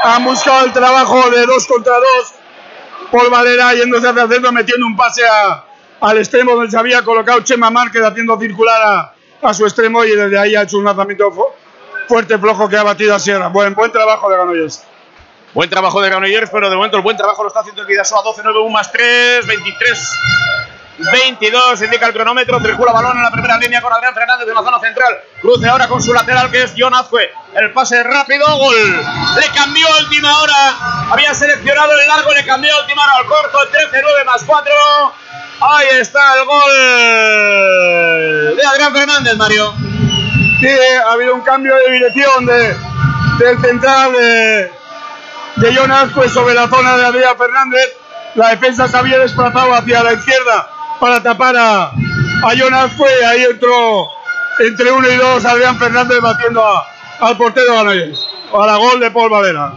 han 0.03 0.23
buscado 0.25 0.65
el 0.65 0.73
trabajo 0.73 1.29
de 1.29 1.45
dos 1.45 1.65
contra 1.65 1.93
dos. 1.93 2.33
Paul 3.11 3.29
Valera 3.29 3.73
yéndose 3.73 4.07
hacia 4.07 4.23
el 4.23 4.29
centro, 4.29 4.51
metiendo 4.51 4.85
un 4.85 4.95
pase 4.95 5.23
a- 5.25 5.63
al 6.01 6.17
extremo 6.17 6.51
donde 6.55 6.69
se 6.71 6.77
había 6.77 7.01
colocado 7.03 7.39
Chema 7.41 7.69
Márquez, 7.69 8.03
haciendo 8.03 8.38
circular 8.39 8.81
a, 8.84 9.13
a 9.49 9.53
su 9.53 9.65
extremo 9.65 10.03
y 10.03 10.11
desde 10.15 10.38
ahí 10.38 10.55
ha 10.55 10.63
hecho 10.63 10.77
un 10.77 10.84
lanzamiento 10.85 11.31
fu- 11.31 11.45
fuerte, 12.07 12.38
flojo 12.38 12.67
que 12.69 12.77
ha 12.77 12.84
batido 12.84 13.15
a 13.15 13.19
Sierra. 13.19 13.47
Buen, 13.47 13.73
buen 13.73 13.91
trabajo 13.91 14.29
de 14.29 14.38
Ganoyes. 14.38 14.84
Buen 15.53 15.69
trabajo 15.69 16.01
de 16.01 16.09
Granollers, 16.09 16.51
pero 16.51 16.69
de 16.69 16.75
momento 16.75 16.97
el 16.97 17.03
buen 17.03 17.17
trabajo 17.17 17.41
lo 17.41 17.47
está 17.47 17.61
haciendo 17.61 17.81
el 17.81 17.88
Vidasoa. 17.88 18.21
12-9, 18.23 18.61
1 18.63 18.69
más 18.69 18.91
3, 18.91 19.47
23. 19.47 20.19
22 20.98 21.82
indica 21.84 22.07
el 22.07 22.14
cronómetro, 22.14 22.60
circula 22.60 22.91
balón 22.91 23.18
en 23.18 23.24
la 23.24 23.30
primera 23.32 23.57
línea 23.57 23.82
con 23.82 23.94
Adrián 23.94 24.15
Fernández 24.15 24.48
en 24.48 24.56
la 24.56 24.61
zona 24.61 24.80
central. 24.80 25.19
Cruce 25.41 25.68
ahora 25.68 25.88
con 25.88 26.02
su 26.02 26.11
lateral 26.11 26.49
que 26.49 26.64
es 26.64 26.74
John 26.76 26.94
Azcue. 26.95 27.30
El 27.53 27.72
pase 27.72 28.02
rápido, 28.03 28.45
gol. 28.57 28.76
Le 29.40 29.48
cambió 29.56 29.88
última 30.02 30.41
hora. 30.41 30.76
Había 31.11 31.34
seleccionado 31.36 31.91
el 31.94 32.07
largo, 32.07 32.34
le 32.34 32.44
cambió 32.45 32.72
última 32.80 33.03
hora 33.03 33.14
al 33.18 33.26
corto. 33.28 33.60
13-9 33.72 34.26
más 34.26 34.44
4. 34.44 34.74
Ahí 35.60 35.88
está 35.99 36.36
el 36.40 36.45
gol 36.45 36.72
de 38.57 38.65
Adrián 38.65 38.94
Fernández, 38.94 39.38
Mario. 39.38 39.74
Sí, 40.60 40.68
ha 41.06 41.11
habido 41.11 41.36
un 41.36 41.41
cambio 41.41 41.76
de 41.76 41.91
dirección 41.91 42.45
de, 42.48 42.76
del 43.38 43.61
central 43.61 44.14
de, 44.14 44.72
de 45.57 45.76
John 45.76 45.91
sobre 46.34 46.56
la 46.56 46.68
zona 46.68 46.98
de 46.98 47.06
Adrián 47.06 47.38
Fernández. 47.38 47.94
La 48.34 48.49
defensa 48.49 48.88
se 48.88 48.98
había 48.98 49.19
desplazado 49.19 49.74
hacia 49.74 50.03
la 50.03 50.14
izquierda 50.14 50.69
para 50.99 51.22
tapar 51.22 51.56
a, 51.57 51.84
a 51.86 52.53
John 52.57 52.74
Azcue. 52.74 53.26
Ahí 53.26 53.44
entró 53.44 54.07
entre 54.60 54.91
uno 54.91 55.07
y 55.07 55.15
dos 55.15 55.45
Adrián 55.45 55.78
Fernández 55.78 56.19
batiendo 56.22 56.64
a- 56.65 56.86
al 57.22 57.38
portero 57.38 57.76
Ganoyes. 57.76 58.19
Para 58.52 58.76
gol 58.78 58.99
de 58.99 59.11
Paul 59.11 59.30
Valera. 59.30 59.74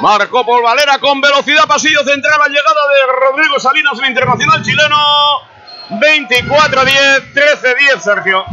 Marcó 0.00 0.46
por 0.46 0.62
Valera 0.62 0.98
con 0.98 1.20
velocidad, 1.20 1.66
pasillo 1.66 2.04
central, 2.04 2.38
la 2.38 2.46
llegada 2.48 2.80
de 2.88 3.12
Rodrigo 3.32 3.58
Salinas, 3.58 3.98
el 3.98 4.06
internacional 4.06 4.62
chileno. 4.62 4.96
24-10, 5.90 7.32
13-10, 7.34 7.98
Sergio. 8.00 8.44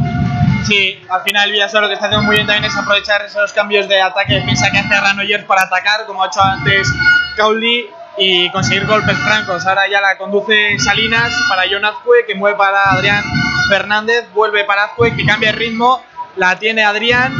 Sí, 0.66 1.00
al 1.08 1.22
final 1.22 1.52
Vidasoa 1.52 1.82
lo 1.82 1.88
que 1.88 1.94
está 1.94 2.06
haciendo 2.06 2.26
muy 2.26 2.34
bien 2.34 2.46
también 2.46 2.64
es 2.64 2.76
aprovechar 2.76 3.22
esos 3.22 3.52
cambios 3.52 3.86
de 3.88 4.02
ataque-defensa 4.02 4.70
que 4.72 4.78
hace 4.78 4.88
Granollers 4.88 5.44
para 5.44 5.62
atacar, 5.62 6.06
como 6.06 6.24
ha 6.24 6.26
hecho 6.26 6.42
antes 6.42 6.88
Cauli, 7.36 7.88
y 8.18 8.50
conseguir 8.50 8.86
golpes 8.86 9.16
francos. 9.18 9.66
Ahora 9.66 9.88
ya 9.88 10.00
la 10.00 10.16
conduce 10.16 10.78
Salinas 10.78 11.32
para 11.48 11.64
John 11.70 11.84
Azcue, 11.84 12.24
que 12.26 12.34
mueve 12.34 12.56
para 12.56 12.90
Adrián 12.92 13.22
Fernández, 13.68 14.26
vuelve 14.32 14.64
para 14.64 14.84
Azcue, 14.84 15.14
que 15.14 15.24
cambia 15.24 15.50
el 15.50 15.56
ritmo, 15.56 16.02
la 16.36 16.58
tiene 16.58 16.84
Adrián, 16.84 17.34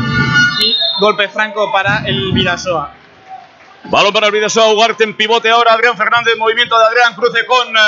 y 0.60 0.76
golpe 1.00 1.28
franco 1.28 1.70
para 1.72 2.02
el 2.06 2.32
Vidasoa. 2.32 2.92
Balón 3.84 4.12
para 4.12 4.26
el 4.26 4.32
Vidasoa, 4.32 4.72
Ugarte 4.72 5.04
en 5.04 5.16
pivote 5.16 5.48
ahora, 5.48 5.72
Adrián 5.72 5.96
Fernández, 5.96 6.34
movimiento 6.36 6.76
de 6.78 6.86
Adrián, 6.86 7.14
cruce 7.14 7.46
con 7.46 7.68
eh, 7.68 7.80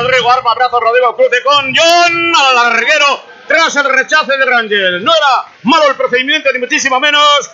Rodrigo, 0.00 0.30
arma, 0.30 0.52
abrazo 0.52 0.78
Rodrigo, 0.78 1.16
cruce 1.16 1.42
con 1.42 1.74
John, 1.74 2.32
al 2.36 2.54
larguero, 2.54 3.20
tras 3.46 3.76
el 3.76 3.84
rechace 3.84 4.36
de 4.36 4.44
Rangel. 4.44 5.04
No 5.04 5.12
era 5.12 5.44
malo 5.62 5.88
el 5.88 5.96
procedimiento, 5.96 6.50
ni 6.52 6.58
muchísimo 6.58 7.00
menos. 7.00 7.50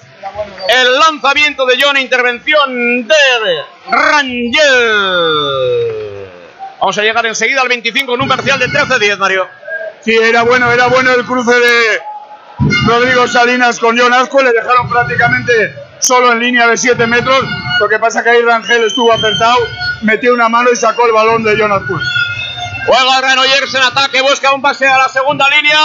El 0.69 0.99
lanzamiento 0.99 1.65
de 1.67 1.79
John, 1.81 1.97
intervención 1.97 3.07
de 3.07 3.15
Rangel. 3.91 4.61
Vamos 6.79 6.99
a 6.99 7.03
llegar 7.03 7.27
enseguida 7.27 7.63
al 7.63 7.69
25 7.69 8.15
en 8.15 8.21
un 8.23 8.29
parcial 8.29 8.59
de 8.59 8.69
13-10, 8.69 9.19
Mario. 9.19 9.49
Sí, 10.01 10.17
era 10.17 10.43
bueno, 10.43 10.73
era 10.73 10.87
bueno 10.87 11.13
el 11.13 11.25
cruce 11.25 11.53
de 11.53 12.01
Rodrigo 12.87 13.27
Salinas 13.29 13.79
con 13.79 13.99
John 13.99 14.13
Azcue. 14.13 14.43
Le 14.43 14.53
dejaron 14.53 14.89
prácticamente 14.89 15.75
solo 15.99 16.33
en 16.33 16.41
línea 16.41 16.67
de 16.67 16.77
7 16.77 17.07
metros. 17.07 17.45
Lo 17.81 17.89
que 17.89 17.99
pasa 17.99 18.23
que 18.23 18.31
ahí 18.31 18.43
Rangel 18.43 18.85
estuvo 18.85 19.13
acertado, 19.13 19.59
metió 20.03 20.33
una 20.33 20.49
mano 20.49 20.71
y 20.73 20.77
sacó 20.77 21.07
el 21.07 21.13
balón 21.13 21.43
de 21.43 21.57
John 21.59 21.73
Azcue. 21.73 21.99
Juega 22.87 23.21
Granollers 23.21 23.75
en 23.75 23.83
ataque, 23.83 24.21
busca 24.23 24.53
un 24.53 24.63
pase 24.63 24.87
a 24.89 24.99
la 24.99 25.09
segunda 25.09 25.47
línea. 25.49 25.79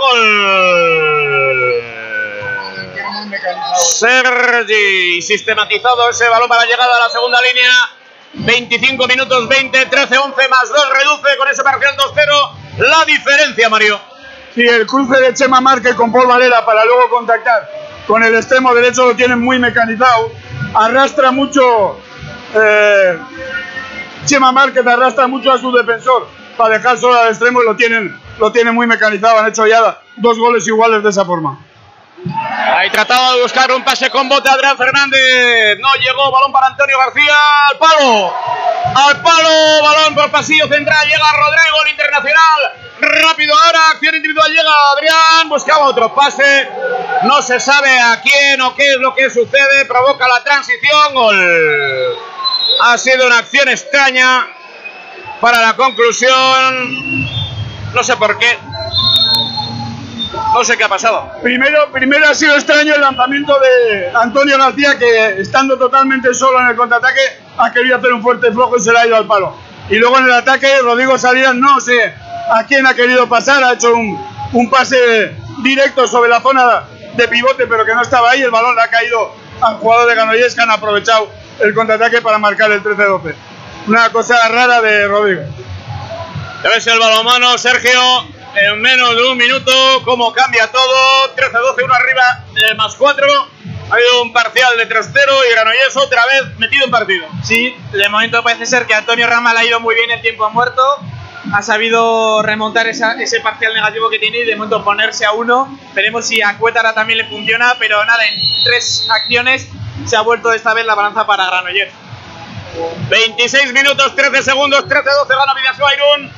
Gol. 0.00 1.82
Sergi, 3.80 5.22
sistematizado 5.22 6.10
ese 6.10 6.28
balón 6.28 6.48
para 6.48 6.62
la 6.62 6.66
llegada 6.68 6.96
a 6.96 7.00
la 7.00 7.08
segunda 7.08 7.38
línea. 7.40 7.70
25 8.34 9.06
minutos 9.06 9.48
20, 9.48 9.86
13, 9.86 10.18
11 10.18 10.48
más 10.48 10.68
2, 10.68 10.88
reduce 10.92 11.36
con 11.38 11.48
ese 11.48 11.62
parcial 11.62 11.96
2-0 11.96 12.50
la 12.78 13.04
diferencia, 13.06 13.68
Mario. 13.68 13.98
Sí, 14.54 14.66
el 14.66 14.86
cruce 14.86 15.18
de 15.20 15.32
Chema 15.34 15.60
Márquez 15.60 15.94
con 15.94 16.12
Paul 16.12 16.26
Valera 16.26 16.64
para 16.64 16.84
luego 16.84 17.08
contactar 17.10 17.70
con 18.06 18.22
el 18.22 18.34
extremo 18.34 18.74
derecho 18.74 19.06
lo 19.06 19.16
tienen 19.16 19.40
muy 19.40 19.58
mecanizado. 19.58 20.30
Arrastra 20.74 21.30
mucho. 21.30 22.00
eh, 22.54 23.18
Chema 24.28 24.52
Márquez 24.52 24.86
arrastra 24.86 25.26
mucho 25.26 25.50
a 25.50 25.58
su 25.58 25.72
defensor 25.72 26.28
para 26.58 26.76
dejar 26.76 26.98
solo 26.98 27.18
al 27.18 27.28
extremo 27.28 27.62
y 27.62 27.64
lo 27.64 27.74
tienen, 27.76 28.20
lo 28.38 28.52
tienen 28.52 28.74
muy 28.74 28.86
mecanizado. 28.86 29.38
Han 29.38 29.48
hecho 29.48 29.66
ya 29.66 30.00
dos 30.16 30.38
goles 30.38 30.66
iguales 30.68 31.02
de 31.02 31.08
esa 31.08 31.24
forma. 31.24 31.58
Ahí 32.76 32.90
trataba 32.90 33.32
de 33.32 33.42
buscar 33.42 33.72
un 33.72 33.82
pase 33.82 34.10
con 34.10 34.28
bote 34.28 34.50
Adrián 34.50 34.76
Fernández. 34.76 35.78
No 35.80 35.94
llegó, 35.94 36.30
balón 36.30 36.52
para 36.52 36.66
Antonio 36.66 36.98
García. 36.98 37.34
Al 37.70 37.78
palo. 37.78 38.34
Al 38.94 39.22
palo, 39.22 39.82
balón 39.82 40.14
por 40.14 40.30
pasillo 40.30 40.68
central. 40.68 41.06
Llega 41.06 41.32
Rodrigo, 41.32 41.84
el 41.86 41.90
internacional. 41.92 42.72
Rápido 43.00 43.54
ahora, 43.56 43.90
acción 43.92 44.14
individual. 44.14 44.50
Llega 44.50 44.70
Adrián. 44.92 45.48
Buscaba 45.48 45.86
otro 45.86 46.14
pase. 46.14 46.68
No 47.22 47.40
se 47.40 47.58
sabe 47.60 47.98
a 47.98 48.20
quién 48.20 48.60
o 48.60 48.74
qué 48.74 48.90
es 48.92 48.98
lo 48.98 49.14
que 49.14 49.30
sucede. 49.30 49.86
Provoca 49.86 50.28
la 50.28 50.44
transición. 50.44 51.14
Gol. 51.14 52.18
Ha 52.80 52.96
sido 52.96 53.26
una 53.26 53.38
acción 53.38 53.68
extraña 53.68 54.46
para 55.40 55.60
la 55.60 55.76
conclusión. 55.76 56.32
No 57.92 58.04
sé 58.04 58.16
por 58.16 58.38
qué. 58.38 58.58
No 60.52 60.64
sé 60.64 60.76
qué 60.76 60.84
ha 60.84 60.88
pasado. 60.88 61.30
Primero, 61.42 61.90
primero 61.92 62.28
ha 62.28 62.34
sido 62.34 62.54
extraño 62.54 62.94
el 62.94 63.00
lanzamiento 63.00 63.58
de 63.58 64.10
Antonio 64.14 64.56
García, 64.58 64.98
que 64.98 65.40
estando 65.40 65.76
totalmente 65.76 66.32
solo 66.34 66.60
en 66.60 66.68
el 66.68 66.76
contraataque, 66.76 67.20
ha 67.56 67.72
querido 67.72 67.96
hacer 67.96 68.12
un 68.12 68.22
fuerte 68.22 68.52
flojo 68.52 68.76
y 68.76 68.80
se 68.80 68.92
le 68.92 68.98
ha 68.98 69.06
ido 69.06 69.16
al 69.16 69.26
palo. 69.26 69.56
Y 69.90 69.96
luego 69.96 70.18
en 70.18 70.24
el 70.24 70.32
ataque, 70.32 70.68
Rodrigo 70.82 71.18
Salinas, 71.18 71.54
no 71.54 71.80
sé 71.80 72.14
a 72.50 72.64
quién 72.64 72.86
ha 72.86 72.94
querido 72.94 73.28
pasar, 73.28 73.62
ha 73.64 73.72
hecho 73.72 73.92
un, 73.92 74.18
un 74.52 74.70
pase 74.70 75.34
directo 75.62 76.06
sobre 76.06 76.30
la 76.30 76.40
zona 76.40 76.84
de 77.14 77.28
pivote, 77.28 77.66
pero 77.66 77.84
que 77.84 77.94
no 77.94 78.02
estaba 78.02 78.30
ahí. 78.30 78.42
El 78.42 78.50
balón 78.50 78.76
le 78.76 78.82
ha 78.82 78.88
caído 78.88 79.34
al 79.60 79.76
jugador 79.76 80.08
de 80.08 80.14
Granollers, 80.14 80.54
que 80.54 80.60
han 80.60 80.70
aprovechado 80.70 81.30
el 81.60 81.74
contraataque 81.74 82.20
para 82.22 82.38
marcar 82.38 82.70
el 82.72 82.82
13-12. 82.82 83.34
una 83.86 84.10
cosa 84.10 84.36
rara 84.48 84.80
de 84.80 85.08
Rodrigo. 85.08 85.42
Ya 86.62 86.70
ves 86.70 86.86
el 86.86 86.98
balonmano, 86.98 87.56
Sergio, 87.56 88.00
en 88.56 88.80
menos 88.80 89.14
de 89.16 89.22
un 89.30 89.38
minuto, 89.38 89.72
cómo 90.04 90.32
cambia 90.32 90.66
todo. 90.70 91.34
13-12, 91.36 91.84
uno 91.84 91.94
arriba, 91.94 92.44
eh, 92.56 92.74
más 92.74 92.94
4. 92.96 93.26
Ha 93.90 93.94
habido 93.94 94.22
un 94.22 94.32
parcial 94.32 94.76
de 94.76 94.86
3-0 94.86 95.32
y 95.48 95.52
Granollers 95.54 95.96
otra 95.96 96.26
vez 96.26 96.58
metido 96.58 96.84
en 96.84 96.90
partido. 96.90 97.26
Sí, 97.42 97.74
de 97.92 98.08
momento 98.10 98.42
parece 98.42 98.66
ser 98.66 98.86
que 98.86 98.94
Antonio 98.94 99.26
Ramal 99.26 99.56
ha 99.56 99.64
ido 99.64 99.80
muy 99.80 99.94
bien 99.94 100.10
el 100.10 100.20
tiempo 100.20 100.50
muerto. 100.50 100.82
Ha 101.54 101.62
sabido 101.62 102.42
remontar 102.42 102.86
esa- 102.88 103.14
ese 103.14 103.40
parcial 103.40 103.72
negativo 103.72 104.10
que 104.10 104.18
tiene 104.18 104.40
y 104.40 104.44
de 104.44 104.56
momento 104.56 104.84
ponerse 104.84 105.24
a 105.24 105.32
uno. 105.32 105.78
Veremos 105.94 106.26
si 106.26 106.42
a 106.42 106.58
Cuétara 106.58 106.92
también 106.92 107.18
le 107.20 107.24
funciona, 107.28 107.76
pero 107.78 108.04
nada, 108.04 108.26
en 108.26 108.38
tres 108.64 109.06
acciones 109.10 109.68
se 110.06 110.16
ha 110.16 110.22
vuelto 110.22 110.52
esta 110.52 110.74
vez 110.74 110.86
la 110.86 110.94
balanza 110.94 111.26
para 111.26 111.46
Granollers. 111.46 111.92
26 113.08 113.72
minutos, 113.72 114.14
13 114.14 114.42
segundos, 114.42 114.84
13-12 114.84 115.28
gana 115.28 115.54
Vidasoa 115.54 115.94
Irún. 115.94 116.30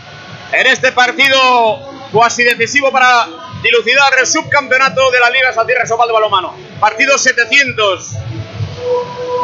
En 0.52 0.66
este 0.66 0.92
partido 0.92 1.90
cuasi 2.12 2.44
decisivo 2.44 2.90
para 2.90 3.26
dilucidar 3.62 4.18
el 4.18 4.26
subcampeonato 4.26 5.10
de 5.10 5.20
la 5.20 5.28
Liga 5.30 5.52
Satierra 5.52 5.86
Sobal 5.86 6.08
de 6.08 6.14
Balomano. 6.14 6.56
Partido 6.80 7.18
700 7.18 8.14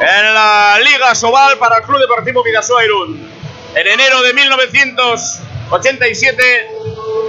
en 0.00 0.34
la 0.34 0.80
Liga 0.82 1.14
Sobal 1.14 1.58
para 1.58 1.76
el 1.78 1.84
Club 1.84 2.00
Deportivo 2.00 2.42
Vidasoa 2.42 2.84
Irún. 2.84 3.30
En 3.74 3.86
enero 3.86 4.22
de 4.22 4.32
1987 4.32 6.70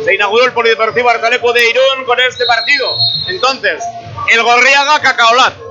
se 0.06 0.16
inauguró 0.16 0.46
el 0.46 0.54
Polideportivo 0.54 1.10
Artaleco 1.10 1.52
de 1.54 1.70
Irún 1.70 2.06
con 2.06 2.20
este 2.20 2.46
partido. 2.46 2.98
Entonces, 3.28 3.84
el 4.32 4.42
Gorriaga 4.42 5.00
Cacaolat. 5.02 5.67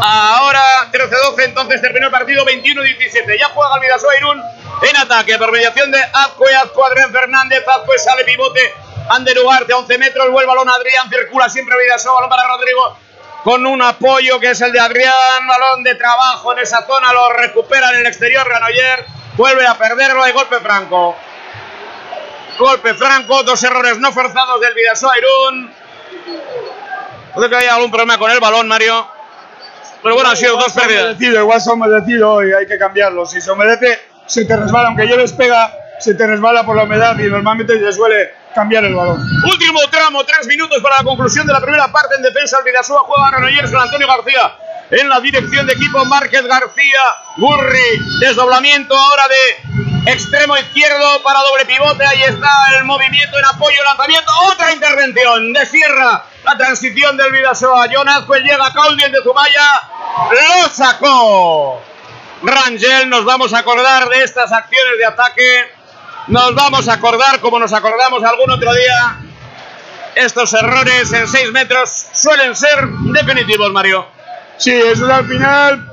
Ahora 0.00 0.90
13-12, 0.92 1.44
entonces 1.44 1.80
terminó 1.80 2.06
el 2.06 2.12
partido 2.12 2.44
21-17. 2.44 3.38
Ya 3.38 3.48
juega 3.48 3.74
el 3.76 3.80
Vidasoa 3.80 4.16
Irún 4.16 4.42
en 4.82 4.96
ataque 4.96 5.38
por 5.38 5.52
mediación 5.52 5.90
de 5.90 6.02
Azcue, 6.02 6.54
Azcue 6.54 6.86
Adrián 6.86 7.12
Fernández, 7.12 7.64
Azcue 7.66 7.98
sale 7.98 8.24
pivote, 8.24 8.74
Ander 9.08 9.38
Ugarte 9.38 9.72
a 9.72 9.78
11 9.78 9.98
metros, 9.98 10.30
vuelve 10.30 10.48
balón 10.48 10.68
Adrián, 10.68 11.08
circula 11.08 11.48
siempre 11.48 11.76
Vidasoa, 11.82 12.14
balón 12.14 12.30
para 12.30 12.48
Rodrigo 12.48 12.98
con 13.46 13.64
un 13.64 13.80
apoyo 13.80 14.40
que 14.40 14.50
es 14.50 14.60
el 14.60 14.72
de 14.72 14.80
Adrián, 14.80 15.46
balón 15.46 15.84
de 15.84 15.94
trabajo 15.94 16.52
en 16.52 16.58
esa 16.58 16.84
zona, 16.84 17.12
lo 17.12 17.32
recupera 17.32 17.90
en 17.90 18.00
el 18.00 18.06
exterior 18.06 18.44
Granoller, 18.44 19.06
vuelve 19.36 19.64
a 19.64 19.78
perderlo 19.78 20.24
de 20.24 20.32
golpe 20.32 20.58
franco. 20.58 21.14
Golpe 22.58 22.94
franco, 22.94 23.44
dos 23.44 23.62
errores 23.62 23.98
no 23.98 24.10
forzados 24.12 24.60
del 24.60 24.74
Vidasoa 24.74 25.12
Irún. 25.18 25.72
Puede 27.34 27.48
que 27.48 27.56
haya 27.56 27.76
algún 27.76 27.92
problema 27.92 28.18
con 28.18 28.32
el 28.32 28.40
balón, 28.40 28.66
Mario. 28.66 29.15
Pero 30.06 30.14
bueno, 30.14 30.30
han 30.30 30.36
sido 30.36 30.56
dos 30.56 30.72
pérdidas. 30.72 31.02
humedecido, 31.02 31.40
igual 31.40 31.60
se 31.60 31.68
ha 31.68 31.72
humedecido 31.72 32.46
y 32.46 32.52
hay 32.52 32.64
que 32.64 32.78
cambiarlo. 32.78 33.26
Si 33.26 33.40
se 33.40 33.50
humedece, 33.50 33.98
se 34.24 34.44
te 34.44 34.56
resbala. 34.56 34.86
Aunque 34.86 35.04
lleves 35.04 35.32
pega, 35.32 35.74
se 35.98 36.14
te 36.14 36.24
resbala 36.28 36.64
por 36.64 36.76
la 36.76 36.84
humedad 36.84 37.18
y 37.18 37.24
normalmente 37.24 37.76
se 37.76 37.92
suele 37.92 38.30
cambiar 38.54 38.84
el 38.84 38.94
balón. 38.94 39.18
Último 39.50 39.80
tramo, 39.90 40.24
tres 40.24 40.46
minutos 40.46 40.80
para 40.80 40.98
la 40.98 41.02
conclusión 41.02 41.44
de 41.44 41.52
la 41.52 41.60
primera 41.60 41.90
parte 41.90 42.14
en 42.14 42.22
defensa. 42.22 42.58
El 42.58 42.64
Vidasoa 42.66 43.00
juega 43.00 43.30
Granollers 43.32 43.72
con 43.72 43.80
Antonio 43.80 44.06
García. 44.06 44.56
En 44.92 45.08
la 45.08 45.18
dirección 45.18 45.66
de 45.66 45.72
equipo 45.72 46.04
Márquez 46.04 46.46
García, 46.46 47.02
Gurri, 47.38 48.20
desdoblamiento 48.20 48.96
ahora 48.96 49.24
de 49.26 49.85
extremo 50.06 50.56
izquierdo 50.56 51.22
para 51.22 51.40
doble 51.40 51.66
pivote. 51.66 52.04
Ahí 52.04 52.22
está 52.22 52.48
el 52.78 52.84
movimiento 52.84 53.38
en 53.38 53.44
apoyo, 53.44 53.82
lanzamiento. 53.84 54.32
Otra 54.52 54.72
intervención 54.72 55.52
de 55.52 55.66
Sierra. 55.66 56.24
La 56.44 56.56
transición 56.56 57.16
del 57.16 57.32
Vidasoa. 57.32 57.86
John 57.92 58.08
Azcue 58.08 58.40
llega, 58.40 58.72
Caudil 58.72 59.12
de 59.12 59.22
Zumaya. 59.22 59.82
Lo 60.30 60.68
sacó. 60.68 61.82
Rangel, 62.42 63.08
nos 63.08 63.24
vamos 63.24 63.52
a 63.52 63.58
acordar 63.58 64.08
de 64.08 64.22
estas 64.22 64.52
acciones 64.52 64.98
de 64.98 65.06
ataque. 65.06 65.72
Nos 66.28 66.54
vamos 66.54 66.88
a 66.88 66.94
acordar, 66.94 67.40
como 67.40 67.58
nos 67.58 67.72
acordamos 67.72 68.22
algún 68.24 68.50
otro 68.50 68.72
día, 68.74 69.16
estos 70.16 70.52
errores 70.54 71.12
en 71.12 71.28
6 71.28 71.52
metros 71.52 72.06
suelen 72.12 72.56
ser 72.56 72.88
definitivos, 73.12 73.70
Mario. 73.70 74.08
Sí, 74.56 74.72
esos 74.72 75.08
al 75.08 75.26
final 75.28 75.88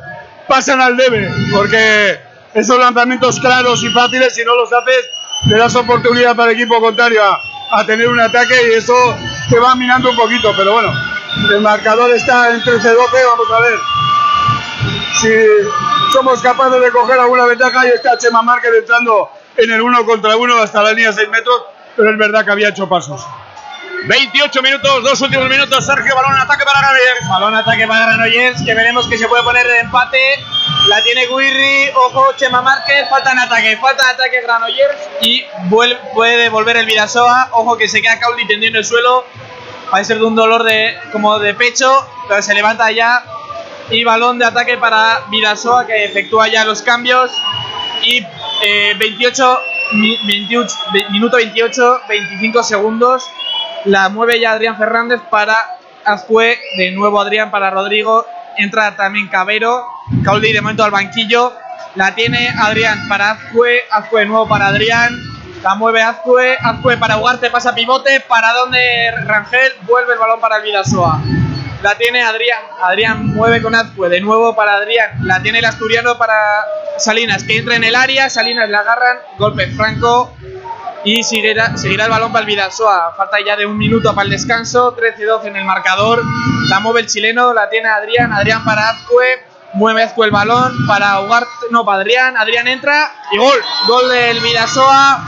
pasan 0.48 0.82
al 0.82 0.98
debe, 0.98 1.30
porque 1.52 2.20
esos 2.54 2.78
lanzamientos 2.78 3.40
claros 3.40 3.84
y 3.84 3.90
fáciles, 3.90 4.36
si 4.36 4.44
no 4.46 4.56
los 4.56 4.72
haces, 4.72 5.10
le 5.46 5.58
das 5.58 5.76
oportunidad 5.76 6.36
para 6.36 6.52
el 6.52 6.58
equipo 6.58 6.80
contrario 6.80 7.24
a, 7.24 7.42
a 7.72 7.86
tener 7.86 8.08
un 8.08 8.20
ataque 8.20 8.56
y 8.70 8.74
eso 8.74 8.94
te 9.50 9.60
va 9.60 9.76
minando 9.76 10.10
un 10.10 10.16
poquito. 10.16 10.54
Pero 10.56 10.74
bueno, 10.74 10.94
el 11.52 11.62
marcador 11.62 12.12
está 12.12 12.52
en 12.52 12.62
13-12, 12.62 12.96
vamos 12.96 13.52
a 13.52 13.60
ver 13.60 13.80
si 15.20 15.30
somos 16.12 16.42
capaces 16.42 16.82
de 16.82 16.92
coger 16.92 17.20
alguna 17.20 17.46
ventaja. 17.46 17.86
Y 17.88 17.90
está 17.90 18.18
Chema 18.18 18.42
Márquez 18.42 18.72
entrando 18.78 19.30
en 19.58 19.72
el 19.72 19.82
uno 19.82 20.06
contra 20.06 20.36
uno 20.36 20.58
hasta 20.58 20.82
la 20.84 20.92
línea 20.92 21.12
6 21.12 21.30
metros, 21.30 21.64
pero 21.96 22.12
es 22.12 22.18
verdad 22.18 22.46
que 22.46 22.52
había 22.52 22.70
hecho 22.70 22.88
pasos. 22.88 23.26
28 24.06 24.62
minutos, 24.62 25.04
dos 25.04 25.22
últimos 25.22 25.50
minutos. 25.50 25.86
Sergio 25.86 26.14
Balón, 26.14 26.36
ataque 26.36 26.66
para 26.66 26.80
Granollers. 26.80 27.30
Balón 27.30 27.56
ataque 27.56 27.88
para 27.88 28.06
Granollers, 28.06 28.62
que 28.64 28.74
veremos 28.74 29.08
que 29.08 29.18
se 29.18 29.28
puede 29.28 29.44
poner 29.44 29.66
de 29.66 29.80
empate. 29.80 30.44
La 30.94 31.02
tiene 31.02 31.26
Guirri, 31.26 31.90
ojo, 31.96 32.34
Chema 32.36 32.62
Márquez, 32.62 33.10
falta 33.10 33.32
en 33.32 33.40
ataque, 33.40 33.78
falta 33.78 34.04
en 34.04 34.10
ataque 34.12 34.42
Granollers 34.42 35.10
y 35.22 35.44
vuel- 35.68 35.98
puede 36.14 36.50
volver 36.50 36.78
el 36.78 36.86
Vidasoa. 36.86 37.50
Ojo 37.54 37.76
que 37.78 37.88
se 37.88 38.00
queda 38.00 38.20
Cauli 38.20 38.46
tendiendo 38.46 38.78
el 38.78 38.86
suelo, 38.86 39.26
parece 39.90 40.10
ser 40.10 40.18
de 40.20 40.26
un 40.26 40.36
dolor 40.36 40.62
de, 40.64 40.96
como 41.12 41.40
de 41.40 41.56
pecho, 41.56 41.92
pero 42.28 42.44
se 42.44 42.54
levanta 42.54 42.92
ya. 42.92 43.24
Y 43.90 44.04
balón 44.04 44.38
de 44.38 44.46
ataque 44.46 44.78
para 44.78 45.24
Vidasoa 45.32 45.88
que 45.88 46.06
efectúa 46.06 46.48
ya 46.48 46.64
los 46.64 46.84
cambios. 46.84 47.32
Y 48.04 48.24
eh, 48.64 48.94
28, 49.00 49.60
mi- 49.94 50.20
28, 50.28 50.76
ve- 50.94 51.06
minuto 51.10 51.38
28, 51.38 52.02
25 52.08 52.62
segundos. 52.62 53.28
La 53.86 54.10
mueve 54.10 54.40
ya 54.40 54.52
Adrián 54.52 54.78
Fernández 54.78 55.22
para 55.32 55.76
Azcue. 56.06 56.60
De 56.78 56.92
nuevo 56.92 57.20
Adrián 57.20 57.50
para 57.50 57.72
Rodrigo. 57.72 58.28
Entra 58.58 58.96
también 58.96 59.28
Cabero. 59.28 59.86
Cauli 60.24 60.54
de 60.54 60.62
momento 60.62 60.84
al 60.84 60.92
banquillo. 60.92 61.54
La 61.96 62.16
tiene 62.16 62.50
Adrián 62.60 63.08
para 63.08 63.32
Azcue. 63.32 63.82
Azcue 63.92 64.22
de 64.22 64.26
nuevo 64.28 64.48
para 64.48 64.68
Adrián. 64.68 65.16
La 65.62 65.76
mueve 65.76 66.02
Azcue. 66.02 66.58
Azcue 66.62 66.98
para 66.98 67.18
Ugarte. 67.18 67.50
Pasa 67.50 67.74
pivote. 67.76 68.20
Para 68.22 68.54
donde 68.54 69.12
Rangel. 69.26 69.74
Vuelve 69.84 70.14
el 70.14 70.20
balón 70.20 70.40
para 70.40 70.58
el 70.58 70.64
Vidasoa. 70.64 71.22
La 71.82 71.96
tiene 71.96 72.24
Adrián. 72.24 72.62
Adrián 72.82 73.28
mueve 73.28 73.62
con 73.62 73.76
Azcue. 73.76 74.10
De 74.10 74.22
nuevo 74.22 74.56
para 74.56 74.76
Adrián. 74.76 75.18
La 75.22 75.42
tiene 75.42 75.60
el 75.60 75.66
asturiano 75.66 76.18
para 76.18 76.36
Salinas. 76.98 77.44
Que 77.44 77.58
entra 77.58 77.76
en 77.76 77.84
el 77.84 77.96
área. 77.96 78.30
Salinas 78.30 78.70
la 78.70 78.80
agarran. 78.80 79.18
Golpe 79.38 79.68
franco. 79.68 80.34
Y 81.06 81.22
seguirá, 81.24 81.76
seguirá 81.78 82.06
el 82.06 82.12
balón 82.12 82.32
para 82.32 82.42
el 82.42 82.48
Vidasoa. 82.48 83.14
Falta 83.18 83.38
ya 83.46 83.56
de 83.58 83.66
un 83.66 83.78
minuto 83.78 84.14
para 84.16 84.26
el 84.26 84.32
descanso. 84.32 84.96
13-12 84.96 85.48
en 85.48 85.58
el 85.58 85.66
marcador. 85.66 86.22
La 86.70 86.80
mueve 86.80 87.02
el 87.02 87.08
chileno. 87.08 87.54
La 87.54 87.70
tiene 87.70 87.90
Adrián. 87.90 88.32
Adrián 88.32 88.64
para 88.64 88.90
Azcue. 88.90 89.44
Mueve 89.74 90.04
Azcue 90.04 90.26
el 90.26 90.32
balón 90.32 90.72
para 90.88 91.20
Ugarte. 91.22 91.50
No, 91.72 91.84
para 91.84 92.02
Adrián. 92.02 92.38
Adrián 92.38 92.68
entra. 92.68 93.12
Y 93.32 93.38
gol. 93.38 93.60
Gol 93.88 94.10
del 94.10 94.40
Vidasoa. 94.40 95.26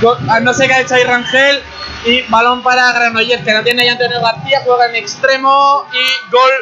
Gol- 0.00 0.18
ah, 0.28 0.38
no 0.40 0.54
sé 0.54 0.68
qué 0.68 0.74
ha 0.74 0.80
hecho 0.80 0.94
ahí 0.94 1.02
Rangel. 1.04 1.62
Y 2.04 2.22
balón 2.28 2.62
para 2.62 2.92
Granollers, 2.92 3.42
que 3.42 3.52
la 3.52 3.64
tiene 3.64 3.82
ahí 3.82 3.88
Antonio 3.88 4.20
García. 4.20 4.60
Juega 4.64 4.86
en 4.86 4.94
extremo. 4.94 5.86
Y 5.92 6.30
gol 6.30 6.52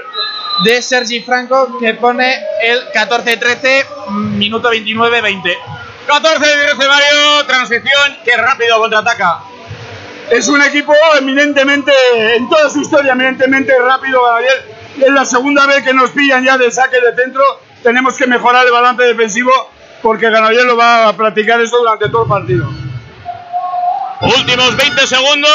de 0.65 0.81
Sergi 0.81 1.21
Franco, 1.21 1.77
que 1.79 1.93
pone 1.95 2.35
el 2.63 2.81
14-13. 2.93 3.85
Minuto 4.11 4.71
29-20. 4.73 5.55
14 6.07 6.39
13 6.39 6.89
Mario, 6.89 7.47
transición, 7.47 8.17
que 8.25 8.37
rápido 8.37 8.79
contraataca. 8.79 9.41
Es 10.31 10.49
un 10.49 10.61
equipo 10.63 10.95
eminentemente, 11.19 11.93
en 12.37 12.49
toda 12.49 12.71
su 12.71 12.81
historia, 12.81 13.13
eminentemente 13.13 13.73
rápido. 13.79 14.23
Gabriel. 14.25 14.55
Es 15.01 15.13
la 15.13 15.25
segunda 15.25 15.67
vez 15.67 15.83
que 15.83 15.93
nos 15.93 16.11
pillan 16.11 16.45
ya 16.45 16.57
de 16.57 16.71
saque 16.71 17.01
de 17.01 17.15
centro. 17.17 17.43
Tenemos 17.83 18.17
que 18.17 18.27
mejorar 18.27 18.65
el 18.65 18.73
balance 18.73 19.03
defensivo 19.03 19.51
porque 20.03 20.31
Granollers 20.31 20.67
lo 20.67 20.77
va 20.77 21.09
a 21.09 21.13
practicar 21.15 21.61
eso 21.61 21.79
durante 21.79 22.09
todo 22.09 22.23
el 22.23 22.29
partido. 22.29 22.69
Últimos 24.21 24.77
20 24.77 25.07
segundos. 25.07 25.51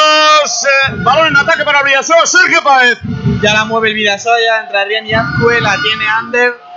eh, 0.64 0.94
balón 0.98 1.28
en 1.28 1.36
ataque 1.36 1.64
para 1.64 1.82
Villasoa, 1.82 2.26
Sergio 2.26 2.62
Páez. 2.62 2.98
Ya 3.40 3.54
la 3.54 3.64
mueve 3.64 3.88
el 3.88 3.94
Vidasoa, 3.94 4.36
ya 4.38 4.60
entre 4.60 4.78
Adrián 4.78 5.06
y 5.06 5.14
Azcue, 5.14 5.60
la 5.60 5.76
tiene 5.82 6.06
Ander 6.06 6.69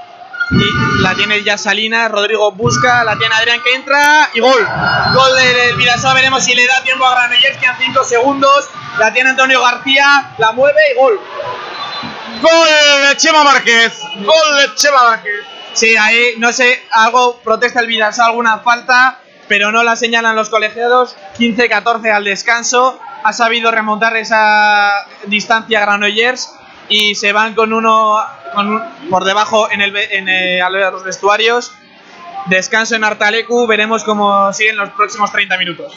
y 0.55 1.01
la 1.01 1.15
tiene 1.15 1.43
ya 1.43 1.57
Salinas, 1.57 2.11
Rodrigo 2.11 2.51
busca, 2.51 3.03
la 3.03 3.17
tiene 3.17 3.35
Adrián 3.35 3.61
que 3.63 3.73
entra 3.73 4.29
y 4.33 4.39
gol. 4.39 4.67
Gol 5.13 5.35
del 5.35 5.75
Vidasoa, 5.75 6.13
veremos 6.13 6.43
si 6.43 6.53
le 6.53 6.67
da 6.67 6.81
tiempo 6.83 7.05
a 7.05 7.11
Granollers, 7.11 7.57
quedan 7.57 7.77
5 7.79 8.03
segundos, 8.03 8.69
la 8.97 9.11
tiene 9.13 9.31
Antonio 9.31 9.61
García, 9.61 10.33
la 10.37 10.51
mueve 10.51 10.79
y 10.91 10.99
gol. 10.99 11.19
Gol 12.41 13.09
de 13.09 13.17
Chema 13.17 13.43
Márquez. 13.43 13.99
Gol 14.17 14.57
de 14.57 14.75
Chema 14.75 15.03
Márquez. 15.03 15.33
Sí, 15.73 15.95
ahí 15.97 16.35
no 16.37 16.53
sé, 16.53 16.83
algo 16.91 17.39
protesta 17.43 17.79
el 17.79 17.87
Vidasoa, 17.87 18.27
alguna 18.27 18.59
falta, 18.59 19.19
pero 19.47 19.71
no 19.71 19.83
la 19.83 19.95
señalan 19.95 20.35
los 20.35 20.49
colegiados. 20.49 21.15
15-14 21.37 22.11
al 22.11 22.23
descanso. 22.23 22.99
Ha 23.23 23.33
sabido 23.33 23.71
remontar 23.71 24.15
esa 24.17 24.91
distancia 25.25 25.79
Granollers 25.79 26.53
y 26.89 27.15
se 27.15 27.31
van 27.31 27.55
con 27.55 27.71
uno 27.71 28.21
con 28.53 28.67
un- 28.67 29.09
por 29.09 29.23
debajo 29.25 29.69
en, 29.71 29.81
el, 29.81 29.95
en 29.95 30.27
el- 30.29 30.61
a 30.61 30.69
los 30.69 31.03
vestuarios. 31.03 31.73
Descanso 32.47 32.95
en 32.95 33.03
Artalecu, 33.03 33.65
veremos 33.67 34.03
cómo 34.03 34.51
siguen 34.53 34.75
los 34.77 34.89
próximos 34.91 35.31
30 35.31 35.57
minutos. 35.57 35.93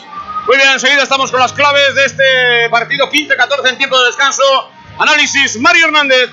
Muy 0.47 0.55
bien, 0.55 0.69
enseguida 0.71 1.03
estamos 1.03 1.29
con 1.29 1.41
las 1.41 1.51
claves 1.51 1.93
de 1.95 2.05
este 2.05 2.69
partido 2.71 3.09
15-14 3.09 3.69
en 3.69 3.77
tiempo 3.77 3.99
de 3.99 4.05
descanso. 4.07 4.43
Análisis, 4.97 5.59
Mario 5.59 5.87
Hernández. 5.87 6.29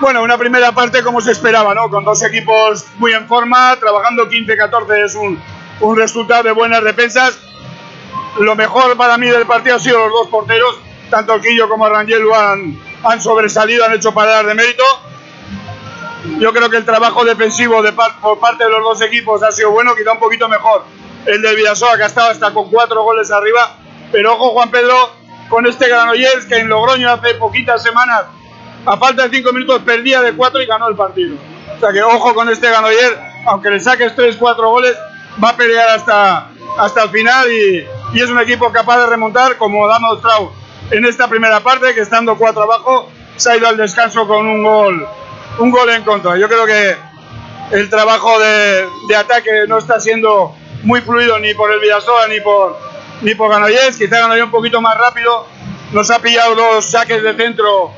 Bueno, 0.00 0.22
una 0.22 0.36
primera 0.36 0.72
parte 0.72 1.02
como 1.02 1.20
se 1.20 1.30
esperaba, 1.32 1.74
¿no? 1.74 1.88
Con 1.88 2.04
dos 2.04 2.22
equipos 2.22 2.86
muy 2.98 3.12
en 3.12 3.28
forma, 3.28 3.76
trabajando 3.78 4.28
15-14 4.28 5.04
es 5.04 5.14
un, 5.14 5.40
un 5.80 5.96
resultado 5.96 6.42
de 6.42 6.52
buenas 6.52 6.82
defensas. 6.82 7.38
Lo 8.38 8.56
mejor 8.56 8.96
para 8.96 9.16
mí 9.18 9.28
del 9.28 9.46
partido 9.46 9.76
ha 9.76 9.78
sido 9.78 9.98
los 10.00 10.10
dos 10.10 10.28
porteros, 10.28 10.76
tanto 11.10 11.40
Quillo 11.40 11.68
como 11.68 11.88
Rangel 11.88 12.22
han, 12.34 12.78
han 13.04 13.20
sobresalido, 13.20 13.84
han 13.84 13.92
hecho 13.92 14.12
paradas 14.12 14.46
de 14.46 14.54
mérito. 14.54 14.84
Yo 16.38 16.52
creo 16.52 16.70
que 16.70 16.78
el 16.78 16.84
trabajo 16.84 17.24
defensivo 17.24 17.82
por 18.20 18.40
parte 18.40 18.64
de 18.64 18.70
los 18.70 18.82
dos 18.82 19.00
equipos 19.02 19.42
ha 19.42 19.52
sido 19.52 19.70
bueno, 19.70 19.94
quizá 19.94 20.12
un 20.12 20.18
poquito 20.18 20.48
mejor 20.48 20.84
el 21.26 21.42
del 21.42 21.56
Vidasoa, 21.56 21.96
que 21.96 22.02
ha 22.04 22.06
estado 22.06 22.30
hasta 22.30 22.52
con 22.52 22.70
cuatro 22.70 23.02
goles 23.02 23.30
arriba. 23.30 23.76
Pero 24.10 24.34
ojo, 24.34 24.50
Juan 24.50 24.70
Pedro, 24.70 25.10
con 25.48 25.66
este 25.66 25.88
Granollers 25.88 26.46
que 26.46 26.56
en 26.56 26.68
Logroño 26.68 27.10
hace 27.10 27.34
poquitas 27.34 27.82
semanas, 27.82 28.24
a 28.86 28.96
falta 28.96 29.28
de 29.28 29.36
cinco 29.36 29.52
minutos, 29.52 29.82
perdía 29.84 30.22
de 30.22 30.34
cuatro 30.34 30.60
y 30.60 30.66
ganó 30.66 30.88
el 30.88 30.96
partido. 30.96 31.36
O 31.76 31.80
sea 31.80 31.92
que 31.92 32.02
ojo 32.02 32.34
con 32.34 32.48
este 32.48 32.68
Granollers, 32.68 33.16
aunque 33.46 33.70
le 33.70 33.80
saques 33.80 34.14
tres, 34.14 34.36
cuatro 34.36 34.70
goles, 34.70 34.96
va 35.42 35.50
a 35.50 35.56
pelear 35.56 35.88
hasta, 35.90 36.48
hasta 36.78 37.02
el 37.04 37.10
final 37.10 37.50
y, 37.50 37.86
es 38.14 38.30
un 38.30 38.38
equipo 38.38 38.70
capaz 38.70 38.98
de 39.00 39.06
remontar, 39.06 39.56
como 39.56 39.86
ha 39.86 39.94
demostrado 39.94 40.52
en 40.90 41.04
esta 41.04 41.28
primera 41.28 41.60
parte, 41.60 41.94
que 41.94 42.00
estando 42.00 42.36
cuatro 42.36 42.62
abajo, 42.62 43.10
se 43.36 43.50
ha 43.50 43.56
ido 43.56 43.68
al 43.68 43.76
descanso 43.76 44.26
con 44.26 44.46
un 44.46 44.62
gol, 44.62 45.06
un 45.58 45.70
gol 45.70 45.90
en 45.90 46.02
contra. 46.02 46.36
Yo 46.36 46.48
creo 46.48 46.66
que 46.66 46.96
el 47.72 47.88
trabajo 47.88 48.38
de, 48.38 48.86
de 49.08 49.16
ataque 49.16 49.50
no 49.66 49.78
está 49.78 49.98
siendo 49.98 50.54
muy 50.82 51.00
fluido 51.00 51.38
ni 51.38 51.54
por 51.54 51.72
el 51.72 51.80
Vidasoa 51.80 52.28
ni 52.28 52.40
por, 52.40 52.78
ni 53.22 53.34
por 53.34 53.48
Granollers. 53.48 53.96
Quizá 53.96 54.18
Granollers 54.18 54.44
un 54.44 54.50
poquito 54.50 54.80
más 54.80 54.96
rápido. 54.96 55.46
Nos 55.92 56.10
ha 56.10 56.18
pillado 56.20 56.54
dos 56.54 56.84
saques 56.84 57.22
de 57.22 57.34
centro 57.34 57.92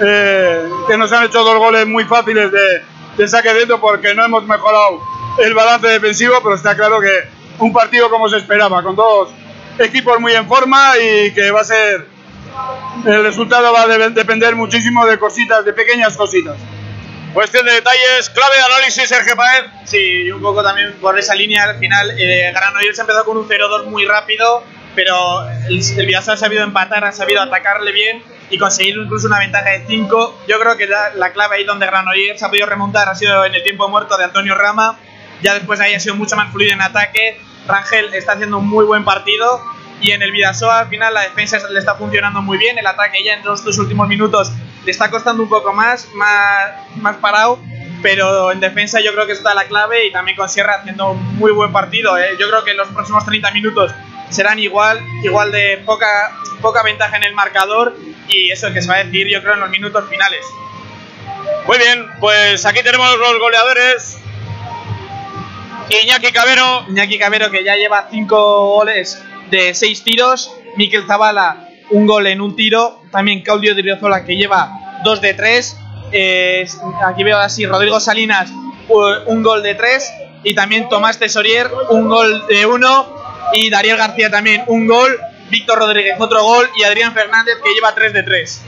eh, 0.00 0.68
que 0.88 0.96
nos 0.96 1.12
han 1.12 1.24
hecho 1.24 1.44
dos 1.44 1.58
goles 1.58 1.86
muy 1.86 2.04
fáciles 2.04 2.50
de, 2.50 2.82
de 3.16 3.28
saque 3.28 3.52
de 3.52 3.60
centro 3.60 3.80
porque 3.80 4.14
no 4.14 4.24
hemos 4.24 4.44
mejorado 4.44 5.00
el 5.38 5.54
balance 5.54 5.86
defensivo, 5.86 6.36
pero 6.42 6.54
está 6.54 6.74
claro 6.74 7.00
que 7.00 7.28
un 7.58 7.72
partido 7.72 8.10
como 8.10 8.28
se 8.28 8.38
esperaba, 8.38 8.82
con 8.82 8.96
dos 8.96 9.30
equipos 9.78 10.18
muy 10.20 10.32
en 10.32 10.46
forma 10.46 10.94
y 10.98 11.32
que 11.32 11.50
va 11.50 11.60
a 11.60 11.64
ser 11.64 12.13
el 13.06 13.22
resultado 13.22 13.72
va 13.72 13.82
a 13.82 13.86
de- 13.86 14.10
depender 14.10 14.54
muchísimo 14.56 15.04
de 15.06 15.18
cositas, 15.18 15.64
de 15.64 15.72
pequeñas 15.72 16.16
cositas. 16.16 16.56
Cuestión 17.32 17.66
de 17.66 17.72
detalles, 17.72 18.30
clave 18.30 18.56
de 18.56 18.62
análisis, 18.62 19.08
Sergio 19.08 19.34
Paez. 19.34 19.64
Sí, 19.86 20.22
y 20.26 20.30
un 20.30 20.40
poco 20.40 20.62
también 20.62 20.92
por 21.00 21.18
esa 21.18 21.34
línea 21.34 21.64
al 21.64 21.78
final. 21.78 22.12
Eh, 22.16 22.52
Granollers 22.54 22.98
empezó 22.98 23.24
con 23.24 23.36
un 23.36 23.48
0-2 23.48 23.86
muy 23.86 24.04
rápido, 24.06 24.62
pero 24.94 25.44
el, 25.66 25.82
el 25.98 26.14
ha 26.16 26.22
sabido 26.22 26.62
empatar, 26.62 27.04
ha 27.04 27.10
sabido 27.12 27.42
atacarle 27.42 27.90
bien 27.90 28.22
y 28.50 28.58
conseguir 28.58 28.94
incluso 28.96 29.26
una 29.26 29.40
ventaja 29.40 29.68
de 29.70 29.84
5. 29.84 30.42
Yo 30.46 30.60
creo 30.60 30.76
que 30.76 30.86
la, 30.86 31.10
la 31.16 31.32
clave 31.32 31.56
ahí 31.56 31.64
donde 31.64 31.86
Granollers 31.86 32.40
ha 32.44 32.48
podido 32.50 32.66
remontar 32.66 33.08
ha 33.08 33.16
sido 33.16 33.44
en 33.44 33.54
el 33.56 33.64
tiempo 33.64 33.88
muerto 33.88 34.16
de 34.16 34.24
Antonio 34.24 34.54
Rama. 34.54 34.96
Ya 35.42 35.54
después 35.54 35.80
ahí 35.80 35.92
ha 35.94 35.98
sido 36.00 36.14
mucho 36.14 36.36
más 36.36 36.52
fluido 36.52 36.72
en 36.72 36.82
ataque. 36.82 37.40
Rangel 37.66 38.14
está 38.14 38.32
haciendo 38.34 38.58
un 38.58 38.68
muy 38.68 38.84
buen 38.84 39.04
partido. 39.04 39.60
Y 40.00 40.10
en 40.10 40.22
el 40.22 40.32
Vidasoa 40.32 40.80
al 40.80 40.88
final 40.88 41.14
la 41.14 41.22
defensa 41.22 41.58
le 41.70 41.78
está 41.78 41.94
funcionando 41.94 42.42
muy 42.42 42.58
bien. 42.58 42.78
El 42.78 42.86
ataque 42.86 43.24
ya 43.24 43.34
en 43.34 43.44
los 43.44 43.64
dos 43.64 43.78
últimos 43.78 44.08
minutos 44.08 44.52
le 44.84 44.90
está 44.90 45.10
costando 45.10 45.42
un 45.42 45.48
poco 45.48 45.72
más, 45.72 46.08
más, 46.14 46.72
más 46.96 47.16
parado 47.16 47.58
pero 48.04 48.52
en 48.52 48.60
defensa 48.60 49.00
yo 49.00 49.14
creo 49.14 49.26
que 49.26 49.32
está 49.32 49.54
la 49.54 49.64
clave 49.64 50.04
y 50.04 50.12
también 50.12 50.36
con 50.36 50.46
Sierra 50.46 50.74
haciendo 50.74 51.12
un 51.12 51.38
muy 51.38 51.52
buen 51.52 51.72
partido. 51.72 52.18
¿eh? 52.18 52.36
Yo 52.38 52.50
creo 52.50 52.62
que 52.62 52.74
los 52.74 52.88
próximos 52.88 53.24
30 53.24 53.50
minutos 53.52 53.94
serán 54.28 54.58
igual, 54.58 55.00
igual 55.22 55.50
de 55.50 55.82
poca, 55.86 56.36
poca 56.60 56.82
ventaja 56.82 57.16
en 57.16 57.24
el 57.24 57.34
marcador 57.34 57.96
y 58.28 58.50
eso 58.50 58.70
que 58.74 58.82
se 58.82 58.88
va 58.88 58.96
a 58.96 59.04
decir 59.04 59.26
yo 59.28 59.40
creo 59.40 59.54
en 59.54 59.60
los 59.60 59.70
minutos 59.70 60.04
finales. 60.10 60.44
Muy 61.66 61.78
bien, 61.78 62.06
pues 62.20 62.66
aquí 62.66 62.82
tenemos 62.82 63.08
los 63.18 63.38
goleadores. 63.38 64.18
Iñaki 65.88 66.30
Cabero, 66.30 66.84
Iñaki 66.90 67.18
Cabero 67.18 67.50
que 67.50 67.64
ya 67.64 67.76
lleva 67.76 68.08
5 68.10 68.66
goles 68.66 69.22
de 69.50 69.74
6 69.74 70.04
tiros, 70.04 70.52
Miquel 70.76 71.06
Zavala 71.06 71.68
un 71.90 72.06
gol 72.06 72.26
en 72.26 72.40
un 72.40 72.56
tiro, 72.56 73.02
también 73.12 73.42
Claudio 73.42 73.74
Driozola 73.74 74.24
que 74.24 74.36
lleva 74.36 74.70
2 75.04 75.20
de 75.20 75.34
3, 75.34 75.76
aquí 77.06 77.22
veo 77.24 77.38
así 77.38 77.66
Rodrigo 77.66 78.00
Salinas 78.00 78.50
u- 78.88 79.02
un 79.26 79.42
gol 79.42 79.62
de 79.62 79.74
3 79.74 80.10
y 80.44 80.54
también 80.54 80.88
Tomás 80.88 81.18
Tesorier 81.18 81.70
un 81.90 82.08
gol 82.08 82.46
de 82.48 82.66
1 82.66 83.16
y 83.54 83.70
Dariel 83.70 83.96
García 83.98 84.30
también 84.30 84.64
un 84.66 84.86
gol, 84.86 85.18
Víctor 85.50 85.78
Rodríguez 85.78 86.16
otro 86.18 86.42
gol. 86.42 86.68
Y 86.76 86.82
Adrián 86.84 87.12
Fernández 87.12 87.56
que 87.62 87.72
lleva 87.74 87.94
3 87.94 88.12
de 88.14 88.22
3. 88.22 88.62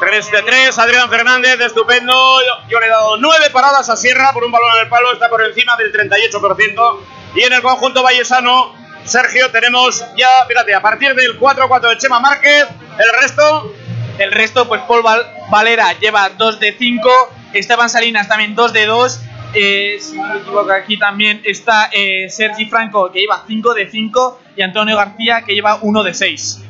3 0.00 0.30
de 0.32 0.42
3, 0.42 0.78
Adrián 0.78 1.08
Fernández, 1.08 1.58
estupendo. 1.60 2.12
Yo, 2.12 2.68
yo 2.68 2.80
le 2.80 2.86
he 2.86 2.88
dado 2.90 3.16
9 3.16 3.50
paradas 3.52 3.88
a 3.88 3.96
Sierra 3.96 4.32
por 4.32 4.44
un 4.44 4.52
balón 4.52 4.68
en 4.76 4.82
el 4.82 4.88
palo, 4.88 5.12
está 5.12 5.28
por 5.30 5.42
encima 5.44 5.76
del 5.76 5.92
38%. 5.92 7.00
Y 7.36 7.42
en 7.42 7.52
el 7.52 7.62
conjunto 7.62 8.02
vallesano, 8.02 8.74
Sergio, 9.06 9.50
tenemos 9.50 10.04
ya, 10.16 10.28
fíjate, 10.48 10.74
a 10.74 10.80
partir 10.82 11.14
del 11.14 11.38
4-4 11.38 11.90
de 11.90 11.98
Chema 11.98 12.20
Márquez, 12.20 12.66
el 12.98 13.20
resto, 13.22 13.72
El 14.18 14.32
resto, 14.32 14.66
pues 14.66 14.80
Paul 14.88 15.02
Val- 15.02 15.26
Valera 15.50 15.92
lleva 16.00 16.30
2 16.30 16.58
de 16.58 16.72
5, 16.78 17.10
Esteban 17.52 17.90
Salinas 17.90 18.26
también 18.28 18.54
2 18.54 18.72
de 18.72 18.86
2. 18.86 19.20
eh, 19.54 19.98
si 20.00 20.16
no 20.18 20.26
me 20.28 20.38
equivoco, 20.38 20.70
aquí 20.72 20.98
también 20.98 21.40
está 21.44 21.88
eh, 21.92 22.28
Sergi 22.30 22.64
Franco 22.66 23.10
que 23.12 23.20
lleva 23.20 23.44
5 23.46 23.74
de 23.74 23.88
5 23.90 24.40
y 24.56 24.62
Antonio 24.62 24.96
García 24.96 25.42
que 25.46 25.54
lleva 25.54 25.78
1 25.82 26.02
de 26.02 26.14
6. 26.14 26.62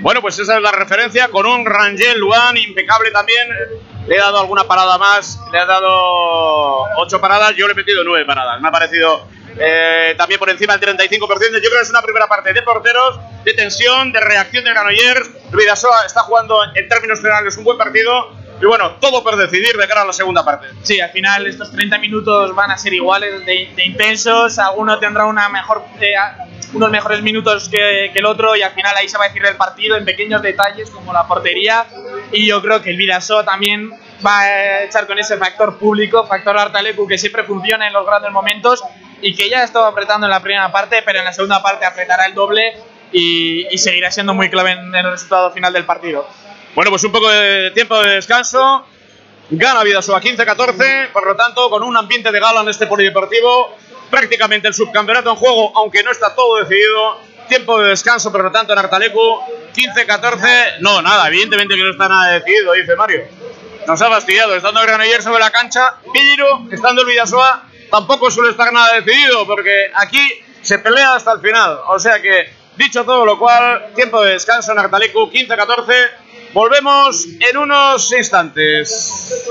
Bueno, 0.00 0.20
pues 0.22 0.38
esa 0.38 0.56
es 0.56 0.62
la 0.62 0.70
referencia 0.72 1.26
con 1.28 1.44
un 1.44 1.66
Rangel 1.66 2.18
Luan 2.20 2.56
impecable 2.56 3.10
también. 3.10 3.48
Le 4.06 4.14
he 4.14 4.18
dado 4.18 4.38
alguna 4.40 4.62
parada 4.64 4.96
más, 4.96 5.40
le 5.52 5.58
he 5.60 5.66
dado 5.66 6.84
8 6.98 7.20
paradas, 7.20 7.54
yo 7.56 7.66
le 7.66 7.72
he 7.72 7.76
metido 7.76 8.04
9 8.04 8.24
paradas. 8.24 8.60
Me 8.60 8.68
ha 8.68 8.72
parecido 8.72 9.26
eh, 9.58 10.14
también 10.16 10.38
por 10.38 10.50
encima 10.50 10.76
del 10.76 10.96
35%. 10.96 11.18
Yo 11.18 11.28
creo 11.28 11.72
que 11.72 11.82
es 11.82 11.90
una 11.90 12.02
primera 12.02 12.26
parte 12.26 12.52
de 12.52 12.62
porteros, 12.62 13.18
de 13.44 13.54
tensión, 13.54 14.12
de 14.12 14.20
reacción 14.20 14.64
de 14.64 14.70
Granollers. 14.70 15.30
Vidasoa 15.52 16.04
está 16.06 16.20
jugando 16.20 16.60
en 16.74 16.88
términos 16.88 17.20
generales 17.20 17.56
un 17.56 17.64
buen 17.64 17.78
partido. 17.78 18.32
Y 18.60 18.64
bueno, 18.64 18.92
todo 19.00 19.22
por 19.22 19.36
decidir 19.36 19.76
de 19.76 19.86
cara 19.86 20.02
a 20.02 20.06
la 20.06 20.14
segunda 20.14 20.42
parte. 20.44 20.68
Sí, 20.82 20.98
al 20.98 21.10
final 21.10 21.46
estos 21.46 21.70
30 21.72 21.98
minutos 21.98 22.54
van 22.54 22.70
a 22.70 22.78
ser 22.78 22.94
iguales 22.94 23.44
de, 23.44 23.70
de 23.76 23.84
intensos, 23.84 24.58
alguno 24.58 24.98
tendrá 24.98 25.26
una 25.26 25.50
mejor, 25.50 25.84
eh, 26.00 26.14
unos 26.72 26.90
mejores 26.90 27.22
minutos 27.22 27.68
que, 27.68 28.10
que 28.12 28.18
el 28.18 28.24
otro 28.24 28.56
y 28.56 28.62
al 28.62 28.72
final 28.72 28.96
ahí 28.96 29.10
se 29.10 29.18
va 29.18 29.24
a 29.24 29.28
decir 29.28 29.44
el 29.44 29.56
partido 29.56 29.96
en 29.96 30.06
pequeños 30.06 30.40
detalles 30.40 30.90
como 30.90 31.12
la 31.12 31.26
portería 31.26 31.86
y 32.32 32.46
yo 32.46 32.62
creo 32.62 32.80
que 32.80 32.90
el 32.90 32.96
Vidasoa 32.96 33.44
también 33.44 33.90
va 34.26 34.40
a 34.40 34.82
echar 34.84 35.06
con 35.06 35.18
ese 35.18 35.36
factor 35.36 35.78
público, 35.78 36.26
factor 36.26 36.56
Artalecu 36.58 37.06
que 37.06 37.18
siempre 37.18 37.44
funciona 37.44 37.86
en 37.86 37.92
los 37.92 38.06
grandes 38.06 38.32
momentos 38.32 38.82
y 39.22 39.34
que 39.34 39.48
ya 39.48 39.64
estaba 39.64 39.88
apretando 39.88 40.26
en 40.26 40.30
la 40.30 40.40
primera 40.40 40.70
parte, 40.70 41.02
pero 41.04 41.18
en 41.20 41.24
la 41.24 41.32
segunda 41.32 41.62
parte 41.62 41.84
apretará 41.84 42.26
el 42.26 42.34
doble 42.34 42.76
y, 43.12 43.66
y 43.70 43.78
seguirá 43.78 44.10
siendo 44.10 44.34
muy 44.34 44.50
clave 44.50 44.72
en 44.72 44.94
el 44.94 45.10
resultado 45.10 45.50
final 45.50 45.72
del 45.72 45.84
partido. 45.84 46.28
Bueno, 46.74 46.90
pues 46.90 47.02
un 47.04 47.12
poco 47.12 47.30
de 47.30 47.70
tiempo 47.70 48.00
de 48.02 48.16
descanso. 48.16 48.86
Gana 49.48 49.84
Vidasoa 49.84 50.20
15-14, 50.20 51.12
por 51.12 51.26
lo 51.26 51.36
tanto, 51.36 51.70
con 51.70 51.82
un 51.82 51.96
ambiente 51.96 52.32
de 52.32 52.40
gala 52.40 52.60
en 52.62 52.68
este 52.68 52.86
polideportivo. 52.86 53.76
Prácticamente 54.10 54.68
el 54.68 54.74
subcampeonato 54.74 55.30
en 55.30 55.36
juego, 55.36 55.72
aunque 55.76 56.02
no 56.02 56.10
está 56.10 56.34
todo 56.34 56.58
decidido. 56.58 57.20
Tiempo 57.48 57.80
de 57.80 57.90
descanso, 57.90 58.32
por 58.32 58.42
lo 58.42 58.50
tanto, 58.50 58.72
en 58.72 58.80
Artalecu 58.80 59.40
15-14. 59.74 60.80
No, 60.80 61.00
nada, 61.00 61.28
evidentemente 61.28 61.76
que 61.76 61.82
no 61.82 61.92
está 61.92 62.08
nada 62.08 62.32
decidido, 62.32 62.72
dice 62.72 62.96
Mario. 62.96 63.22
Nos 63.86 64.02
ha 64.02 64.08
fastidiado, 64.08 64.56
estando 64.56 64.82
el 64.82 65.22
sobre 65.22 65.40
la 65.40 65.50
cancha, 65.50 65.94
pero 66.12 66.66
estando 66.72 67.02
el 67.02 67.08
Vidasoa 67.08 67.62
tampoco 67.90 68.30
suele 68.30 68.50
estar 68.50 68.72
nada 68.72 69.00
decidido, 69.00 69.46
porque 69.46 69.90
aquí 69.94 70.20
se 70.62 70.78
pelea 70.78 71.14
hasta 71.14 71.32
el 71.32 71.40
final. 71.40 71.80
O 71.88 71.98
sea 71.98 72.20
que, 72.20 72.50
dicho 72.76 73.04
todo 73.04 73.24
lo 73.24 73.38
cual, 73.38 73.92
tiempo 73.94 74.22
de 74.22 74.32
descanso 74.32 74.72
en 74.72 74.78
Artalecu 74.78 75.30
15-14. 75.30 75.94
Volvemos 76.52 77.26
en 77.40 77.56
unos 77.56 78.12
instantes. 78.12 79.44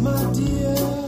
my 0.00 0.32
dear. 0.32 0.99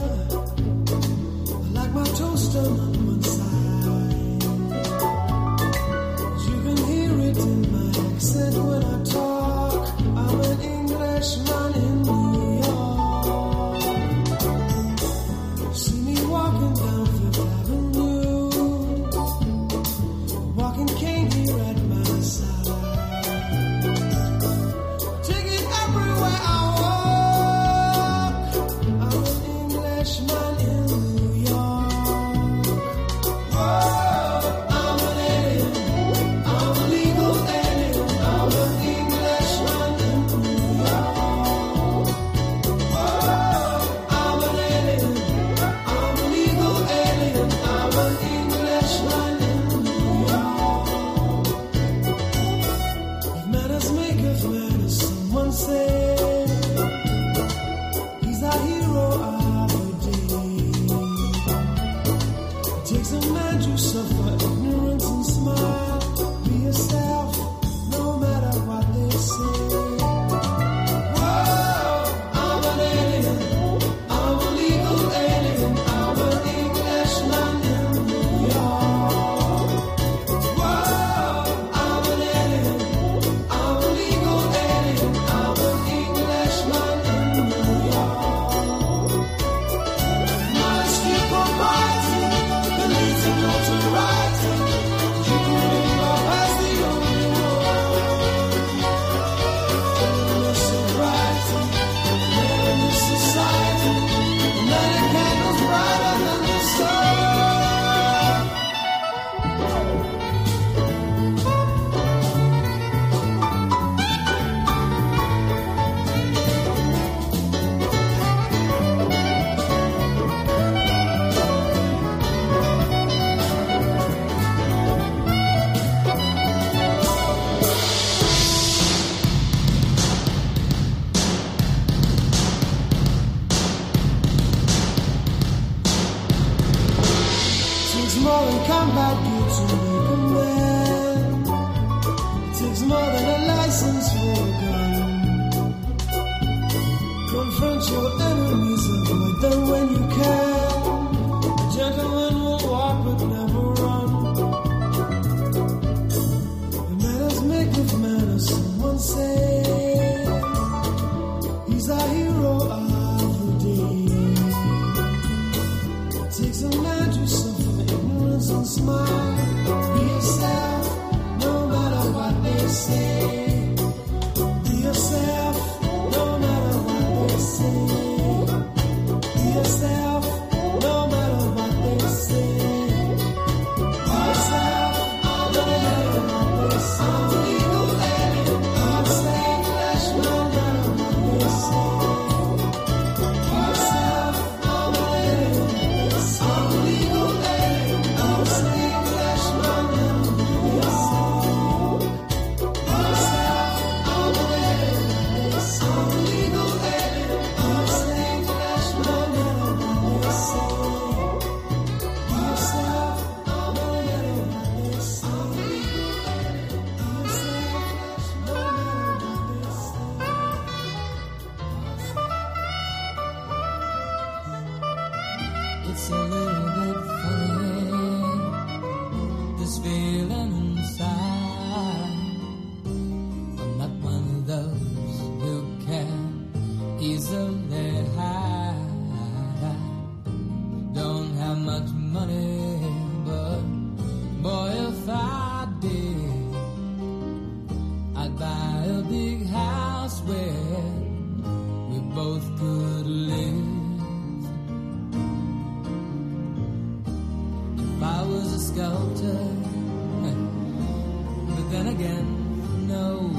Again, 262.03 262.87
no, 262.87 263.31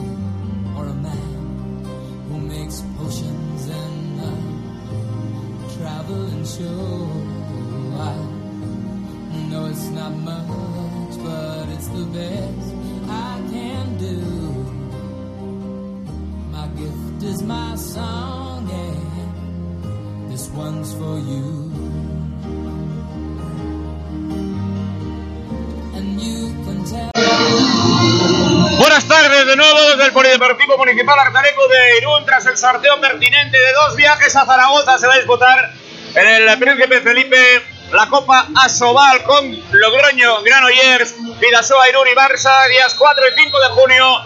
or 0.76 0.86
a 0.86 0.94
man 0.94 1.84
who 2.28 2.38
makes 2.40 2.82
potions 2.96 3.68
and 3.68 4.20
uh, 4.20 5.76
travel 5.76 6.22
and 6.34 6.46
show. 6.46 7.08
I 8.00 9.36
know 9.50 9.66
it's 9.66 9.88
not 9.88 10.12
much, 10.12 11.14
but 11.22 11.68
it's 11.74 11.88
the 11.88 12.06
best 12.16 12.68
I 13.08 13.42
can 13.52 13.98
do. 13.98 14.18
My 16.50 16.66
gift 16.68 17.22
is 17.22 17.42
my 17.42 17.74
song, 17.76 18.70
and 18.70 20.32
this 20.32 20.48
one's 20.50 20.94
for 20.94 21.18
you. 21.18 21.63
De 29.54 29.58
nuevo 29.58 29.88
desde 29.90 30.06
el 30.06 30.12
Polideportivo 30.12 30.76
Municipal 30.76 31.16
Artaleco 31.16 31.68
de 31.68 31.98
Irún 31.98 32.26
tras 32.26 32.44
el 32.46 32.56
sorteo 32.56 33.00
pertinente 33.00 33.56
de 33.56 33.72
dos 33.72 33.94
viajes 33.94 34.34
a 34.34 34.44
Zaragoza 34.44 34.98
se 34.98 35.06
va 35.06 35.14
a 35.14 35.16
disputar 35.18 35.70
en 36.12 36.26
el 36.26 36.58
Príncipe 36.58 37.00
Felipe 37.00 37.62
la 37.92 38.08
Copa 38.08 38.48
Asobal 38.56 39.22
con 39.22 39.48
Logroño, 39.70 40.42
Granollers, 40.42 41.14
Vidasoa, 41.38 41.88
Irún 41.88 42.08
y 42.08 42.16
Barça 42.16 42.68
días 42.68 42.96
4 42.98 43.24
y 43.28 43.42
5 43.44 43.60
de 43.60 43.66
junio. 43.68 44.20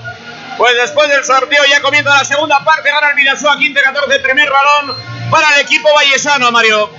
Pues 0.56 0.74
después 0.76 1.10
del 1.10 1.22
sorteo 1.22 1.62
ya 1.68 1.82
comienza 1.82 2.08
la 2.08 2.24
segunda 2.24 2.64
parte, 2.64 2.90
gana 2.90 3.10
el 3.10 3.16
Vidasoa 3.16 3.56
15-14, 3.56 4.22
primer 4.22 4.50
balón 4.50 4.96
para 5.30 5.56
el 5.56 5.60
equipo 5.60 5.92
vallesano, 5.92 6.50
Mario. 6.50 6.90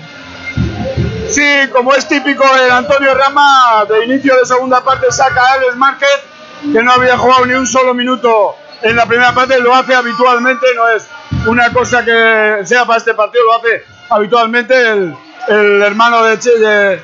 Sí, 1.31 1.67
como 1.71 1.95
es 1.95 2.07
típico 2.07 2.43
el 2.57 2.69
Antonio 2.69 3.15
Rama, 3.15 3.85
de 3.89 4.05
inicio 4.05 4.35
de 4.35 4.45
segunda 4.45 4.83
parte 4.83 5.11
saca 5.11 5.41
a 5.41 5.53
Alex 5.53 5.75
Márquez, 5.75 6.28
que 6.61 6.83
no 6.83 6.91
había 6.91 7.17
jugado 7.17 7.45
ni 7.45 7.53
un 7.53 7.67
solo 7.67 7.93
minuto 7.93 8.55
en 8.81 8.95
la 8.95 9.05
primera 9.05 9.33
parte, 9.33 9.59
lo 9.59 9.73
hace 9.75 9.93
habitualmente, 9.93 10.65
no 10.75 10.87
es 10.89 11.07
una 11.45 11.71
cosa 11.71 12.03
que 12.03 12.61
sea 12.65 12.85
para 12.85 12.97
este 12.97 13.13
partido, 13.13 13.43
lo 13.43 13.55
hace 13.55 13.83
habitualmente 14.09 14.73
el, 14.89 15.15
el 15.47 15.81
hermano 15.81 16.23
de, 16.23 16.37
de 16.37 17.01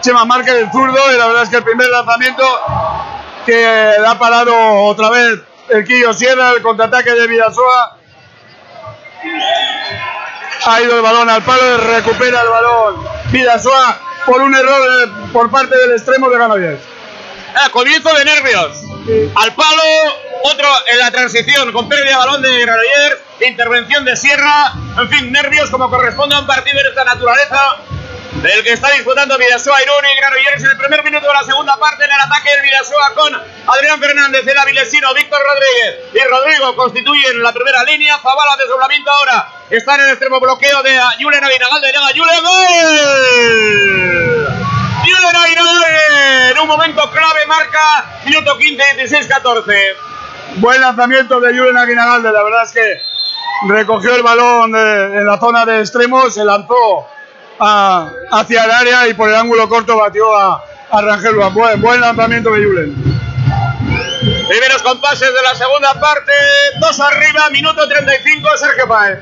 Chema 0.00 0.24
Márquez, 0.24 0.54
el 0.54 0.70
zurdo, 0.70 0.98
y 1.12 1.16
la 1.16 1.26
verdad 1.26 1.42
es 1.44 1.48
que 1.48 1.56
el 1.56 1.64
primer 1.64 1.88
lanzamiento 1.88 2.44
que 3.46 3.94
ha 4.06 4.18
parado 4.18 4.54
otra 4.84 5.10
vez 5.10 5.40
el 5.68 5.84
Quillo 5.84 6.12
Sierra, 6.12 6.50
el 6.50 6.62
contraataque 6.62 7.12
de 7.12 7.26
Vidasoa, 7.26 7.96
ha 10.66 10.80
ido 10.82 10.96
el 10.96 11.02
balón 11.02 11.28
al 11.28 11.42
palo 11.42 11.62
y 11.62 11.76
recupera 11.76 12.42
el 12.42 12.48
balón 12.48 13.04
Vidasoa 13.30 13.98
por 14.26 14.40
un 14.40 14.54
error 14.54 14.80
eh, 14.80 15.10
por 15.32 15.50
parte 15.50 15.76
del 15.76 15.92
extremo 15.92 16.28
de 16.28 16.36
Granollers. 16.36 16.80
Ah, 17.54 17.68
comienzo 17.70 18.12
de 18.14 18.24
nervios. 18.24 18.83
Al 19.06 19.54
palo, 19.54 19.82
otro 20.44 20.66
en 20.86 20.98
la 20.98 21.10
transición 21.10 21.70
con 21.72 21.90
pérdida 21.90 22.12
de 22.12 22.16
balón 22.16 22.40
de 22.40 22.58
Granollers, 22.58 23.18
intervención 23.46 24.02
de 24.02 24.16
Sierra, 24.16 24.72
en 24.98 25.10
fin, 25.10 25.30
nervios 25.30 25.68
como 25.68 25.90
corresponde 25.90 26.34
a 26.34 26.38
un 26.38 26.46
partido 26.46 26.82
de 26.82 26.88
esta 26.88 27.04
naturaleza 27.04 27.76
del 28.40 28.64
que 28.64 28.72
está 28.72 28.90
disputando 28.92 29.36
Vidasoa 29.36 29.82
Irún 29.82 30.06
y 30.10 30.16
Granollers 30.16 30.64
en 30.64 30.70
el 30.70 30.78
primer 30.78 31.04
minuto 31.04 31.26
de 31.26 31.34
la 31.34 31.44
segunda 31.44 31.76
parte 31.76 32.02
en 32.04 32.12
el 32.12 32.18
ataque 32.18 32.48
del 32.48 32.62
Vidasoa 32.62 33.14
con 33.14 33.34
Adrián 33.34 34.00
Fernández, 34.00 34.46
el 34.46 34.56
avilesino, 34.56 35.12
Víctor 35.12 35.42
Rodríguez 35.42 35.96
y 36.14 36.20
Rodrigo 36.26 36.74
constituyen 36.74 37.42
la 37.42 37.52
primera 37.52 37.84
línea, 37.84 38.18
Zavala 38.22 38.56
desdoblamiento 38.56 39.10
ahora, 39.10 39.52
está 39.68 39.96
en 39.96 40.00
el 40.00 40.10
extremo 40.12 40.40
bloqueo 40.40 40.82
de 40.82 40.98
Julen 41.20 41.44
Aguinagalde, 41.44 41.88
llega 41.88 42.08
Julen, 42.16 42.42
gol. 42.42 44.33
Julen 45.16 45.36
Aguinagalde 45.36 46.50
en 46.50 46.58
un 46.58 46.68
momento 46.68 47.10
clave 47.10 47.46
marca 47.46 48.04
minuto 48.26 48.56
15, 48.58 48.82
16, 48.96 49.26
14. 49.28 49.74
Buen 50.56 50.80
lanzamiento 50.80 51.40
de 51.40 51.56
Julen 51.56 51.76
Aguinagalde, 51.76 52.32
la 52.32 52.42
verdad 52.42 52.62
es 52.64 52.72
que 52.72 53.02
recogió 53.68 54.14
el 54.16 54.22
balón 54.22 54.72
de- 54.72 55.04
en 55.18 55.26
la 55.26 55.38
zona 55.38 55.64
de 55.64 55.80
extremo, 55.80 56.28
se 56.30 56.44
lanzó 56.44 57.06
a- 57.60 58.08
hacia 58.32 58.64
el 58.64 58.70
área 58.70 59.08
y 59.08 59.14
por 59.14 59.28
el 59.28 59.36
ángulo 59.36 59.68
corto 59.68 59.96
batió 59.96 60.34
a, 60.36 60.62
a 60.90 61.00
Rangel. 61.00 61.34
Buen, 61.52 61.80
buen 61.80 62.00
lanzamiento 62.00 62.50
de 62.50 62.64
Julen. 62.64 62.94
Primeros 64.48 64.82
compases 64.82 65.32
de 65.32 65.42
la 65.42 65.54
segunda 65.54 65.94
parte, 66.00 66.32
dos 66.80 66.98
arriba, 67.00 67.48
minuto 67.50 67.86
35, 67.88 68.48
Sergio 68.56 68.86
Páez. 68.88 69.18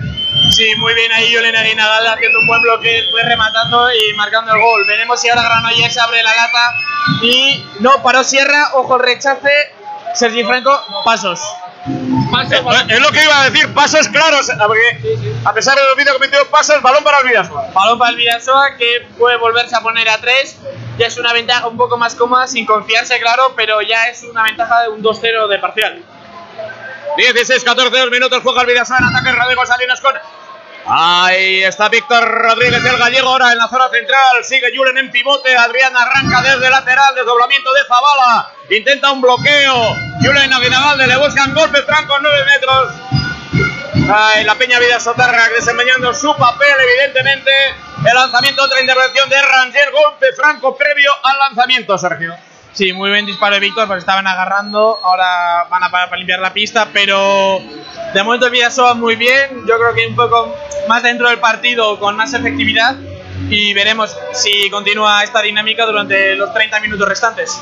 Sí, 0.52 0.66
muy 0.76 0.92
bien 0.94 1.10
ahí 1.12 1.32
Yolena 1.32 1.60
Aguinagalde 1.60 2.08
haciendo 2.10 2.40
un 2.40 2.46
buen 2.46 2.60
bloque, 2.60 3.06
fue 3.10 3.22
rematando 3.22 3.88
y 3.92 4.12
marcando 4.16 4.52
el 4.54 4.60
gol. 4.60 4.84
Veremos 4.86 5.20
si 5.20 5.28
ahora 5.30 5.42
Granollers 5.42 5.96
abre 5.98 6.22
la 6.22 6.34
lata 6.36 6.74
y 7.22 7.64
no 7.80 8.02
paró 8.02 8.22
Sierra, 8.22 8.70
ojo 8.74 8.96
el 8.96 9.02
rechace, 9.02 9.50
Sergi 10.14 10.44
Franco, 10.44 10.78
pasos. 11.04 11.40
Pasos, 12.30 12.52
Eh, 12.52 12.84
Es 12.90 13.00
lo 13.00 13.10
que 13.10 13.22
iba 13.22 13.40
a 13.40 13.50
decir, 13.50 13.72
pasos 13.72 14.06
claros, 14.08 14.50
porque 14.66 15.16
a 15.44 15.52
pesar 15.54 15.76
de 15.78 15.84
los 15.86 15.96
vídeos 15.96 16.14
cometidos 16.14 16.46
pasos, 16.48 16.82
balón 16.82 17.02
para 17.02 17.20
el 17.20 17.28
Vidasoa. 17.28 17.70
Balón 17.72 17.98
para 17.98 18.10
el 18.10 18.16
Vidasoa 18.16 18.76
que 18.76 19.08
puede 19.18 19.36
volverse 19.38 19.74
a 19.74 19.80
poner 19.80 20.08
a 20.10 20.18
3. 20.18 20.56
Ya 20.98 21.06
es 21.06 21.16
una 21.16 21.32
ventaja 21.32 21.66
un 21.66 21.78
poco 21.78 21.96
más 21.96 22.14
cómoda, 22.14 22.46
sin 22.46 22.66
confiarse, 22.66 23.18
claro, 23.20 23.54
pero 23.56 23.80
ya 23.80 24.04
es 24.08 24.22
una 24.24 24.42
ventaja 24.42 24.82
de 24.82 24.88
un 24.90 25.02
2-0 25.02 25.48
de 25.48 25.58
parcial. 25.58 26.02
16, 27.16 27.64
14, 27.64 27.98
dos 27.98 28.10
minutos, 28.10 28.40
juega 28.42 28.62
el 28.62 28.66
Vidasoa 28.66 28.98
en 28.98 29.04
ataque, 29.04 29.32
Rodrigo 29.32 29.66
Salinas 29.66 30.00
con... 30.00 30.14
Ahí 30.84 31.62
está 31.62 31.88
Víctor 31.88 32.24
Rodríguez, 32.24 32.84
el 32.84 32.98
gallego, 32.98 33.28
ahora 33.28 33.52
en 33.52 33.58
la 33.58 33.68
zona 33.68 33.88
central, 33.88 34.42
sigue 34.42 34.76
Julen 34.76 34.98
en 34.98 35.12
pivote, 35.12 35.56
Adrián 35.56 35.96
arranca 35.96 36.42
desde 36.42 36.68
lateral, 36.68 37.14
desdoblamiento 37.14 37.72
de 37.72 37.80
Zabala, 37.86 38.50
intenta 38.68 39.12
un 39.12 39.20
bloqueo, 39.20 39.96
Julen 40.20 40.52
Aguinagalde, 40.52 41.06
le 41.06 41.16
buscan 41.18 41.54
golpe 41.54 41.82
franco, 41.82 42.18
9 42.20 42.44
metros. 42.46 43.12
Ay, 44.12 44.44
la 44.44 44.56
Peña 44.56 44.80
Vida 44.80 44.98
Sotarra 44.98 45.48
desempeñando 45.50 46.12
su 46.12 46.34
papel, 46.36 46.74
evidentemente. 46.80 47.50
El 48.04 48.14
lanzamiento, 48.14 48.64
otra 48.64 48.80
intervención 48.80 49.28
de 49.28 49.40
Rangel, 49.40 49.90
golpe 49.92 50.32
franco 50.34 50.76
previo 50.76 51.12
al 51.22 51.38
lanzamiento, 51.38 51.96
Sergio. 51.96 52.36
Sí, 52.74 52.92
muy 52.94 53.10
buen 53.10 53.26
disparo 53.26 53.54
de 53.54 53.60
Víctor, 53.60 53.86
porque 53.86 54.00
estaban 54.00 54.26
agarrando. 54.26 54.98
Ahora 55.02 55.66
van 55.68 55.84
a 55.84 55.90
parar 55.90 56.08
para 56.08 56.18
limpiar 56.18 56.40
la 56.40 56.54
pista, 56.54 56.88
pero 56.92 57.60
de 58.14 58.22
momento 58.22 58.46
el 58.46 58.52
Vidasoa 58.52 58.94
muy 58.94 59.16
bien. 59.16 59.66
Yo 59.68 59.78
creo 59.78 59.94
que 59.94 60.06
un 60.06 60.16
poco 60.16 60.56
más 60.88 61.02
dentro 61.02 61.28
del 61.28 61.38
partido, 61.38 61.98
con 61.98 62.16
más 62.16 62.32
efectividad. 62.32 62.96
Y 63.50 63.74
veremos 63.74 64.16
si 64.32 64.70
continúa 64.70 65.22
esta 65.22 65.42
dinámica 65.42 65.84
durante 65.84 66.34
los 66.36 66.54
30 66.54 66.80
minutos 66.80 67.06
restantes. 67.06 67.60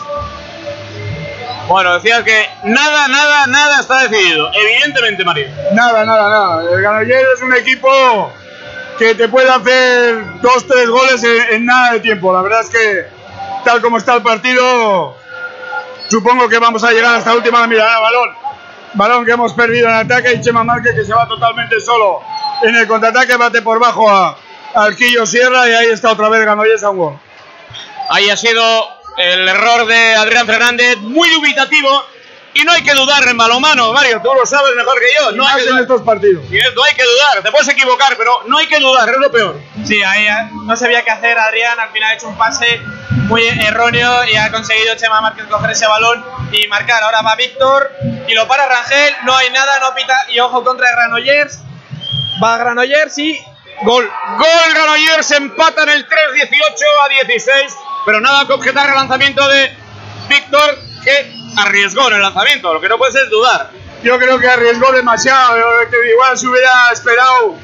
Bueno, 1.67 1.95
decías 1.95 2.23
que 2.23 2.49
nada, 2.65 3.09
nada, 3.09 3.47
nada 3.49 3.81
está 3.81 4.07
decidido. 4.07 4.51
Evidentemente, 4.55 5.25
Mario. 5.25 5.49
Nada, 5.73 6.05
nada, 6.05 6.29
nada. 6.31 6.73
El 6.73 6.81
Granollers 6.83 7.29
es 7.37 7.43
un 7.43 7.55
equipo 7.55 8.33
que 8.97 9.17
te 9.17 9.29
puede 9.29 9.49
hacer 9.49 10.41
dos, 10.41 10.67
tres 10.69 10.89
goles 10.89 11.25
en, 11.25 11.55
en 11.55 11.67
nada 11.67 11.95
de 11.95 12.01
tiempo. 12.01 12.33
La 12.33 12.43
verdad 12.43 12.61
es 12.61 12.71
que 12.71 13.20
tal 13.65 13.81
como 13.81 13.99
está 13.99 14.15
el 14.15 14.23
partido, 14.23 15.17
supongo 16.09 16.49
que 16.49 16.59
vamos 16.59 16.83
a 16.85 16.93
llegar 16.93 17.17
hasta 17.17 17.31
la 17.31 17.37
última 17.37 17.67
mirada. 17.67 18.01
Balón, 18.01 18.31
balón 18.95 19.25
que 19.25 19.33
hemos 19.33 19.53
perdido 19.53 19.89
en 19.89 19.95
ataque 19.95 20.35
y 20.35 20.41
Chema 20.41 20.65
Márquez 20.65 20.95
que 20.95 21.05
se 21.05 21.15
va 21.15 21.27
totalmente 21.27 21.81
solo 21.81 22.21
en 22.63 22.75
el 22.75 22.87
contraataque, 22.87 23.37
bate 23.37 23.63
por 23.63 23.79
bajo 23.79 24.11
a, 24.11 24.37
al 24.75 24.97
Quillo 24.97 25.27
Sierra 25.27 25.69
y 25.69 25.73
ahí 25.73 25.87
está 25.87 26.11
otra 26.11 26.29
vez 26.29 26.41
Granollers 26.41 26.83
a 26.85 26.91
un 26.91 26.99
gol. 26.99 27.19
Ahí 28.11 28.29
ha 28.29 28.37
sido 28.37 28.63
el 29.17 29.49
error 29.49 29.87
de 29.87 30.15
Adrián 30.15 30.47
Fernández, 30.47 30.97
muy 30.99 31.29
dubitativo. 31.31 32.05
Y 32.53 32.65
no 32.65 32.73
hay 32.73 32.83
que 32.83 32.93
dudar 32.95 33.27
en 33.29 33.37
balomano, 33.37 33.93
Mario, 33.93 34.21
tú 34.23 34.35
lo 34.35 34.45
sabes 34.45 34.75
mejor 34.75 34.99
que 34.99 35.07
yo. 35.19 35.33
No 35.33 35.47
hay 35.47 35.57
que 35.57 35.63
en 35.63 35.69
dudar. 35.69 35.83
estos 35.83 36.03
partidos. 36.03 36.45
Y 36.51 36.59
no 36.75 36.83
hay 36.83 36.95
que 36.95 37.05
dudar, 37.05 37.43
te 37.43 37.51
puedes 37.51 37.69
equivocar, 37.69 38.17
pero 38.17 38.43
no 38.47 38.59
hay 38.59 38.67
que 38.67 38.81
dudar, 38.81 39.09
es 39.09 39.17
lo 39.19 39.31
peor. 39.31 39.61
Sí, 39.85 40.03
ahí 40.03 40.27
eh, 40.27 40.51
no 40.65 40.77
sabía 40.77 41.03
qué 41.05 41.11
hacer 41.11 41.39
Adrián, 41.39 41.79
al 41.79 41.91
final 41.91 42.11
ha 42.11 42.15
hecho 42.15 42.29
un 42.29 42.37
pase 42.37 42.81
muy 43.11 43.45
erróneo 43.47 44.25
y 44.25 44.35
ha 44.37 44.51
conseguido 44.51 44.97
Chema 44.97 45.21
Márquez 45.21 45.47
coger 45.47 45.71
ese 45.71 45.87
balón 45.87 46.25
y 46.53 46.67
marcar. 46.67 47.03
Ahora 47.05 47.23
va 47.23 47.37
Víctor 47.37 47.93
y 48.27 48.35
lo 48.35 48.49
para 48.49 48.67
Rangel, 48.67 49.15
no 49.25 49.37
hay 49.37 49.51
nada, 49.51 49.79
no 49.79 49.95
pita 49.95 50.27
y 50.29 50.41
ojo 50.41 50.65
contra 50.65 50.91
Granollers. 50.91 51.61
Va 52.43 52.59
Granollers 52.59 53.17
y 53.19 53.41
gol. 53.83 54.11
Gol 54.39 54.75
Granollers, 54.75 55.31
empatan 55.31 55.89
el 55.89 56.09
3-18 56.09 56.13
a 57.05 57.09
16, 57.09 57.77
pero 58.05 58.21
nada 58.21 58.47
que 58.47 58.53
objetar 58.53 58.89
el 58.89 58.97
lanzamiento 58.97 59.47
de 59.47 59.77
Víctor, 60.29 60.79
que 61.05 61.40
arriesgó 61.57 62.09
en 62.09 62.15
el 62.15 62.23
lanzamiento, 62.23 62.73
lo 62.73 62.81
que 62.81 62.89
no 62.89 62.99
puedes 62.99 63.15
es 63.15 63.31
dudar. 63.31 63.71
Yo 64.03 64.19
creo 64.19 64.39
que 64.39 64.49
arriesgó 64.49 64.93
demasiado. 64.93 65.57
igual 66.13 66.39
si 66.39 66.47
hubiera 66.47 66.91
esperado, 66.93 67.57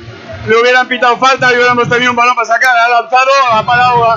le 0.46 0.60
hubieran 0.60 0.86
pitado 0.86 1.16
falta 1.16 1.52
y 1.52 1.56
hubiéramos 1.56 1.88
tenido 1.88 2.10
un 2.10 2.16
balón 2.16 2.34
para 2.34 2.46
sacar. 2.46 2.76
Ha 2.76 2.88
lanzado, 2.88 3.30
ha 3.50 3.64
parado 3.64 4.10
a 4.10 4.16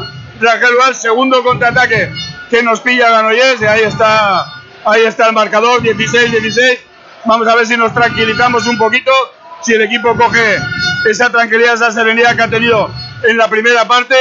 Val, 0.77 0.95
segundo 0.95 1.43
contraataque 1.43 2.11
que 2.49 2.63
nos 2.63 2.79
pilla 2.79 3.09
Granollers 3.09 3.61
y 3.61 3.65
ahí 3.65 3.81
está, 3.81 4.45
ahí 4.85 5.03
está 5.03 5.27
el 5.27 5.33
marcador, 5.33 5.81
16-16. 5.81 6.79
Vamos 7.25 7.47
a 7.47 7.55
ver 7.55 7.65
si 7.65 7.77
nos 7.77 7.93
tranquilizamos 7.93 8.65
un 8.67 8.77
poquito, 8.77 9.11
si 9.61 9.73
el 9.73 9.81
equipo 9.81 10.15
coge 10.15 10.57
esa 11.09 11.29
tranquilidad, 11.29 11.75
esa 11.75 11.91
serenidad 11.91 12.35
que 12.35 12.41
ha 12.41 12.49
tenido 12.49 12.89
en 13.23 13.37
la 13.37 13.49
primera 13.49 13.85
parte 13.85 14.15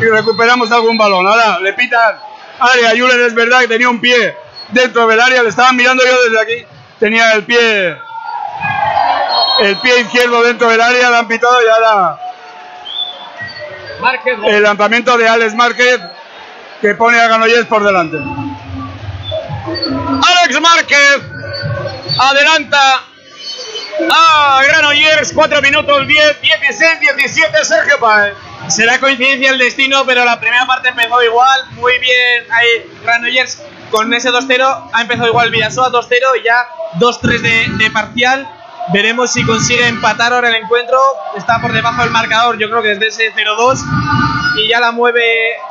y 0.00 0.04
recuperamos 0.04 0.72
algún 0.72 0.96
balón. 0.96 1.26
Ahora 1.26 1.58
le 1.60 1.72
pitan 1.74 2.16
área, 2.58 2.90
Julen 2.90 3.24
es 3.24 3.34
verdad 3.34 3.60
que 3.60 3.68
tenía 3.68 3.88
un 3.88 4.00
pie 4.00 4.34
dentro 4.70 5.06
del 5.06 5.20
área, 5.20 5.42
le 5.42 5.48
estaban 5.48 5.76
mirando 5.76 6.04
yo 6.04 6.22
desde 6.24 6.40
aquí, 6.40 6.66
tenía 6.98 7.32
el 7.32 7.44
pie 7.44 7.96
el 9.60 9.76
pie 9.78 10.00
izquierdo 10.00 10.42
dentro 10.42 10.68
del 10.68 10.80
área, 10.80 11.10
le 11.10 11.16
han 11.16 11.28
pitado 11.28 11.60
y 11.62 11.68
ahora 11.68 12.18
Márquez, 14.00 14.38
el 14.44 14.62
lanzamiento 14.62 15.18
de 15.18 15.28
Alex 15.28 15.54
Márquez 15.54 16.00
que 16.80 16.94
pone 16.94 17.18
a 17.18 17.26
Granollers 17.26 17.66
por 17.66 17.82
delante. 17.82 18.18
Alex 20.26 20.60
Márquez 20.60 21.20
adelanta 22.20 23.02
a 24.12 24.62
Granollers, 24.62 25.32
4 25.32 25.62
minutos 25.62 26.06
10, 26.06 26.40
16, 26.40 27.00
17, 27.00 27.64
Sergio 27.64 27.98
Páez. 27.98 28.34
Será 28.68 29.00
coincidencia 29.00 29.50
el 29.50 29.58
destino, 29.58 30.04
pero 30.04 30.24
la 30.24 30.38
primera 30.38 30.66
parte 30.66 30.90
empezó 30.90 31.22
igual, 31.22 31.64
muy 31.72 31.98
bien. 31.98 32.44
Ahí 32.50 32.68
Granollers 33.02 33.62
con 33.90 34.12
ese 34.12 34.30
2-0 34.30 34.90
ha 34.92 35.00
empezado 35.00 35.28
igual 35.28 35.50
Vidasoa 35.50 35.90
2-0 35.90 36.10
y 36.40 36.44
ya 36.44 36.68
2-3 36.98 37.40
de, 37.40 37.84
de 37.84 37.90
parcial. 37.90 38.48
Veremos 38.92 39.32
si 39.32 39.44
consigue 39.44 39.86
empatar 39.86 40.32
ahora 40.32 40.48
el 40.48 40.56
encuentro. 40.56 40.98
Está 41.36 41.60
por 41.60 41.72
debajo 41.72 42.02
del 42.02 42.10
marcador, 42.10 42.58
yo 42.58 42.68
creo 42.70 42.82
que 42.82 42.96
desde 42.96 43.08
ese 43.08 43.32
0-2. 43.34 43.78
Y 44.56 44.68
ya 44.68 44.80
la 44.80 44.92
mueve 44.92 45.22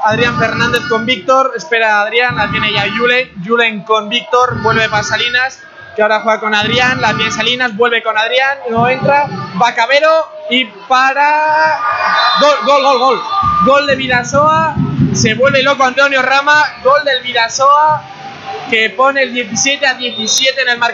Adrián 0.04 0.38
Fernández 0.40 0.82
con 0.88 1.06
Víctor. 1.06 1.54
Espera 1.56 2.00
a 2.00 2.02
Adrián, 2.04 2.36
la 2.36 2.50
tiene 2.52 2.72
ya 2.74 2.86
Julen. 2.98 3.32
Julen 3.46 3.84
con 3.84 4.10
Víctor, 4.10 4.62
vuelve 4.62 4.88
para 4.90 5.04
Salinas, 5.04 5.60
que 5.98 6.04
ahora 6.04 6.20
juega 6.20 6.40
con 6.40 6.54
Adrián. 6.54 7.02
La 7.02 7.16
tiene 7.16 7.32
Salinas, 7.32 7.76
vuelve 7.76 8.04
con 8.04 8.16
Adrián, 8.16 8.60
no 8.70 8.88
entra. 8.88 9.28
Va 9.60 9.74
Cabero 9.74 10.30
y 10.52 10.66
para. 10.88 11.80
Gol, 12.40 12.56
gol, 12.66 12.84
gol, 12.84 13.00
gol. 13.00 13.22
Gol 13.66 13.88
de 13.88 13.96
Vidasoa. 13.96 14.76
Se 15.14 15.34
vuelve 15.34 15.64
loco 15.64 15.84
Antonio 15.84 16.22
Rama. 16.22 16.64
Gol 16.84 17.04
del 17.04 17.24
Vidasoa 17.24 18.04
que 18.70 18.92
pone 18.92 19.24
el 19.24 19.34
17 19.34 19.86
a 19.86 19.96
17 19.96 20.62
en 20.62 20.70
el 20.70 20.78
marcador. 20.78 20.86